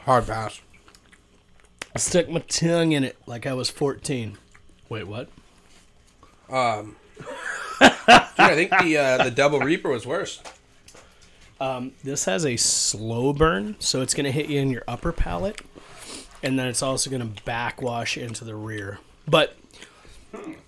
[0.05, 0.61] Hard pass.
[1.95, 4.39] I stuck my tongue in it like I was 14.
[4.89, 5.29] Wait, what?
[6.49, 7.93] Um, dude,
[8.39, 10.43] I think the uh, the double reaper was worse.
[11.61, 15.13] Um, This has a slow burn, so it's going to hit you in your upper
[15.13, 15.61] palate,
[16.43, 18.99] and then it's also going to backwash into the rear.
[19.29, 19.57] But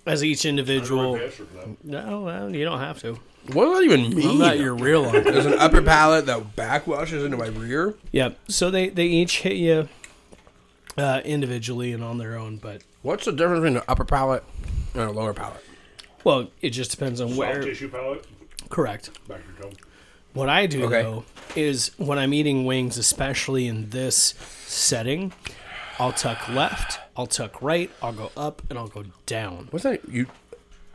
[0.05, 1.83] as each individual, Faster for that.
[1.83, 3.19] no, well, you don't have to.
[3.53, 4.29] What does that even mean?
[4.29, 5.31] I'm not your real uncle.
[5.31, 7.93] There's an upper palate that backwashes into my rear.
[8.11, 8.37] Yep.
[8.47, 9.87] So they they each hit you
[10.97, 14.43] uh, individually and on their own, but What's the difference between an upper palate
[14.95, 15.63] and a lower palate?
[16.23, 17.61] well, it just depends on Soft where.
[17.61, 18.25] tissue palate.
[18.69, 19.11] Correct.
[19.27, 19.79] Back to your tongue.
[20.33, 21.03] What I do Okay.
[21.03, 21.23] though
[21.55, 24.33] is when I'm eating wings, especially in this
[24.65, 25.31] setting,
[25.99, 29.67] I'll tuck left, I'll tuck right, I'll go up, and I'll go down.
[29.71, 30.07] What's that?
[30.09, 30.27] You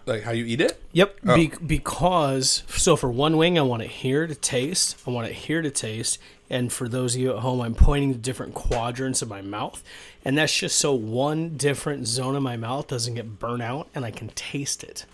[0.06, 0.82] like how you eat it?
[0.93, 1.16] Yep.
[1.27, 1.35] Oh.
[1.35, 4.97] Be- because so for one wing, I want it here to taste.
[5.06, 6.18] I want it here to taste.
[6.51, 9.85] And for those of you at home, I'm pointing to different quadrants of my mouth,
[10.24, 14.05] and that's just so one different zone of my mouth doesn't get burnt out, and
[14.05, 15.06] I can taste it.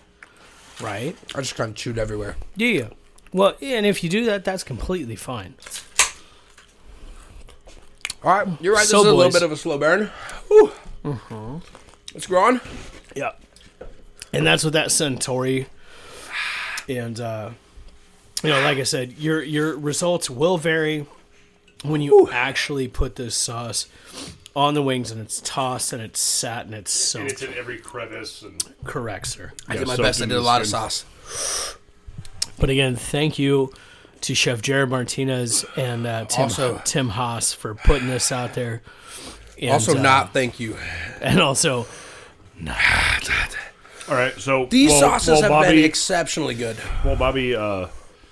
[0.81, 1.15] Right?
[1.35, 2.37] I just kind of chewed everywhere.
[2.55, 2.89] Yeah.
[3.31, 5.55] Well, and if you do that, that's completely fine.
[8.27, 8.81] All right, you're right.
[8.81, 10.11] This So, is a little bit of a slow burn.
[10.49, 11.61] Whew.
[12.13, 12.59] It's growing.
[13.15, 13.31] Yeah.
[14.33, 15.67] And that's what that Suntory
[16.89, 17.51] and uh
[18.43, 21.05] you know, like I said, your your results will vary
[21.83, 23.87] when you actually put this sauce
[24.57, 27.77] on the wings and it's tossed and it's sat and it's And it's in every
[27.77, 29.53] crevice and Correct, sir.
[29.69, 30.21] I Yeah, did my best.
[30.21, 31.05] I did a lot of sauce.
[32.59, 33.71] But again, thank you
[34.21, 38.81] to Chef Jared Martinez and uh, Tim Also- Tim Hass for putting this out there.
[39.59, 40.77] And, also, uh, not thank you.
[41.21, 41.87] and also
[42.59, 42.75] not.
[44.09, 44.33] all right.
[44.39, 46.77] So These while- sauces while have Bobby, been exceptionally good.
[47.03, 47.87] Well, Bobby uh,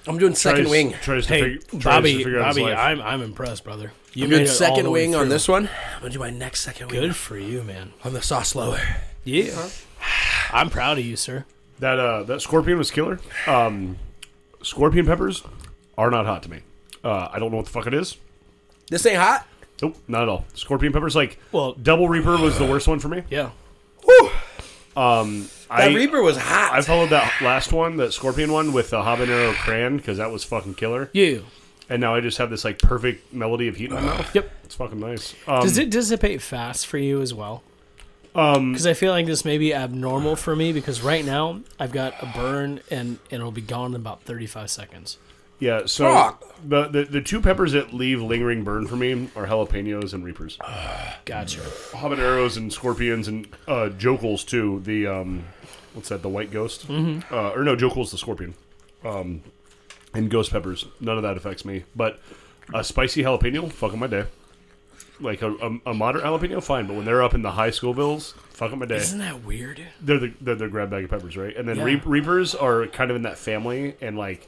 [0.07, 0.94] I'm doing second tries, wing.
[1.02, 2.78] Tries to hey fig- tries Bobby to figure out his Bobby, life.
[2.80, 3.91] I'm I'm impressed, brother.
[4.14, 5.68] You I'm made doing second wing on this one.
[5.95, 7.91] I'm gonna do my next second wing Good for you, man.
[8.03, 8.80] on the sauce lower.
[9.24, 9.70] Yeah.
[10.52, 11.45] I'm proud of you, sir.
[11.80, 13.20] That uh, that scorpion was killer.
[13.48, 13.98] Um,
[14.62, 15.41] scorpion peppers
[15.98, 16.60] are not hot to me.
[17.04, 18.18] Uh, I don't know what the fuck it is.
[18.90, 19.48] This ain't hot.
[19.82, 20.46] Nope, not at all.
[20.54, 23.24] Scorpion peppers, like Well, double reaper, was the worst one for me.
[23.30, 23.52] yeah.
[24.04, 24.30] Whew.
[24.96, 26.72] Um, That I reaper was hot.
[26.74, 30.44] I followed that last one, that scorpion one, with the habanero crayon because that was
[30.44, 31.10] fucking killer.
[31.14, 31.46] You.
[31.90, 34.34] And now I just have this like perfect melody of heat in my mouth.
[34.34, 34.50] Yep.
[34.64, 35.36] It's fucking nice.
[35.48, 37.62] Um, Does it dissipate fast for you as well?
[38.34, 41.92] Um, because I feel like this may be abnormal for me because right now I've
[41.92, 45.18] got a burn and, and it'll be gone in about 35 seconds.
[45.60, 46.44] Yeah, so Fuck.
[46.68, 50.57] the, the the two peppers that leave lingering burn for me are jalapenos and reapers.
[51.26, 51.61] Gotcha.
[51.91, 54.82] habaneros and scorpions and uh, jokels too.
[54.84, 55.45] The um,
[55.94, 56.22] what's that?
[56.22, 57.34] The white ghost, mm-hmm.
[57.34, 58.53] uh, or no, jokel's the scorpion.
[59.03, 59.44] Um,
[60.14, 60.86] and ghost peppers.
[60.99, 62.19] None of that affects me, but
[62.73, 64.26] a spicy jalapeno, fucking my day.
[65.19, 68.34] Like a, a, a moderate jalapeno, fine, but when they're up in the high Scoville's,
[68.49, 68.98] fucking my day.
[68.98, 69.82] Isn't that weird?
[70.02, 71.56] They're the they're the grab bag of peppers, right?
[71.56, 71.84] And then Yeah.
[71.86, 74.48] reap, reapers are kind of in that family, and like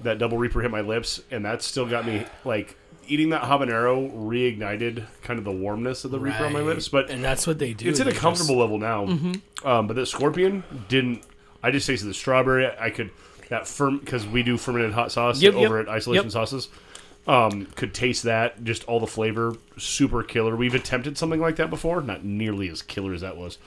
[0.00, 2.76] that double reaper hit my lips, and that still got me like
[3.08, 6.88] eating that habanero reignited kind of the warmness of the reaper on my lips.
[6.88, 7.88] But and that's what they do.
[7.88, 9.06] it's at a They just- comfortable level now.
[9.06, 9.66] Mm-hmm.
[9.66, 11.22] Um, but the scorpion didn't.
[11.62, 12.68] I just tasted the strawberry.
[12.78, 13.10] I could
[13.48, 16.32] that firm because we do fermented hot sauce Yep, over yep, at Isolation yep.
[16.32, 16.68] Sauces.
[17.28, 18.62] Um, could taste that.
[18.64, 20.54] Just all the flavor, super killer.
[20.54, 23.58] We've attempted something like that before, not nearly as killer as that was.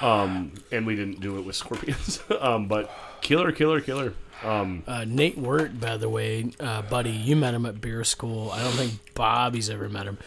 [0.00, 2.20] Um, and we didn't do it with scorpions.
[2.40, 2.90] um, but
[3.20, 4.14] killer, killer, killer.
[4.44, 8.50] Um, Uh, Nate Wirt, by the way, uh, buddy, you met him at beer school.
[8.52, 10.18] I don't think Bobby's ever met him,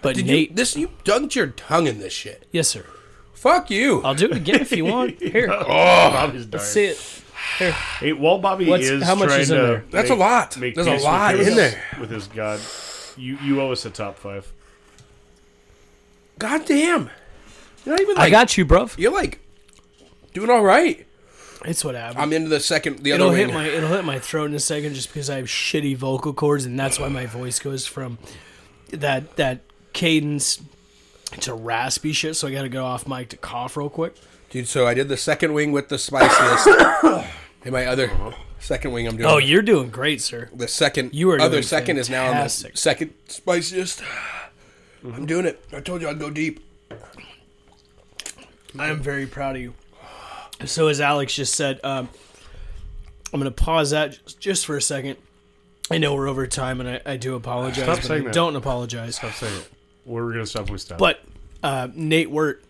[0.00, 0.50] but Did Nate.
[0.50, 2.46] you this you dunked your tongue in this shit?
[2.52, 2.84] yes, sir.
[3.34, 4.02] Fuck you.
[4.02, 5.20] I'll do it again if you want.
[5.20, 6.50] Here, oh, Bobby's dying.
[6.52, 7.22] let's see it.
[7.58, 9.84] Here, Hey, while Bobby What's- is how much trying is in to there?
[9.90, 10.56] That's a lot.
[10.56, 11.84] make There's a lot with in his- there.
[12.00, 12.60] with his god.
[13.16, 14.50] You you owe us a top five.
[16.38, 17.10] God damn.
[17.84, 18.96] You're not even like I got you, bruv.
[18.98, 19.40] you're like
[20.34, 21.06] doing all right.
[21.64, 22.20] It's what happened.
[22.20, 23.48] I'm into the second the it'll wing.
[23.48, 26.32] hit my it'll hit my throat in a second just because I have shitty vocal
[26.32, 28.18] cords and that's why my voice goes from
[28.90, 29.60] that that
[29.92, 30.60] cadence
[31.40, 32.36] to raspy shit.
[32.36, 34.14] So I got to go off mic to cough real quick.
[34.50, 36.66] Dude, so I did the second wing with the spiciest.
[37.64, 38.10] and my other
[38.60, 39.28] second wing I'm doing.
[39.28, 40.48] Oh, you're doing great, sir.
[40.54, 44.02] the second You are other second is now on the second spiciest.
[45.04, 45.62] I'm doing it.
[45.72, 46.60] I told you I'd go deep.
[48.78, 49.74] I am very proud of you.
[50.66, 52.08] So as Alex just said, um,
[53.32, 55.16] I'm going to pause that just, for a second.
[55.90, 57.84] I know we're over time, and I, I do apologize.
[57.84, 58.34] Stop saying I that.
[58.34, 59.16] don't apologize.
[59.16, 59.68] Stop saying it.
[60.04, 60.98] We're gonna stop when we stop.
[60.98, 61.20] But
[61.62, 62.62] uh, Nate Wirt,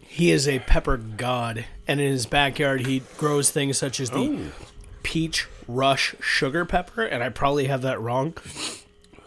[0.00, 4.18] he is a pepper god, and in his backyard he grows things such as the
[4.18, 4.64] Oh.
[5.02, 8.34] peach rush sugar pepper, and I probably have that wrong.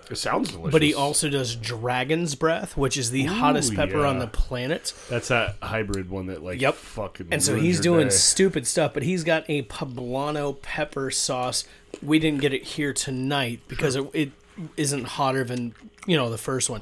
[0.10, 0.72] It sounds delicious.
[0.72, 4.94] But he also does dragon's breath, which is the hottest Ooh, pepper on the planet.
[5.10, 6.76] that's that hybrid one that like Yep.
[6.76, 7.28] fucking.
[7.32, 8.14] And so he's doing day.
[8.14, 11.66] stupid stuff, but he's got a poblano pepper sauce.
[12.04, 14.32] We didn't get it here tonight because it, it
[14.78, 15.74] isn't hotter than
[16.06, 16.82] you know the first one.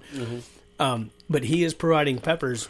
[0.79, 2.67] Um, but he is providing peppers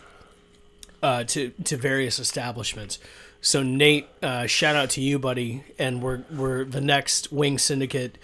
[1.01, 2.99] uh, to to various establishments.
[3.41, 5.63] So Nate, uh, shout out to you, buddy.
[5.77, 8.17] And we're we're the next Wing Syndicate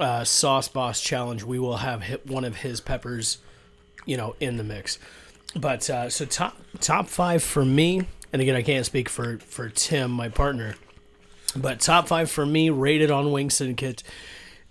[0.00, 1.42] uh, Sauce Boss Challenge.
[1.42, 3.38] We will have one of his peppers,
[4.06, 4.98] you know, in the mix.
[5.54, 9.68] But uh, so top top five for me, and again I can't speak for for
[9.68, 10.76] Tim, my partner,
[11.54, 14.02] but top five for me rated on Wing Syndicate,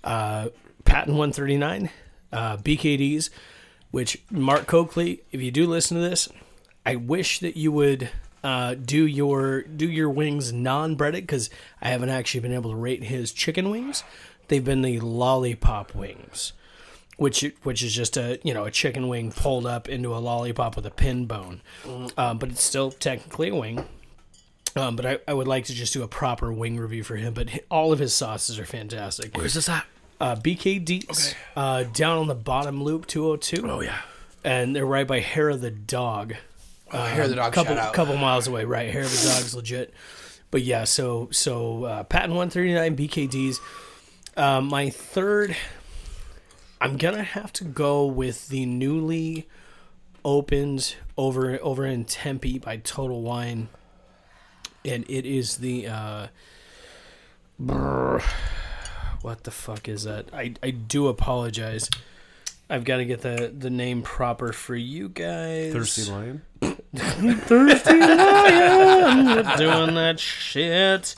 [0.03, 0.49] uh,
[0.85, 1.91] Patton one thirty nine,
[2.34, 3.30] uh, BKDs,
[3.91, 6.27] which Mark Coakley, if you do listen to this,
[6.84, 8.10] I wish that you would
[8.43, 11.49] uh, do your do your wings non breaded because
[11.80, 14.03] I haven't actually been able to rate his chicken wings.
[14.51, 16.51] They've been the lollipop wings
[17.21, 20.75] which which is just a you know a chicken wing pulled up into a lollipop
[20.75, 21.61] with a pin bone,
[22.17, 23.85] um, but it's still technically a wing.
[24.75, 27.33] Um, but I, I would like to just do a proper wing review for him.
[27.35, 29.37] But all of his sauces are fantastic.
[29.37, 29.85] Where's this at?
[30.19, 33.69] Uh, BKD's uh, down on the bottom loop 202.
[33.69, 34.01] Oh yeah.
[34.43, 36.35] and they're right by Hair of the Dog.
[36.91, 37.53] Oh, Hair of the dog.
[37.53, 37.93] couple shout out.
[37.93, 38.89] A couple miles away, right?
[38.89, 39.93] Hair of the Dog's legit.
[40.49, 43.59] But yeah, so so uh, Patton 139 BKDs.
[44.37, 45.55] Um, my third,
[46.79, 49.47] I'm gonna have to go with the newly
[50.23, 53.69] opened over over in Tempe by Total Wine,
[54.85, 56.27] and it is the uh,
[57.59, 58.21] brr,
[59.21, 60.27] what the fuck is that?
[60.33, 61.89] I I do apologize.
[62.69, 65.73] I've got to get the the name proper for you guys.
[65.73, 66.41] thirsty lion.
[66.93, 71.15] Thirsty Lion, doing that shit.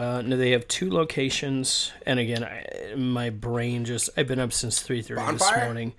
[0.00, 4.80] Uh, no, they have two locations, and again, I, my brain just—I've been up since
[4.80, 5.92] three thirty this morning.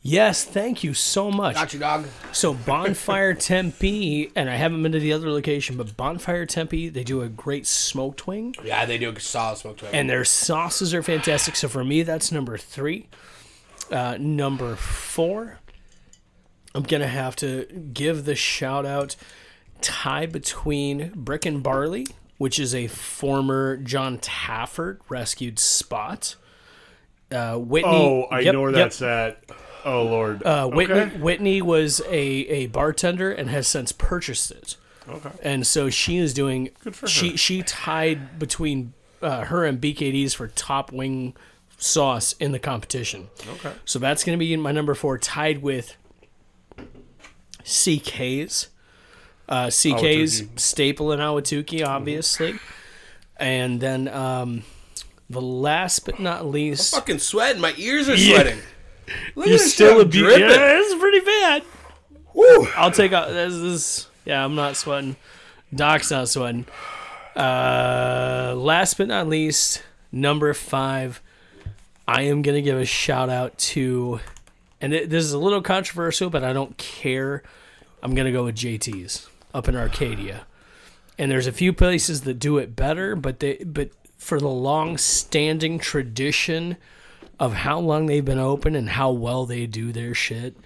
[0.00, 1.56] Yes, thank you so much.
[1.56, 2.06] Got you, dog.
[2.30, 7.02] So Bonfire Tempe, and I haven't been to the other location, but Bonfire Tempe, they
[7.02, 9.90] do a great smoked wing, Yeah, they do a solid smoked wing.
[9.92, 11.56] and their sauces are fantastic.
[11.56, 13.08] So for me, that's number three.
[13.90, 15.58] Uh, number four,
[16.76, 19.16] I'm gonna have to give the shout out
[19.80, 22.06] tie between Brick and Barley,
[22.38, 26.36] which is a former John Taffer rescued spot.
[27.30, 27.90] Uh, Whitney.
[27.90, 28.78] Oh, I yep, know where yep.
[28.86, 29.44] that's at.
[29.84, 30.42] Oh lord.
[30.42, 31.16] Uh, Whitney, Okay.
[31.18, 34.76] Whitney was a, a bartender and has since purchased it,
[35.08, 35.30] Okay.
[35.42, 36.70] and so she is doing.
[36.82, 37.36] Good for she her.
[37.36, 38.92] she tied between
[39.22, 41.34] uh, her and BKD's for top wing
[41.76, 43.28] sauce in the competition.
[43.46, 43.72] Okay.
[43.84, 45.96] So that's going to be my number four, tied with
[47.64, 48.68] CK's.
[49.48, 50.58] Uh, CK's Ahwatukee.
[50.60, 52.58] staple in Ahwatukee, obviously,
[53.38, 54.62] and then um,
[55.30, 57.60] the last but not least, fucking sweating.
[57.62, 58.34] My ears are Yeah.
[58.34, 58.58] sweating.
[59.34, 60.40] Look You're this still a I'm dripping.
[60.50, 61.62] Yeah, it's pretty bad.
[62.34, 62.66] Woo.
[62.76, 64.08] I'll take out this, this.
[64.26, 65.16] Yeah, I'm not sweating.
[65.74, 66.66] Doc's not sweating.
[67.34, 71.20] Uh, last but not least, Number five,
[72.06, 74.20] I am going to give a shout out to,
[74.80, 77.42] and it, this is a little controversial, but I don't care.
[78.02, 80.46] I'm going to go with JT's up in Arcadia.
[81.18, 85.78] And there's a few places that do it better, but they but for the long-standing
[85.78, 86.76] tradition
[87.40, 90.56] of how long they've been open and how well they do their shit,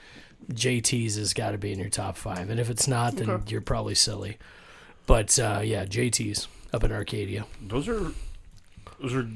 [0.51, 2.51] JT's has got to be in your top five.
[2.51, 4.39] And if it's not, then you're probably silly.
[5.07, 7.47] But uh, yeah, JT's up in Arcadia.
[7.61, 8.13] Those are
[9.01, 9.29] those are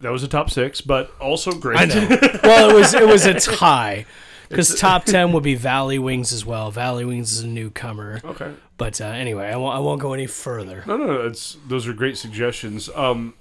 [0.00, 1.80] that was a top six, but also great.
[1.80, 2.18] I know.
[2.42, 4.06] well, it was it was a tie
[4.50, 6.70] because top ten would be Valley Wings as well.
[6.70, 8.52] Valley Wings is a newcomer, Okay.
[8.76, 10.84] but uh, anyway, I won't I won't go any further.
[10.86, 11.26] No, no, no.
[11.26, 12.90] It's those are great suggestions.
[12.94, 13.32] Um,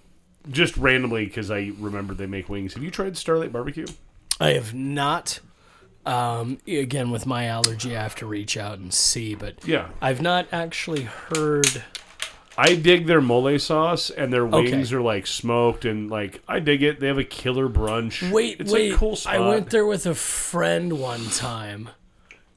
[0.49, 2.73] just randomly because I remember they make wings.
[2.75, 3.87] Have you tried Starlight Barbecue?
[4.39, 5.41] I have not.
[6.05, 10.21] Um, again, with my allergy, I have to reach out and see, but Yeah, I've
[10.21, 11.83] not actually heard.
[12.59, 16.83] I dig their mole sauce and their wings are like smoked and like I dig
[16.83, 16.99] it.
[16.99, 18.29] They have a killer brunch.
[18.29, 18.91] Wait, it's wait!
[18.91, 19.33] a cool spot.
[19.33, 21.87] I went there with a friend one time,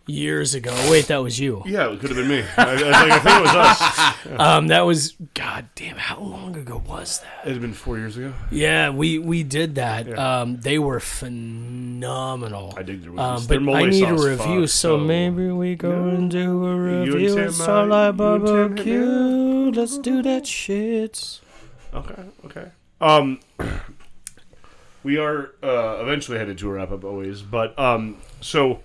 [0.06, 0.72] years ago.
[0.90, 1.62] Wait, that was you.
[1.66, 2.44] Yeah, it could have been me.
[2.56, 4.16] I, I, like, I think it was us.
[4.38, 5.96] Um, that was God damn.
[5.96, 7.46] How long ago was that?
[7.46, 8.32] It had been four years ago.
[8.50, 10.06] Yeah, we we did that.
[10.06, 10.40] Yeah.
[10.40, 12.72] Um, they were phenomenal.
[12.76, 13.18] I dig their.
[13.18, 16.16] Um, but I need a review, fuck, so maybe we go No.
[16.16, 19.70] and do a review uh, Starlight you and Tim Barbecue.
[19.72, 21.40] Let's do that shit.
[21.92, 22.70] Okay, okay.
[23.00, 23.40] Um,
[25.02, 28.80] we are uh, eventually headed to a wrap up always, but um, so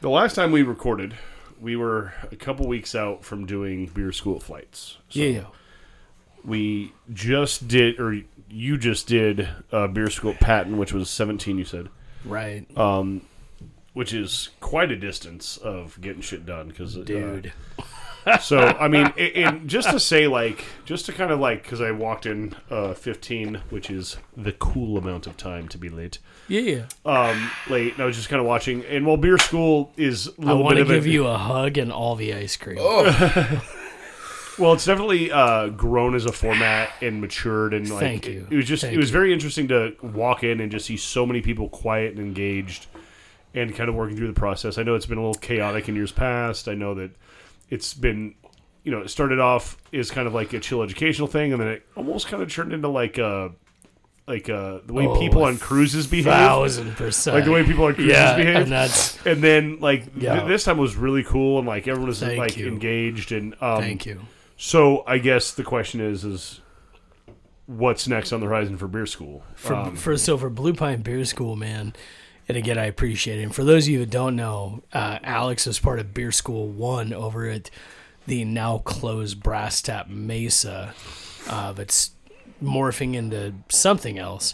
[0.00, 1.14] the last time we recorded,
[1.60, 4.98] we were a couple weeks out from doing beer school flights.
[5.08, 5.44] So Yeah,
[6.44, 11.58] we just did, or you just did, uh, beer school at Patton, which was seventeen.
[11.58, 11.88] You said,
[12.24, 13.22] right, um,
[13.92, 17.52] which is quite a distance of getting shit done because dude.
[18.36, 21.80] So I mean, a- and just to say, like, just to kind of like, because
[21.80, 26.18] I walked in uh, 15, which is the cool amount of time to be late.
[26.48, 28.84] Yeah, Um, late, and I was just kind of watching.
[28.86, 31.76] And while beer school is a I little want to give a, you a hug
[31.78, 32.78] and all the ice cream.
[32.80, 33.04] Oh,
[34.58, 38.46] well, it's definitely uh, grown as a format and matured, and like, Thank it- you.
[38.50, 39.12] It, was just, Thank it was you.
[39.12, 42.86] very interesting to walk in and just see so many people quiet and engaged,
[43.54, 44.78] and kind of working through the process.
[44.78, 46.68] I know it's been a little chaotic in years past.
[46.68, 47.10] I know that
[47.70, 48.34] it's been
[48.84, 51.68] you know, it started off as kind of like a chill educational thing, and then
[51.68, 53.52] it almost kind of turned into like a
[54.26, 57.34] like uh the way Oh, people on cruises behave, Thousand percent.
[57.34, 58.56] like the way people on cruises yeah, behave.
[58.56, 62.20] and that's And then like th- this time was really cool, and like everyone was
[62.20, 62.68] Thank like you.
[62.68, 64.20] engaged, and um, thank you.
[64.56, 66.60] So I guess the question is, is
[67.66, 69.42] what's next on the horizon for beer school?
[69.54, 71.92] For, Um, for so for Blue Pine Beer School, man,
[72.48, 73.42] and again I appreciate it.
[73.42, 76.68] And for those of you who don't know, uh, Alex was part of Beer School
[76.68, 77.70] One over at
[78.26, 80.94] the now closed Brass Tap Mesa.
[81.48, 82.10] Uh, that's
[82.62, 84.52] morphing into something else.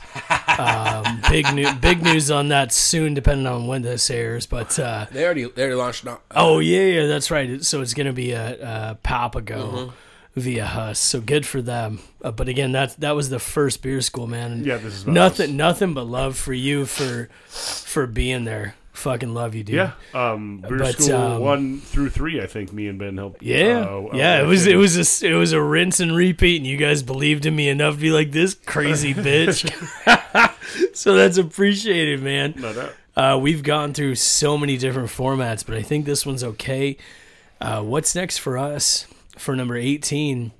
[0.58, 4.46] Um, big new big news on that soon, depending on when this airs.
[4.46, 6.20] But uh, they already they already launched now.
[6.30, 7.64] Oh yeah, yeah, that's right.
[7.64, 9.90] So it's going to be a, a Papago Mm-hmm.
[10.36, 10.98] Via Huss.
[10.98, 12.00] So good for them.
[12.22, 14.52] Uh, but again, that that was the first beer school, man.
[14.52, 15.56] And Yeah, this is nothing, us.
[15.56, 18.74] nothing but love for you for for being there.
[18.92, 19.74] Fucking love you, dude.
[19.74, 22.40] yeah, um, beer But, school um, one through three.
[22.40, 23.42] I think me and Ben helped.
[23.42, 24.38] Yeah, uh, yeah.
[24.38, 27.02] uh, It was it was a it was a rinse and repeat, and you guys
[27.02, 29.68] believed in me enough to be like this crazy bitch.
[30.96, 32.54] so that's appreciated, man.
[32.56, 32.92] no doubt.
[33.16, 36.96] Uh, we've gone through so many different formats, but I think this one's okay.
[37.60, 39.06] Uh, what's next for us
[39.36, 40.52] for number 18?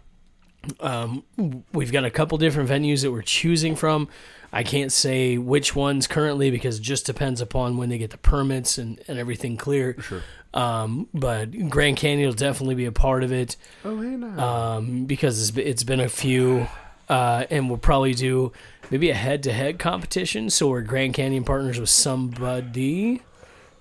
[0.81, 1.25] Um,
[1.73, 4.09] we've got a couple different venues that we're choosing from.
[4.53, 8.19] I can't say which ones currently because it just depends upon when they get the
[8.19, 10.01] permits and, and everything clear.
[10.01, 10.23] Sure.
[10.55, 14.77] Um, but Grand Canyon will definitely be a part of it Oh, hey, now.
[14.77, 16.69] um, because it's been, it's been a few,
[17.09, 18.53] uh, and we'll probably do
[18.91, 20.49] maybe a head-to-head competition.
[20.51, 23.21] So we're Grand Canyon partners with somebody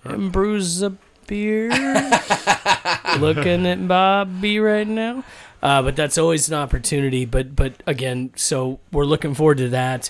[0.03, 0.97] and brews a
[1.27, 1.69] beer.
[3.19, 5.23] Looking at Bobby right now,
[5.61, 7.25] uh, but that's always an opportunity.
[7.25, 10.09] But but again, so we're looking forward to that.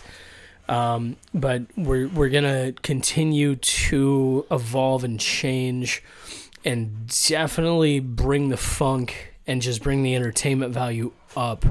[0.69, 6.01] Um, but we're we're gonna continue to evolve and change,
[6.63, 11.65] and definitely bring the funk and just bring the entertainment value up.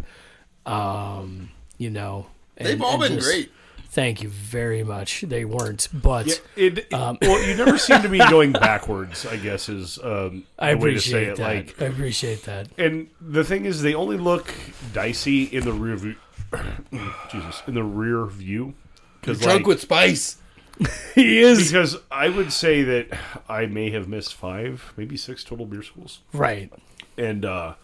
[0.67, 2.27] Um, you know,
[2.59, 3.51] and- They've all been just- great.
[3.93, 5.21] Thank you very much.
[5.21, 9.27] They weren't, but Yeah, it, Um, well, you never seem to be going backwards.
[9.27, 11.37] I guess is um, I the way to say appreciate it.
[11.37, 11.43] that.
[11.43, 12.69] Like, I appreciate that.
[12.79, 14.51] and the thing is, they only look
[14.95, 16.17] dicey in the rear view.
[17.31, 18.73] Jesus, in the rear view,
[19.21, 20.39] because Drunk like, with spice.
[21.15, 25.67] He is because I would say that I may have missed five, maybe six total
[25.67, 26.73] beer schools, right.
[27.19, 27.75] and uh,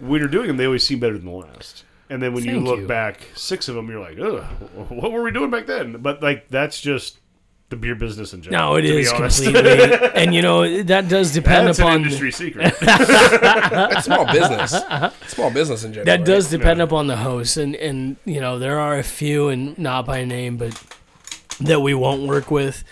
[0.00, 1.84] when you're doing them, they always seem better than the last.
[2.08, 2.86] And then when you look you.
[2.86, 4.44] back, six of them, you're like, ugh,
[4.90, 5.96] what were we doing back then?
[5.98, 7.18] But like that's just
[7.68, 8.70] the beer business in general.
[8.70, 9.42] No, it to is honest.
[9.42, 12.74] completely, and you know that does depend That's an upon industry secret.
[12.80, 14.74] That's small business.
[15.26, 16.06] Small business in general.
[16.06, 16.26] that right?
[16.26, 20.06] does depend upon the host, and and you know there are a few, and not
[20.06, 20.80] by name, but
[21.60, 22.84] that we won't work with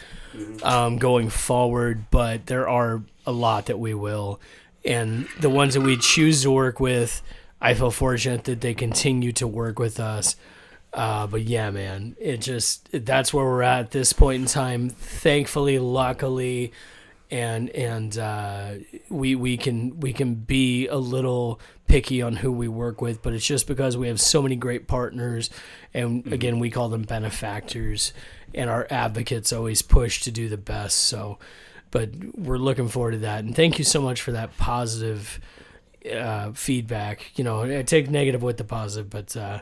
[0.63, 2.07] um, going forward.
[2.11, 4.41] But there are a lot that we will,
[4.85, 7.23] and the ones that we choose to work with,
[7.65, 10.37] I feel fortunate that they continue to work with us.
[10.93, 14.91] Uh, but yeah, man, it just that's where we're at at this point in time.
[14.91, 16.75] Thankfully, luckily,
[17.31, 18.75] and and uh,
[19.09, 21.59] we we can we can be a little
[21.89, 24.87] picky on who we work with, but it's just because we have so many great
[24.87, 25.49] partners,
[25.95, 28.13] and again, we call them benefactors,
[28.53, 30.99] and our advocates always push to do the best.
[30.99, 31.39] So,
[31.91, 35.41] but we're looking forward to that, and thank you so much for that positive
[36.13, 37.33] uh, feedback.
[37.37, 39.61] You know, I take negative with the positive, but uh,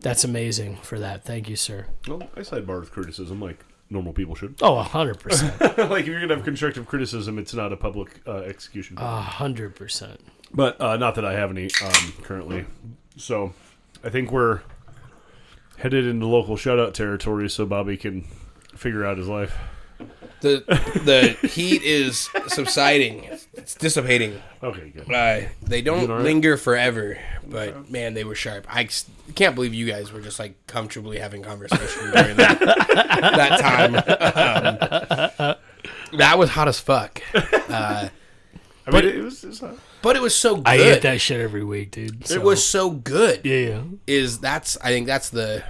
[0.00, 1.24] that's amazing for that.
[1.24, 1.86] Thank you, sir.
[2.08, 4.56] well, I sidebar with criticism like normal people should.
[4.62, 8.20] Oh, a hundred percent, like if you're gonna have constructive criticism, it's not a public
[8.26, 8.96] uh, execution.
[8.98, 10.20] a hundred percent.
[10.54, 12.66] But uh, not that I have any um, currently.
[13.16, 13.52] So
[14.04, 14.60] I think we're
[15.78, 18.22] headed into local shutout territory, so Bobby can
[18.74, 19.56] figure out his life.
[20.40, 20.64] The
[21.40, 23.24] the heat is subsiding.
[23.54, 24.40] It's dissipating.
[24.62, 25.12] Okay, good.
[25.12, 26.24] Uh, they don't Doing all right?
[26.24, 27.16] linger forever,
[27.46, 28.66] but man, they were sharp.
[28.68, 28.88] I
[29.36, 32.58] can't believe you guys were just like comfortably having conversation during that,
[33.36, 33.94] that time.
[35.38, 35.56] Um,
[36.18, 38.08] that was hot as fuck, uh,
[38.86, 39.44] I mean, it was.
[39.44, 40.66] It was not, but it was so good.
[40.66, 42.26] I eat that shit every week, dude.
[42.26, 43.42] So- It was so good.
[43.44, 43.82] yeah.
[44.08, 45.62] Is that's I think that's the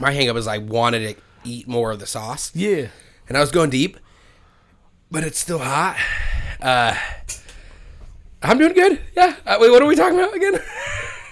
[0.00, 2.50] my hang up is I wanted to eat more of the sauce.
[2.54, 2.88] Yeah.
[3.28, 3.98] And I was going deep,
[5.10, 5.96] but it's still hot.
[6.60, 6.94] Uh,
[8.42, 9.00] I'm doing good.
[9.16, 9.34] Yeah.
[9.46, 10.60] Uh, wait, what are we talking about again?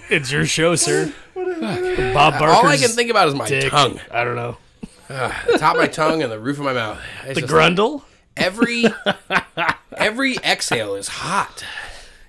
[0.07, 1.11] It's your show, sir.
[1.33, 3.71] Bob Barker's All I can think about is my dick.
[3.71, 4.55] tongue, I don't know.
[5.07, 6.99] the top of my tongue, and the roof of my mouth.
[7.23, 8.03] It's The grundle?
[8.37, 8.85] every
[9.97, 11.65] every exhale is hot.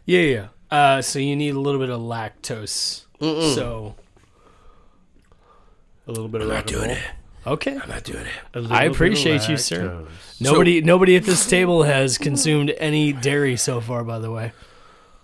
[0.07, 0.47] Yeah, yeah.
[0.71, 3.05] Uh, so you need a little bit of lactose.
[3.21, 3.95] So
[6.07, 6.93] a little bit of I'm not doing roll.
[6.97, 7.03] it.
[7.47, 7.79] Okay.
[7.83, 8.33] I'm not doing it.
[8.59, 9.83] Little I appreciate you, sir.
[9.89, 10.41] lactose.
[10.41, 14.05] Nobody, nobody at this table has consumed any dairy so far.
[14.05, 14.53] By the way,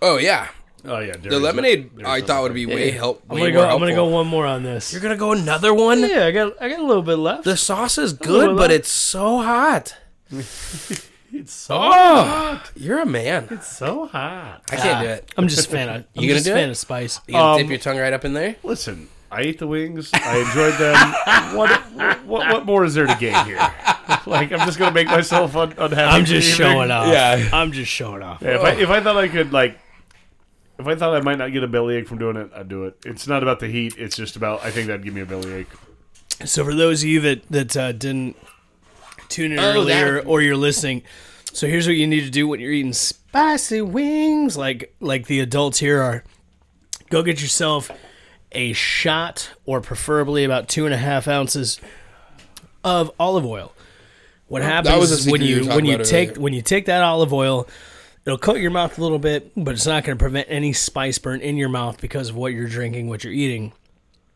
[0.01, 0.49] Oh yeah,
[0.85, 3.23] Oh yeah, the lemonade I thought would be way help.
[3.29, 3.59] I'm way gonna go.
[3.61, 4.11] more I'm gonna go helpful.
[4.13, 4.91] one more on this.
[4.91, 6.01] You're gonna go another one.
[6.01, 6.61] Yeah, I got.
[6.61, 7.43] I got a little bit left.
[7.45, 8.73] The sauce is good, but left.
[8.73, 9.95] it's so hot.
[11.35, 13.47] It's so Oh, you're a man.
[13.49, 14.61] it's so hot.
[14.71, 15.31] I can't do it.
[15.35, 15.95] I'm just a fan of.
[16.15, 16.71] I'm You gonna just a do fan it?
[16.73, 17.19] of spice.
[17.27, 18.55] You gonna Um, dip your tongue right up in there?
[18.61, 20.11] Listen, I ate the wings.
[20.13, 21.57] I enjoyed them.
[21.57, 21.69] what,
[22.25, 23.59] what what more is there to gain here?
[24.25, 26.01] Like I'm just gonna make myself un- unhappy.
[26.17, 27.07] I'm just showing off.
[27.07, 27.49] Yeah.
[27.53, 28.41] I'm just showing off.
[28.41, 29.77] Yeah, if I if I thought I could like,
[30.77, 32.97] if I thought I might not get a bellyache from doing it, I'd do it.
[33.05, 33.95] It's not about the heat.
[33.97, 35.67] It's just about I think that'd give me a bellyache.
[36.45, 38.35] So for those of you that that uh, didn't
[39.29, 41.03] tune in Oh, earlier that- or you're listening,
[41.51, 45.39] so here's what you need to do when you're eating spicy wings, like like the
[45.39, 46.23] adults here are.
[47.09, 47.89] Go get yourself
[48.53, 51.79] a shot, or preferably about two and a half ounces
[52.83, 53.73] of olive oil.
[54.47, 56.41] What happens was is when you you when you take earlier.
[56.41, 57.67] when you take that olive oil,
[58.25, 61.17] it'll coat your mouth a little bit, but it's not going to prevent any spice
[61.17, 63.73] burn in your mouth because of what you're drinking, what you're eating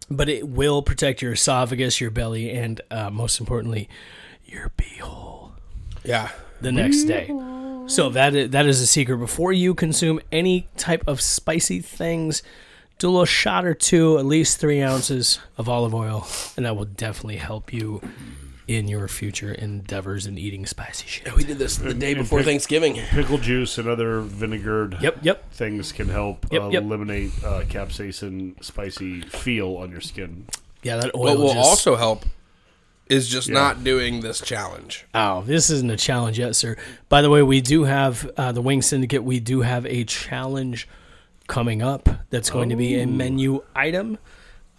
[0.10, 3.89] but it will protect your esophagus, your belly, and uh, most importantly,
[4.45, 5.52] your beehole
[6.03, 6.30] Yeah.
[6.61, 7.27] the next day.
[7.88, 9.18] So that is, that is a secret.
[9.18, 12.41] Before you consume any type of spicy things,
[12.99, 16.76] do a little shot or two, at least three ounces of olive oil, and that
[16.76, 18.02] will definitely help you
[18.68, 21.34] in your future endeavors in eating spicy shit.
[21.36, 22.95] We did this the day before Thanksgiving.
[22.95, 25.52] Pickle juice and other vinegared Yep, yep.
[25.53, 26.84] things can help Yep, uh, yep.
[26.84, 30.48] eliminate uh, capsaicin spicy feel on your skin.
[30.84, 32.26] Yeah, that oil What will just, also help
[33.10, 33.53] is just Yeah.
[33.53, 35.06] not doing this challenge.
[35.14, 36.76] Oh, this isn't a challenge yet, sir.
[37.07, 39.24] By the way, we do have uh, the Wing Syndicate.
[39.24, 40.90] We do have a challenge
[41.48, 44.18] coming up that's going to be a menu item.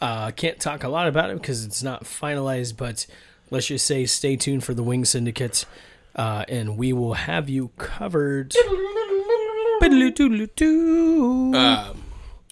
[0.00, 3.06] Uh, can't talk a lot about it because it's not finalized, but
[3.50, 5.64] let's just say stay tuned for the Wing Syndicate,
[6.14, 8.54] uh, and we will have you covered.
[11.54, 12.02] Um,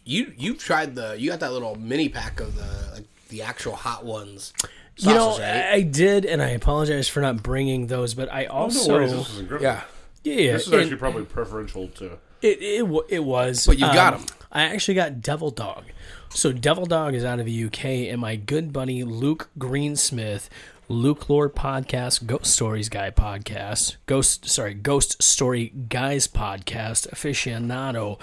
[0.04, 3.74] you you've tried the you got that little mini pack of the like the actual
[3.74, 4.52] hot ones.
[4.96, 5.72] you know, right?
[5.72, 9.12] I did, and I apologize for not bringing those, but I Oh, also, no worries.
[9.12, 9.64] This is incredible.
[9.64, 9.82] yeah.
[10.24, 12.18] yeah, This is and- actually probably preferential to.
[12.42, 13.66] It it, it was.
[13.66, 14.26] But you got 'em.
[14.52, 15.84] I actually got Devil Dog.
[16.30, 20.48] So Devil Dog is out of the UK, and my good buddy Luke Greensmith,
[20.88, 28.20] Luke Lore Podcast, Ghost Stories Guy Podcast, Ghost sorry Ghost Story Guys Podcast aficionado,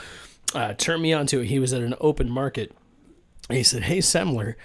[0.54, 1.48] uh, turned me onto it.
[1.48, 2.72] He was at an open market
[3.50, 4.56] he said, "Hey, Semler,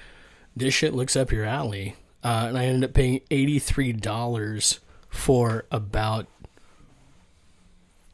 [0.57, 4.81] this shit looks up your alley," uh, and I ended up paying eighty three dollars
[5.09, 6.27] for about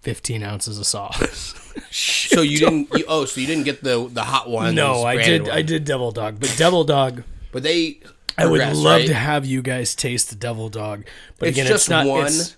[0.05, 1.55] fifteen ounces of sauce.
[1.90, 2.89] So you didn't?
[2.94, 4.76] You, oh, so you didn't get the the hot one?
[4.76, 5.48] no, I did.
[5.48, 7.24] I did Devil Dog, but Devil Dog.
[7.51, 7.98] But they.
[8.39, 9.06] I would love right?
[9.06, 11.05] to have you guys taste the Devil Dog,
[11.39, 12.26] but It's again, just it's not one?
[12.26, 12.56] It's,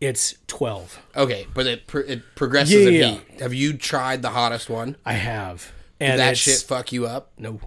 [0.00, 1.00] it's twelve.
[1.16, 3.40] Okay, but it pro- it progresses Yeah, in yeah, heat.
[3.40, 4.96] Have you tried the hottest one?
[5.04, 7.32] I have, Did and that shit fuck you up?
[7.38, 7.60] No,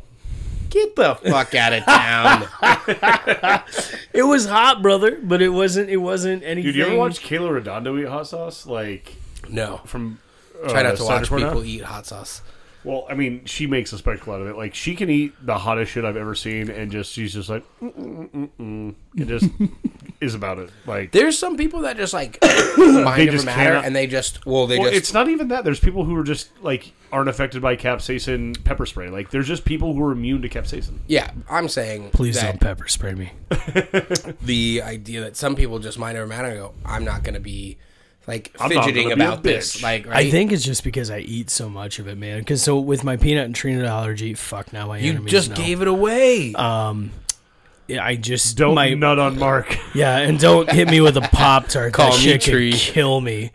[0.69, 2.47] Get the fuck out of town!
[4.13, 5.89] it was hot, brother, but it wasn't.
[5.89, 6.63] It wasn't anything.
[6.63, 8.65] Dude, you ever watch Kayla Redondo eat hot sauce?
[8.65, 9.15] Like
[9.49, 10.19] no, from
[10.63, 11.47] uh, try not to watch Cider Corner?
[11.47, 12.41] people eat hot sauce.
[12.87, 14.55] Well, I mean, she makes a spectacle out of it.
[14.55, 17.63] Like she can eat the hottest shit I've ever seen, and just she's just like,
[17.81, 19.49] mm, mm, mm, it just
[20.21, 20.69] is about it.
[20.85, 22.37] Like, There's some people that just like
[22.77, 25.27] mind They over just matter, cannot- and they just well, they well, just it's not
[25.27, 25.65] even that.
[25.65, 29.09] There's people who are just like aren't affected by capsaicin pepper spray.
[29.09, 30.99] Like, there's just people who are immune to capsaicin.
[31.07, 31.31] yeah.
[31.49, 33.31] I'm saying Please that don't pepper spray me.
[34.41, 37.39] the idea that some people just mind over matter and go, I'm not going to
[37.39, 37.77] be
[38.27, 39.81] like I'm not fidgeting gonna be a about this.
[39.81, 40.27] Like, right?
[40.27, 42.39] I think it's just because I eat so much of it, man.
[42.39, 45.55] Because so with my peanut and tree nut allergy, fuck now my you just know.
[45.55, 46.53] gave it away.
[46.53, 47.11] Um,
[47.87, 49.77] yeah, I just Don't my nut on Mark.
[49.95, 51.93] yeah, and don't hit me with a pop tart.
[51.93, 52.71] Call that me shit tree.
[52.71, 53.51] could kill me.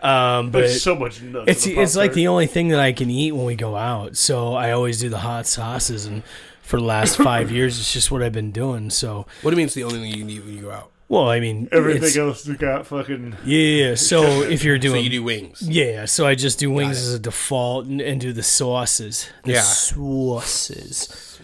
[0.00, 1.44] Um, but There's so much nuts.
[1.48, 3.76] it's in the it's like the only thing that I can eat when we go
[3.76, 4.16] out.
[4.16, 6.22] So I always do the hot sauces, and
[6.62, 8.88] for the last five years, it's just what I've been doing.
[8.88, 10.70] So what do you mean it's the only thing you can eat when you go
[10.70, 10.90] out?
[11.14, 13.36] Well, I mean, everything else you got fucking.
[13.44, 13.58] Yeah,
[13.88, 13.94] yeah.
[13.94, 14.22] So
[14.54, 15.62] if you're doing, So you do wings.
[15.62, 19.28] Yeah, so I just do wings as a default and, and do the sauces.
[19.44, 19.60] The Yeah.
[19.60, 21.38] sauces.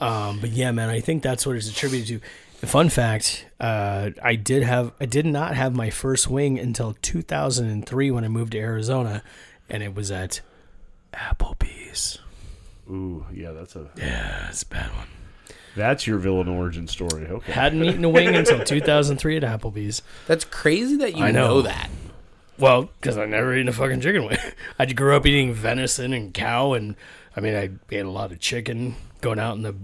[0.00, 2.20] Um, but yeah, man, I think that's what it's attributed to.
[2.60, 6.94] The fun fact, uh, I did have I did not have my first wing until
[7.02, 9.22] 2003 when I moved to Arizona,
[9.68, 10.40] and it was at
[11.12, 12.18] Applebee's.
[12.90, 15.08] Ooh, yeah, that's a Yeah, that's a bad one.
[15.76, 17.26] That's your villain origin story.
[17.26, 17.52] Okay.
[17.52, 20.02] Hadn't eaten a wing until 2003 at Applebee's.
[20.26, 21.46] That's crazy that you I know.
[21.48, 21.90] know that.
[22.58, 24.38] Well, because I never eaten a fucking chicken wing.
[24.78, 26.94] I grew up eating venison and cow, and
[27.36, 29.74] I mean, I ate a lot of chicken going out in the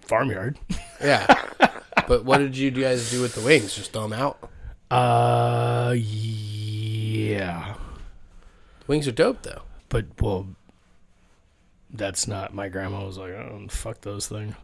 [0.00, 0.58] farmyard.
[1.02, 1.26] Yeah.
[2.06, 3.74] but what did you guys do with the wings?
[3.74, 4.38] Just throw them out?
[4.88, 7.74] Uh, yeah,
[8.80, 9.62] The wings are dope though.
[9.88, 10.46] but well,
[11.92, 12.54] that's not.
[12.54, 14.54] My grandma was like, "Oh, fuck those things."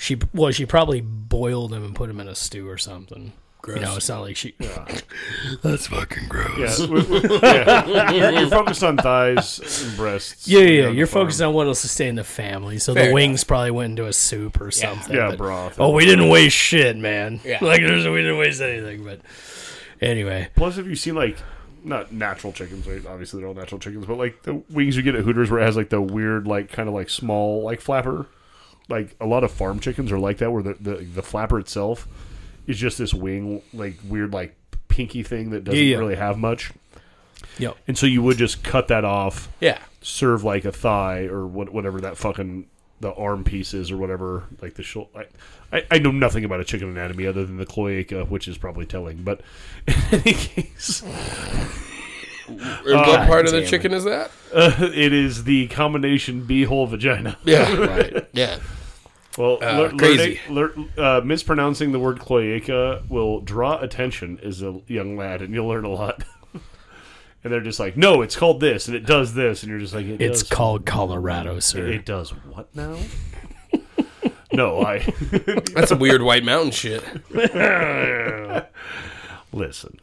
[0.00, 3.34] She well, she probably boiled them and put them in a stew or something.
[3.60, 3.76] Gross.
[3.76, 4.54] You know, it's not like she.
[5.62, 6.80] that's fucking gross.
[6.80, 8.10] Yeah, we- we- yeah.
[8.10, 10.48] You're, you're focused on thighs and breasts.
[10.48, 10.88] Yeah, yeah, yeah.
[10.88, 12.78] You're focused on what'll sustain the family.
[12.78, 15.14] So Fair the wings probably went into a soup or something.
[15.14, 15.76] Yeah, but- broth.
[15.78, 17.40] Oh, we didn't waste shit, man.
[17.44, 17.58] Yeah.
[17.62, 19.20] Like there's we didn't waste anything, but
[20.00, 20.48] anyway.
[20.56, 21.36] Plus, have you seen like
[21.84, 22.86] not natural chickens?
[22.86, 23.04] Right?
[23.04, 25.66] Obviously, they're all natural chickens, but like the wings you get at Hooters, where it
[25.66, 28.24] has like the weird, like kind of like small, like flapper.
[28.90, 32.06] Like a lot of farm chickens are like that, where the the, the flapper itself
[32.66, 34.54] is just this wing, like weird, like
[34.88, 35.98] pinky thing that doesn't Yeah, yeah.
[35.98, 36.72] really have much.
[37.58, 37.76] Yep.
[37.88, 39.78] And so you would just cut that off, Yeah.
[40.02, 42.66] serve like a thigh or what, whatever that fucking
[43.00, 45.26] the arm piece is or whatever, like the shoulder.
[45.72, 48.58] I, I, I know nothing about a chicken anatomy other than the cloaca, which is
[48.58, 49.22] probably telling.
[49.22, 49.40] But
[49.86, 51.02] in any case,
[52.48, 54.30] And what part of the damn chicken is that?
[54.54, 57.38] uh, it is the combination beehole vagina.
[57.44, 57.74] Yeah.
[57.74, 58.26] right.
[58.32, 58.58] Yeah.
[59.38, 60.40] Well, Uh, lear- crazy.
[60.48, 65.54] learning- lear- uh, mispronouncing the word cloaca will draw attention as a young lad, and
[65.54, 66.24] you'll learn a lot.
[67.44, 69.94] and they're just like, no, it's called this, and it does this, and you're just
[69.94, 71.86] like, it It's does called Colorado, sir.
[71.86, 72.96] It does what now?
[74.52, 74.98] no, I
[75.74, 77.02] That's some weird white mountain shit.
[79.52, 79.96] listen.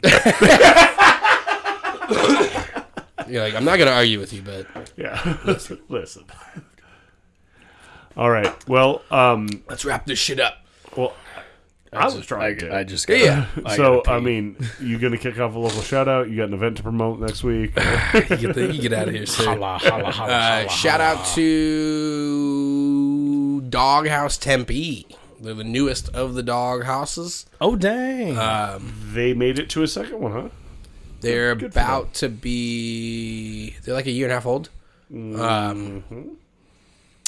[3.27, 5.79] You're like, I'm not gonna argue with you, but Yeah, listen.
[5.89, 6.23] listen.
[8.17, 8.51] All right.
[8.67, 10.55] Well, um, let's wrap this shit up.
[10.95, 11.13] well,
[11.93, 12.75] I, was trying to.
[12.75, 13.45] I just got, Yeah.
[13.75, 16.27] so I mean, you gonna kick off a local shout out?
[16.29, 17.73] You got an event to promote next week?
[18.13, 19.45] You get, the, you get out of here, sir.
[19.45, 25.05] holla, holla, holla, Uh, holla, shout out to Doghouse Tempe.
[25.39, 27.45] They're the newest of the dog houses.
[27.61, 28.35] Oh dang!
[28.37, 30.49] Um, they made it to a second one, huh?
[31.21, 33.75] they're Good about to be.
[33.83, 34.69] They're like a year and a half old.
[35.13, 36.36] Um,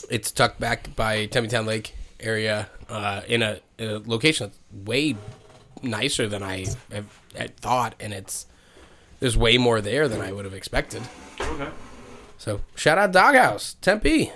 [0.10, 4.60] it's tucked back by Tempe Town Lake area uh, in a, in a location that's
[4.88, 5.16] way
[5.82, 7.06] nicer than I have,
[7.36, 8.46] had thought, and it's
[9.20, 11.02] there's way more there than I would have expected.
[11.40, 11.70] Okay.
[12.38, 14.32] So shout out Doghouse Tempe.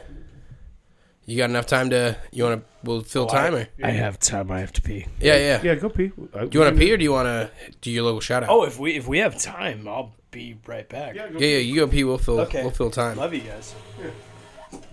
[1.25, 2.17] You got enough time to?
[2.31, 2.69] You want to?
[2.83, 3.67] We'll fill time or?
[3.81, 4.51] I have time.
[4.51, 5.05] I have to pee.
[5.21, 5.61] Yeah, yeah.
[5.63, 6.11] Yeah, go pee.
[6.33, 8.43] Uh, Do you want to pee or do you want to do your little shout
[8.43, 8.49] out?
[8.49, 11.15] Oh, if we if we have time, I'll be right back.
[11.15, 11.57] Yeah, go yeah, yeah.
[11.59, 12.03] You go pee.
[12.03, 12.41] We'll fill.
[12.41, 12.61] Okay.
[12.61, 13.15] We'll fill time.
[13.17, 13.73] Love you guys.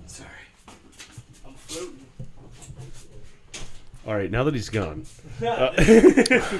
[0.06, 0.28] Sorry.
[4.10, 5.06] All right, now that he's gone.
[5.40, 5.70] Uh,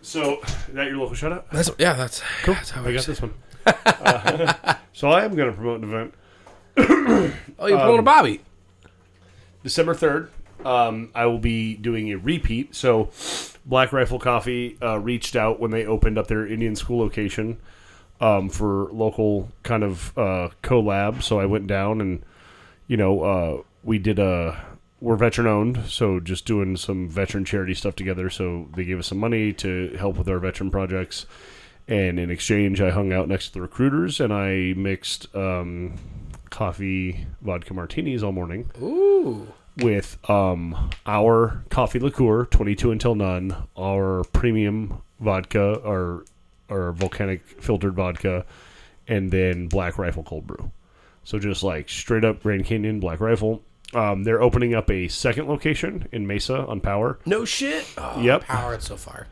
[0.00, 1.50] so, is that your local shout out?
[1.50, 1.92] That's yeah.
[1.92, 2.54] That's cool.
[2.54, 3.34] That's how I got this one.
[3.66, 6.14] Uh, so I am going to promote an event
[7.58, 8.40] Oh, you're pulling a Bobby.
[9.62, 10.30] December 3rd.
[10.64, 12.74] Um, I will be doing a repeat.
[12.74, 13.10] So,
[13.66, 17.60] Black Rifle Coffee uh, reached out when they opened up their Indian school location
[18.18, 21.22] um, for local kind of uh, collab.
[21.22, 22.22] So, I went down and,
[22.86, 24.71] you know, uh, we did a.
[25.02, 28.30] We're veteran owned, so just doing some veteran charity stuff together.
[28.30, 31.26] So, they gave us some money to help with our veteran projects.
[31.88, 35.94] And in exchange, I hung out next to the recruiters and I mixed um,
[36.50, 39.48] coffee vodka martinis all morning Ooh.
[39.78, 46.24] with um, our coffee liqueur, 22 until none, our premium vodka, our,
[46.70, 48.46] our volcanic filtered vodka,
[49.08, 50.70] and then Black Rifle cold brew.
[51.24, 53.64] So just like straight up Grand Canyon Black Rifle.
[53.94, 57.18] Um, they're opening up a second location in Mesa on Power.
[57.26, 57.84] No shit.
[57.98, 58.44] Oh, Yep.
[58.44, 59.26] Power it so far.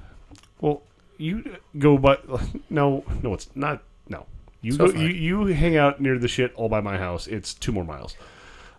[0.60, 0.82] Well,
[1.16, 2.24] you go, but
[2.70, 3.82] no, no, it's not.
[4.08, 4.26] No,
[4.60, 4.92] you So go.
[4.92, 5.00] far.
[5.02, 7.26] You, you hang out near the shit all by my house.
[7.26, 8.16] It's two more miles.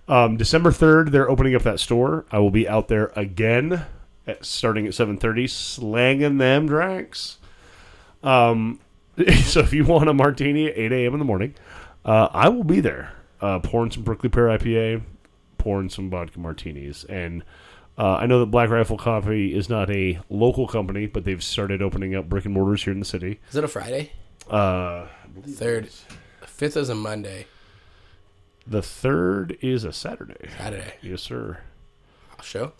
[0.07, 2.25] Um, December third, they're opening up that store.
[2.31, 3.85] I will be out there again,
[4.27, 7.37] at, starting at seven thirty, slanging them drinks.
[8.23, 8.79] Um,
[9.43, 11.13] so if you want a martini at eight a.m.
[11.13, 11.55] in the morning,
[12.05, 15.01] uh, I will be there, uh, pouring some Brooklyn Pear IPA,
[15.61, 17.43] pouring some vodka martinis, and
[17.97, 21.81] uh, I know that Black Rifle Coffee is not a local company, but they've started
[21.81, 23.39] opening up brick and mortars here in the city.
[23.49, 24.11] Is it a Friday?
[24.49, 25.05] Uh,
[25.47, 25.89] Third.
[26.45, 27.45] Fifth is a Monday.
[28.67, 30.49] the third is a Saturday.
[30.57, 30.93] Saturday.
[31.01, 31.59] Yes, sir.
[32.37, 32.73] I'll show.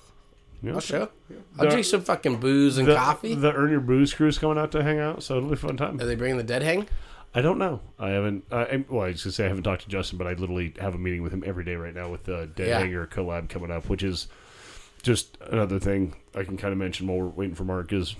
[0.63, 0.73] Yeah.
[0.73, 1.09] I'll show.
[1.57, 3.33] I'll The- drink some fucking booze and The, coffee.
[3.35, 5.77] the Earn Your Booze crew's coming out to hang out, so it'll be a fun
[5.77, 5.99] time.
[5.99, 6.87] Are they bringing the dead hang?
[7.33, 7.79] I don't know.
[7.97, 8.43] I haven't.
[8.51, 10.73] I, I- well, I was gonna say I haven't talked to Justin, but I literally
[10.79, 12.79] have a meeting with him every day right now with the Dead Yeah.
[12.79, 14.27] Hanger collab coming up, which is
[15.03, 18.15] just another thing I can kind of mention while we're waiting for Mark is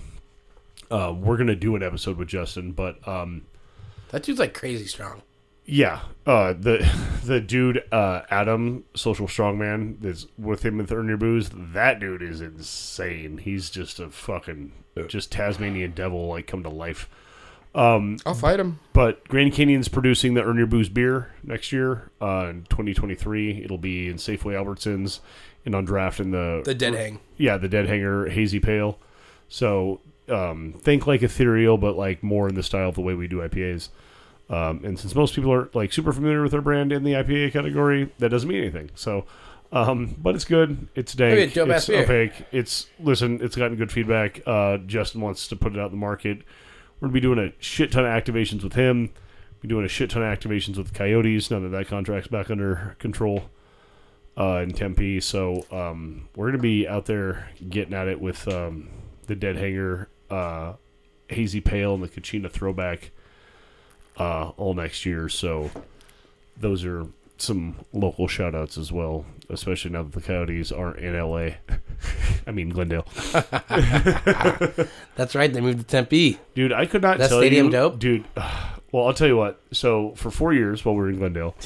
[0.90, 3.42] uh, we're gonna do an episode with Justin, but um,
[4.10, 5.22] That dude's like crazy strong.
[5.66, 6.88] yeah, uh, the
[7.24, 11.50] the dude uh, Adam, social strongman, that's with him with Earn Your Booze.
[11.52, 13.38] That dude is insane.
[13.38, 14.72] He's just a fucking
[15.08, 17.08] just Tasmanian devil, like come to life.
[17.74, 18.78] I'll fight him.
[18.92, 23.62] But Grand Canyon's producing the Earn Your Booze beer next year uh, in 2023.
[23.64, 25.20] It'll be in Safeway Albertsons
[25.64, 27.20] and on draft in the The dead hang.
[27.36, 28.98] yeah the Dead Hanger Hazy Pale.
[29.48, 33.26] So um, think like ethereal, but like more in the style of the way we
[33.28, 33.88] do IPAs.
[34.50, 37.52] Um, and since most people are like super familiar with our brand in the IPA
[37.52, 38.90] category, that doesn't mean anything.
[38.94, 39.24] So,
[39.72, 40.88] um, but it's good.
[40.94, 41.38] It's dank.
[41.78, 42.32] It's opaque.
[42.52, 43.40] It's listen.
[43.42, 44.42] It's gotten good feedback.
[44.44, 46.42] Uh, Justin wants to put it out in the market.
[47.02, 49.10] We're gonna be doing a shit ton of activations with him.
[49.60, 52.94] Be doing a shit ton of activations with Coyotes now that that contract's back under
[53.00, 53.50] control
[54.38, 55.18] uh, in Tempe.
[55.18, 58.88] So um, we're gonna be out there getting at it with um,
[59.26, 60.74] the Dead Hanger, uh,
[61.28, 63.10] Hazy Pale, and the Kachina Throwback
[64.16, 65.28] uh, all next year.
[65.28, 65.72] So
[66.56, 71.18] those are some local shout outs as well, especially now that the Coyotes aren't in
[71.18, 71.54] LA.
[72.46, 73.06] I mean Glendale.
[75.16, 75.52] That's right.
[75.52, 76.38] They moved to Tempe.
[76.54, 77.98] Dude, I could not That tell stadium you, dope?
[77.98, 78.24] dude.
[78.92, 79.58] Well, I'll tell you what.
[79.72, 81.56] So for four years while we were in Glendale,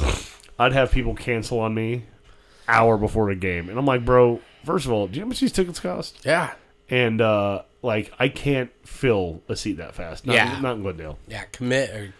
[0.61, 2.05] I'd have people cancel on me
[2.69, 4.41] hour before the game, and I'm like, bro.
[4.65, 6.21] First of all, do you know how much these tickets cost?
[6.25, 6.53] Yeah.
[6.89, 10.25] And uh, like, I can't fill a seat that fast.
[10.25, 10.61] Not, Yeah.
[10.61, 11.19] not in Glendale.
[11.27, 11.43] Yeah.
[11.51, 12.15] Commit or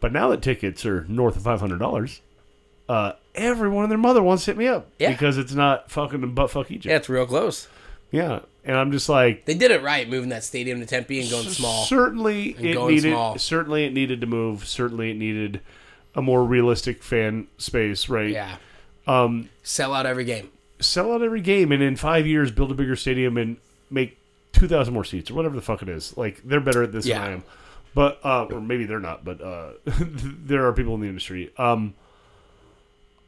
[0.00, 2.20] But now that tickets are north of five hundred dollars,
[2.88, 5.12] uh, everyone and their mother wants to hit me up Yeah.
[5.12, 6.86] because it's not fucking butt fuck Egypt.
[6.86, 7.68] yeah, it's real close.
[8.10, 11.30] Yeah, and I'm just like, They did it right, moving that stadium to Tempe and
[11.30, 11.84] going small.
[11.84, 13.10] Certainly, it going needed.
[13.12, 13.38] small.
[13.38, 14.66] Certainly, it needed to move.
[14.66, 15.60] Certainly, it needed
[16.14, 18.08] a more realistic fan space.
[18.08, 18.30] Right.
[18.30, 18.56] Yeah.
[19.06, 20.50] Um, Sell out every game.
[20.80, 23.56] sell out every game, and in five years, build a bigger stadium and
[23.90, 24.16] make
[24.52, 26.16] two thousand more seats or whatever the fuck it is.
[26.16, 27.20] Like they're better at this Yeah.
[27.20, 27.44] than I am.
[27.94, 29.24] But uh, or maybe they're not.
[29.24, 31.50] But uh, there are people in the industry.
[31.58, 31.94] Um,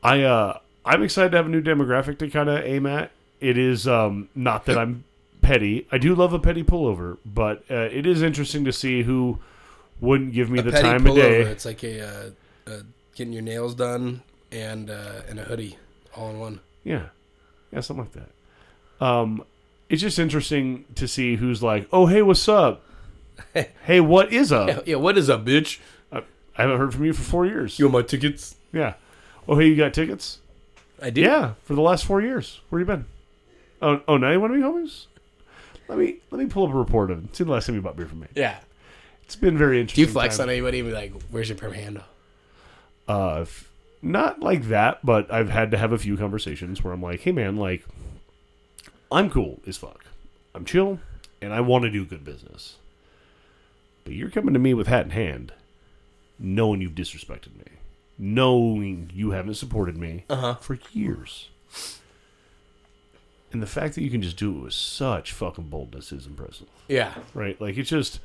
[0.02, 3.10] I uh, I'm excited to have a new demographic to kind of aim at.
[3.40, 5.04] It is um, not that I'm
[5.40, 5.86] petty.
[5.90, 9.38] I do love a petty pullover, but uh, it is interesting to see who
[10.00, 11.42] wouldn't give me A the petty time of day.
[11.42, 12.30] It's like a, uh,
[12.70, 12.80] uh,
[13.14, 14.22] getting your nails done
[14.52, 15.78] and uh, and a hoodie
[16.16, 16.60] all in one.
[16.84, 17.06] Yeah,
[17.72, 19.04] yeah, something like that.
[19.04, 19.44] Um,
[19.88, 22.82] it's just interesting to see who's like, "Oh, hey, what's up?
[23.84, 24.68] hey, what is up?
[24.68, 25.78] Yeah, yeah, what is up, bitch?
[26.12, 26.18] I,
[26.56, 27.78] I haven't heard from you for four years.
[27.78, 28.56] You want my tickets?
[28.72, 28.94] yeah.
[29.48, 30.38] Oh, hey, you got tickets?
[31.02, 31.22] I do.
[31.22, 32.60] Yeah, for the last four years.
[32.68, 33.06] Where you been?
[33.82, 35.06] Oh, oh, now you want to be homies?
[35.88, 37.34] Let me let me pull up a report of it.
[37.36, 38.26] See the last time you bought beer from me.
[38.34, 38.58] Yeah.
[39.24, 40.02] It's been very interesting.
[40.04, 40.08] Do interesting.
[40.08, 40.44] you flex time.
[40.44, 42.04] on anybody and be like, "Where's your perm handle?"
[43.08, 43.68] Uh, f-
[44.02, 47.32] not like that, but I've had to have a few conversations where I'm like, "Hey,
[47.32, 47.84] man, like,
[49.10, 50.04] I'm cool as fuck.
[50.54, 50.98] I'm chill,
[51.40, 52.76] and I want to do good business.
[54.04, 55.52] But you're coming to me with hat in hand,
[56.38, 57.64] knowing you've disrespected me,
[58.18, 60.54] knowing you haven't supported me Uh-huh.
[60.56, 61.48] for years.
[63.52, 66.68] And the fact that you can just do it with such fucking boldness is impressive
[66.88, 67.14] Yeah.
[67.34, 67.60] right?
[67.60, 68.20] Like it's just.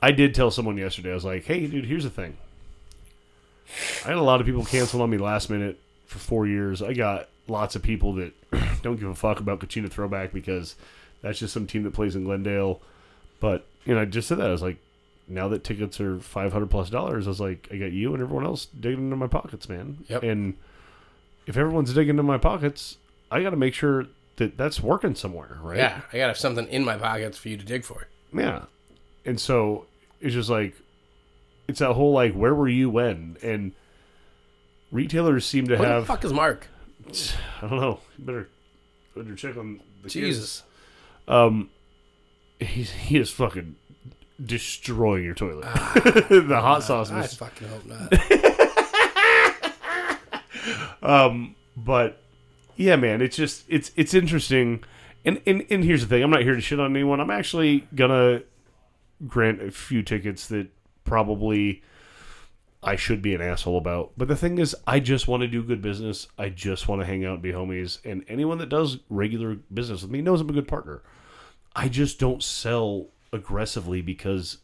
[0.00, 1.10] I did tell someone yesterday.
[1.10, 2.36] I was like, "Hey, dude, here's the thing.
[4.04, 6.80] I had a lot of people cancel on me last minute for four years.
[6.82, 8.32] I got lots of people that
[8.82, 10.74] don't give a fuck about Kachina Throwback because
[11.20, 12.80] that's just some team that plays in Glendale.
[13.40, 14.46] But you know, I just said that.
[14.48, 14.78] I was like,
[15.26, 18.22] now that tickets are five hundred plus dollars, I was like, I got you and
[18.22, 19.98] everyone else digging into my pockets, man.
[20.08, 20.22] Yep.
[20.22, 20.54] And
[21.46, 22.96] if everyone's digging into my pockets,
[23.30, 24.06] I got to make sure
[24.38, 25.76] that that's working somewhere, right?
[25.76, 26.00] Yeah.
[26.12, 28.08] I gotta have something in my pockets for you to dig for.
[28.32, 28.64] Yeah.
[29.24, 29.86] And so
[30.20, 30.74] it's just like
[31.68, 33.36] it's that whole like where were you when?
[33.42, 33.72] And
[34.90, 36.66] retailers seem to Where have the fuck is Mark?
[37.62, 38.00] I don't know.
[38.18, 38.48] You better
[39.14, 40.60] better check on the Jesus.
[40.60, 40.62] kids.
[41.28, 41.70] Um
[42.58, 43.76] he's he is fucking
[44.44, 45.62] destroying your toilet.
[46.30, 48.12] the hot sauce I was fucking hope not.
[51.02, 52.20] Um, but
[52.78, 54.84] yeah, man, it's just it's it's interesting.
[55.24, 57.20] And, and and here's the thing: I'm not here to shit on anyone.
[57.20, 58.42] I'm actually gonna
[59.26, 60.68] grant a few tickets that
[61.04, 61.82] probably
[62.80, 64.12] I should be an asshole about.
[64.16, 66.28] But the thing is, I just want to do good business.
[66.38, 67.98] I just want to hang out and be homies.
[68.04, 71.02] And anyone that does regular business with me knows I'm a good partner.
[71.74, 74.58] I just don't sell aggressively because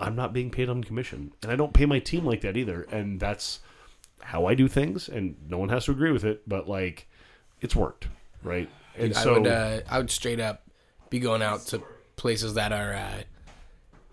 [0.00, 2.82] I'm not being paid on commission, and I don't pay my team like that either.
[2.90, 3.60] And that's
[4.22, 6.48] how I do things, and no one has to agree with it.
[6.48, 7.08] But like,
[7.60, 8.08] it's worked,
[8.42, 8.68] right?
[8.96, 10.62] And I so would uh, I would straight up
[11.10, 11.82] be going out to
[12.16, 13.22] places that are uh,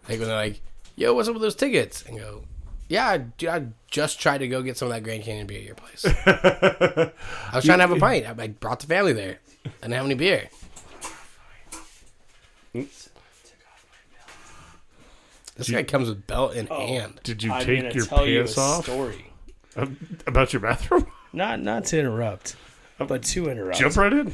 [0.10, 0.61] like when they're like,
[0.95, 2.44] "Yo, what's up with those tickets?" and go,
[2.90, 5.65] "Yeah, dude, I just tried to go get some of that Grand Canyon beer at
[5.65, 6.06] your place.
[6.26, 7.11] I
[7.56, 8.26] was trying to have a pint.
[8.28, 9.40] I, I brought the family there.
[9.65, 10.49] I didn't have any beer.
[15.56, 17.20] This guy comes with belt in hand.
[17.24, 19.32] did you I'm take gonna your tell you a pants off Story.
[20.26, 21.06] about your bathroom?
[21.32, 22.56] Not not to interrupt,
[22.98, 23.80] but to interrupt.
[23.80, 24.34] Jump right in.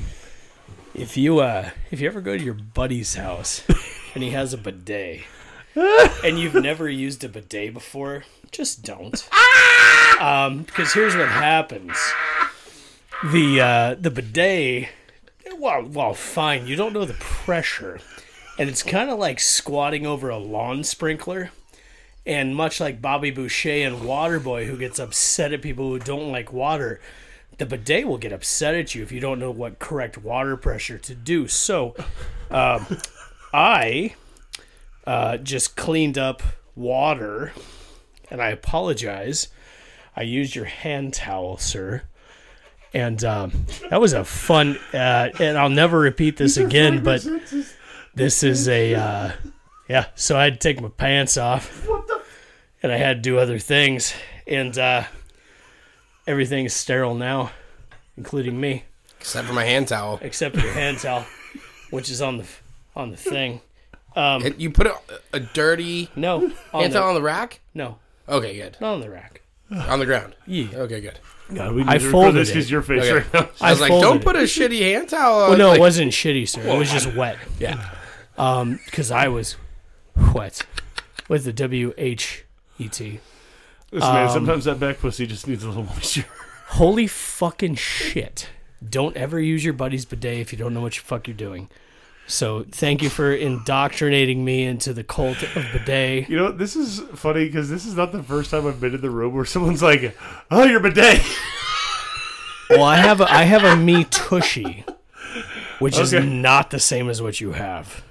[0.93, 3.63] If you uh if you ever go to your buddy's house
[4.13, 5.21] and he has a bidet
[5.75, 9.27] and you've never used a bidet before, just don't.
[10.19, 11.97] Um because here's what happens.
[13.23, 14.89] The uh the bidet
[15.57, 17.99] well well fine, you don't know the pressure.
[18.57, 21.51] And it's kind of like squatting over a lawn sprinkler.
[22.25, 26.51] And much like Bobby Boucher and Waterboy, who gets upset at people who don't like
[26.51, 26.99] water,
[27.59, 30.97] the bidet will get upset at you if you don't know what correct water pressure
[30.97, 31.47] to do.
[31.47, 31.95] So,
[32.49, 32.87] um,
[33.53, 34.15] I
[35.05, 36.41] uh, just cleaned up
[36.75, 37.51] water,
[38.31, 39.49] and I apologize.
[40.15, 42.03] I used your hand towel, sir.
[42.93, 47.25] And um, that was a fun, uh, and I'll never repeat this again, but
[48.15, 49.31] this is a, uh,
[49.87, 51.87] yeah, so I had to take my pants off.
[52.81, 54.13] And I had to do other things.
[54.47, 54.77] And
[56.29, 57.51] uh, everything's sterile now,
[58.17, 58.83] including me,
[59.19, 60.19] Except for my hand towel.
[60.21, 61.25] except for your hand towel,
[61.89, 62.45] which is on the
[62.95, 63.61] on the thing.
[64.15, 64.95] Um, It- you put a,
[65.33, 67.59] a dirty no, on hand towel the, on the rack?
[67.73, 67.97] no,
[68.27, 68.77] Okay, good.
[68.79, 69.41] not on the rack.
[69.71, 70.35] On the ground.
[70.47, 70.65] Yeah.
[70.73, 71.19] Okay, good.
[71.53, 73.13] God, we I need to folded this because your face Okay.
[73.13, 73.49] right now.
[73.61, 74.23] I was like, folded don't it.
[74.23, 75.49] put a shitty hand towel on.
[75.49, 76.61] Well, no, like, it wasn't shitty, sir.
[76.61, 77.37] It was just wet.
[77.59, 77.87] Yeah.
[78.37, 79.57] Um, because I was
[80.33, 80.63] wet
[81.27, 82.45] with the W H
[82.79, 83.19] E T.
[83.91, 86.25] Listen, man, Um, sometimes that back pussy just needs a little moisture.
[86.67, 88.49] Holy fucking shit!
[88.87, 91.69] Don't ever use your buddy's bidet if you don't know what the fuck you're doing.
[92.27, 96.29] So thank you for indoctrinating me into the cult of bidet.
[96.29, 99.01] You know, this is funny because this is not the first time I've been in
[99.01, 100.15] the room where someone's like,
[100.51, 101.21] "Oh, your bidet."
[102.69, 104.85] Well, I have a I have a me tushy,
[105.79, 108.03] which is not the same as what you have.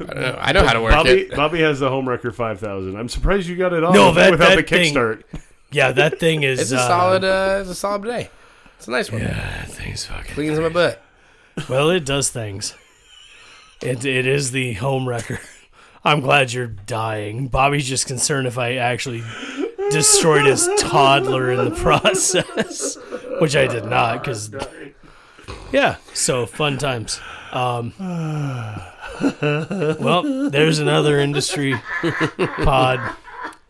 [0.00, 0.38] I don't know.
[0.40, 1.30] I know how to work Bobby, it.
[1.36, 2.96] Bobby has the home wrecker five thousand.
[2.96, 5.22] I'm surprised you got it all No, that- without that the thing- kickstart.
[5.72, 7.24] Yeah, that thing is It's a uh, solid.
[7.24, 8.30] Uh, it's a solid day.
[8.78, 9.20] It's a nice one.
[9.22, 10.32] Yeah, that thing's fucking.
[10.34, 11.02] Cleans my butt.
[11.68, 12.74] Well, it does things.
[13.82, 15.38] It it is the home wrecker.
[16.04, 17.48] I'm glad you're dying.
[17.48, 19.22] Bobby's just concerned if I actually
[19.90, 22.96] destroyed his toddler in the process,
[23.40, 24.22] which I did not.
[24.22, 24.50] Because
[25.72, 27.20] yeah, so fun times.
[27.52, 27.92] Um,
[30.00, 31.74] well, there's another industry
[32.62, 32.98] pod.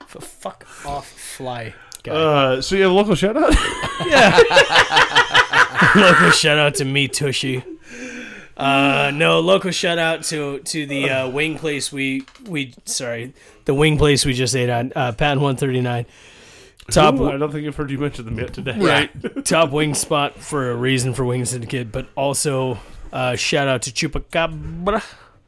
[0.02, 2.12] F- fuck off, fly guy.
[2.12, 3.54] Uh, so you have a local shout out?
[4.06, 4.38] Yeah.
[5.94, 7.62] local shout out to me Tushy.
[8.56, 13.34] Uh, no local shout out to to the uh, wing place we we sorry
[13.66, 16.06] the wing place we just ate on uh, Patton one thirty nine.
[16.90, 18.76] Top Ooh, I don't think I've heard you mention them yet today.
[18.78, 19.10] Right.
[19.44, 22.78] top wing spot for a reason for Wing Syndicate, but also
[23.12, 25.02] Uh, shout out to Chupacabra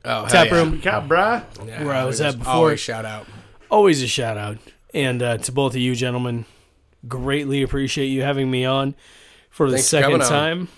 [0.05, 0.55] Oh, hell Tap yeah.
[0.55, 0.81] Room.
[0.81, 1.47] Cabra.
[1.67, 2.53] Yeah, Where I was at before.
[2.53, 3.27] Always shout out.
[3.71, 4.59] always a shout out.
[4.95, 6.45] And uh, to both of you gentlemen,
[7.09, 8.95] greatly appreciate you having me on
[9.51, 10.29] for the Thanks for second on.
[10.29, 10.69] time.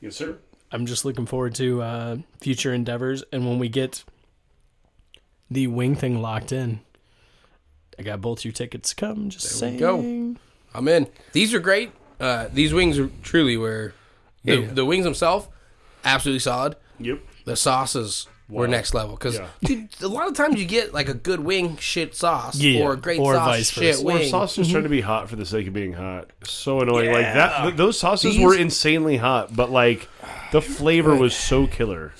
[0.00, 0.38] Yes, sir.
[0.72, 3.24] I'm just looking forward to uh, future endeavors.
[3.32, 4.04] And when we get
[5.50, 6.80] the wing thing locked in,
[7.98, 9.28] I got both your tickets come.
[9.30, 10.34] Just There we saying.
[10.34, 10.40] go.
[10.72, 11.08] I'm in.
[11.32, 11.90] These are great.
[12.20, 13.92] Uh, these wings are truly were
[14.44, 14.66] the, Yeah.
[14.72, 15.48] the wings themselves
[16.04, 16.76] absolutely solid.
[16.98, 17.18] Yep.
[17.44, 18.70] The sauces were Wow.
[18.70, 19.76] next level because Yeah.
[20.02, 22.96] a lot of times you get like a good wing shit sauce Yeah, or a
[22.96, 24.02] great or sauce vice shit versa.
[24.02, 24.28] Or wing.
[24.28, 26.30] sauces trying to be hot for the sake of being hot.
[26.44, 27.12] So annoying.
[27.12, 27.62] Like that.
[27.62, 30.08] th- those sauces These- were insanely hot, but like
[30.52, 32.12] the flavor was so killer.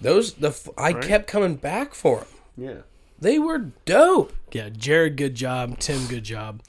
[0.00, 1.02] Those the f- I Right?
[1.02, 2.28] kept coming back for them.
[2.56, 2.82] Yeah.
[3.20, 4.32] They were dope.
[4.52, 5.78] Yeah, Jared, good job.
[5.78, 6.62] Tim, good job.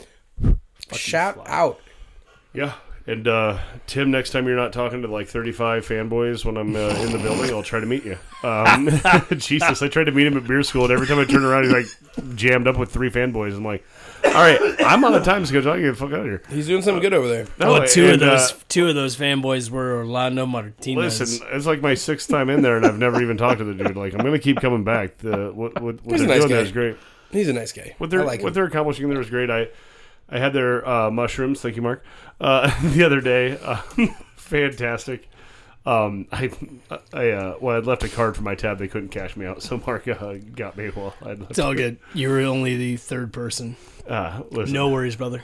[0.93, 1.79] Shout out.
[2.53, 2.73] Yeah.
[3.07, 3.57] And uh,
[3.87, 7.19] Tim, next time you're not talking to like 35 fanboys when I'm uh, in the
[7.19, 8.17] building, I'll try to meet you.
[8.43, 8.89] Um,
[9.37, 11.63] Jesus, I tried to meet him at beer school, and every time I turn around,
[11.63, 13.55] he's like jammed up with three fanboys.
[13.55, 13.85] I'm like,
[14.25, 15.71] all right, I'm on a time schedule.
[15.71, 16.41] I can get the fuck out of here.
[16.49, 17.47] He's doing something good over there.
[17.57, 21.19] No, oh, two of and, uh, those two of those fanboys were Orlando Martinez.
[21.21, 23.73] Listen, it's like my sixth time in there, and I've never even talked to the
[23.73, 23.95] dude.
[23.95, 25.17] Like, I'm gonna keep coming back.
[25.19, 26.65] The what what, what He's they're nice doing there guy.
[26.65, 26.97] is great.
[27.31, 27.95] He's a nice guy.
[27.99, 28.53] What they're I like what him.
[28.55, 29.49] they're accomplishing there is great.
[29.49, 29.69] I
[30.29, 31.61] I had their uh, mushrooms.
[31.61, 32.03] Thank you, Mark.
[32.39, 33.75] Uh, the other day, uh,
[34.35, 35.29] fantastic.
[35.85, 36.51] Um, I
[37.13, 38.77] I uh, well, I'd left a card for my tab.
[38.77, 40.91] They couldn't cash me out, so Mark uh, got me.
[40.93, 41.97] Well, I'd it's all good.
[42.13, 43.77] You were only the third person.
[44.07, 45.43] Uh, listen, No worries, brother.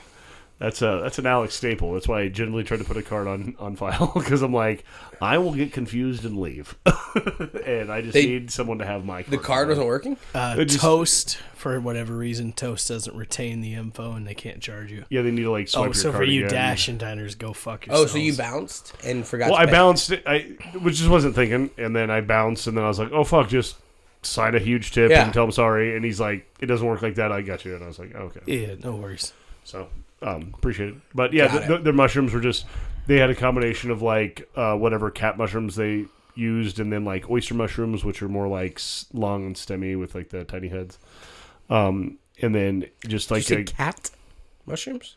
[0.58, 1.92] That's a that's an Alex staple.
[1.94, 4.84] That's why I generally try to put a card on on file because I'm like
[5.20, 6.76] I will get confused and leave,
[7.66, 9.30] and I just They- need someone to have my card.
[9.32, 10.16] The card wasn't working.
[10.34, 14.60] Uh, It just- Toast, for whatever reason, Toast doesn't retain the info and they can't
[14.60, 15.04] charge you.
[15.08, 16.54] Yeah, they need to like swipe Oh, your so card for you again.
[16.54, 18.12] dash and diners, go fuck Oh, yourselves.
[18.12, 19.50] so you bounced and forgot.
[19.50, 19.72] Well, to I pay.
[19.72, 20.22] bounced it.
[20.26, 20.40] I
[20.80, 23.48] which just wasn't thinking, and then I bounced, and then I was like, "Oh fuck!"
[23.48, 23.76] Just
[24.22, 25.24] sign a huge tip Yeah.
[25.24, 25.96] and tell him sorry.
[25.96, 28.14] And he's like, "It doesn't work like that." I got you, and I was like,
[28.14, 29.32] "Okay." Yeah, no worries.
[29.64, 29.88] So
[30.24, 30.94] um, appreciate it.
[31.14, 32.66] But yeah, Got th- th- their mushrooms were just
[33.06, 37.30] they had a combination of like uh, whatever cat mushrooms they used, and then like
[37.30, 38.80] oyster mushrooms, which are more like
[39.12, 40.98] long and stemmy with like the tiny heads.
[41.70, 44.10] Um, and then just Did like you say a cat
[44.66, 45.16] mushrooms,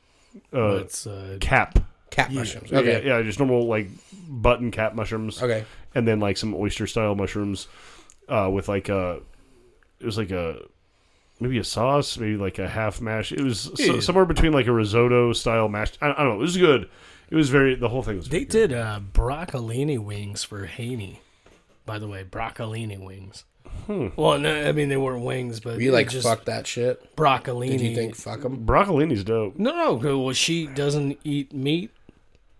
[0.54, 1.80] uh, it's uh, cap.
[2.12, 2.40] cat yeah.
[2.40, 2.70] mushrooms.
[2.72, 3.88] Yeah, Okay, yeah, just normal like
[4.30, 5.42] button cap mushrooms.
[5.42, 5.66] okay.
[5.96, 7.68] and then like some oyster style mushrooms
[8.30, 9.20] uh, with like a
[10.00, 10.60] it was like a
[11.40, 14.00] maybe a sauce maybe like a half mash it was so, Yeah.
[14.00, 16.90] somewhere between like a risotto style mash I, I don't know it was good
[17.30, 18.68] it was very the whole thing was they very good.
[18.70, 21.22] did uh, broccolini wings for Haney.
[21.86, 23.44] By the way, broccolini wings.
[23.86, 24.08] Hmm.
[24.16, 27.16] Well, no, I mean they weren't wings, but You like just fuck that shit?
[27.18, 27.72] broccolini.
[27.72, 28.66] Did you think fuck them?
[28.66, 30.20] broccolini's dope No, no.
[30.20, 31.92] Well, she doesn't eat meat,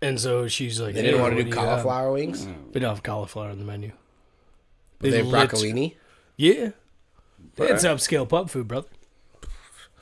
[0.02, 2.46] and so she's like, They didn't "Hey, want to do you have?" cauliflower wings.
[2.74, 3.92] We don't have cauliflower on the menu.
[4.98, 5.94] But they have lit- broccolini.
[7.58, 8.88] Yeah, it's upscale pub food, brother.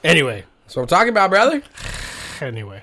[0.05, 1.63] Anyway, That's what I'm talking about, brother.
[2.41, 2.83] anyway,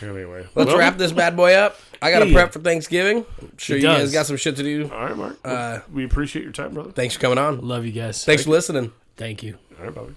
[0.00, 1.78] anyway Let's well, wrap this bad boy up.
[2.00, 2.34] I got to Yeah.
[2.34, 3.24] prep for Thanksgiving.
[3.40, 4.90] I'm sure He you guys got some shit to do.
[4.92, 7.66] all right mark Uh, we appreciate your time brother Thanks for coming on.
[7.66, 8.24] love you guys.
[8.24, 8.92] Thanks for listening.
[9.16, 9.58] Thank you.
[9.78, 10.14] all right Bobby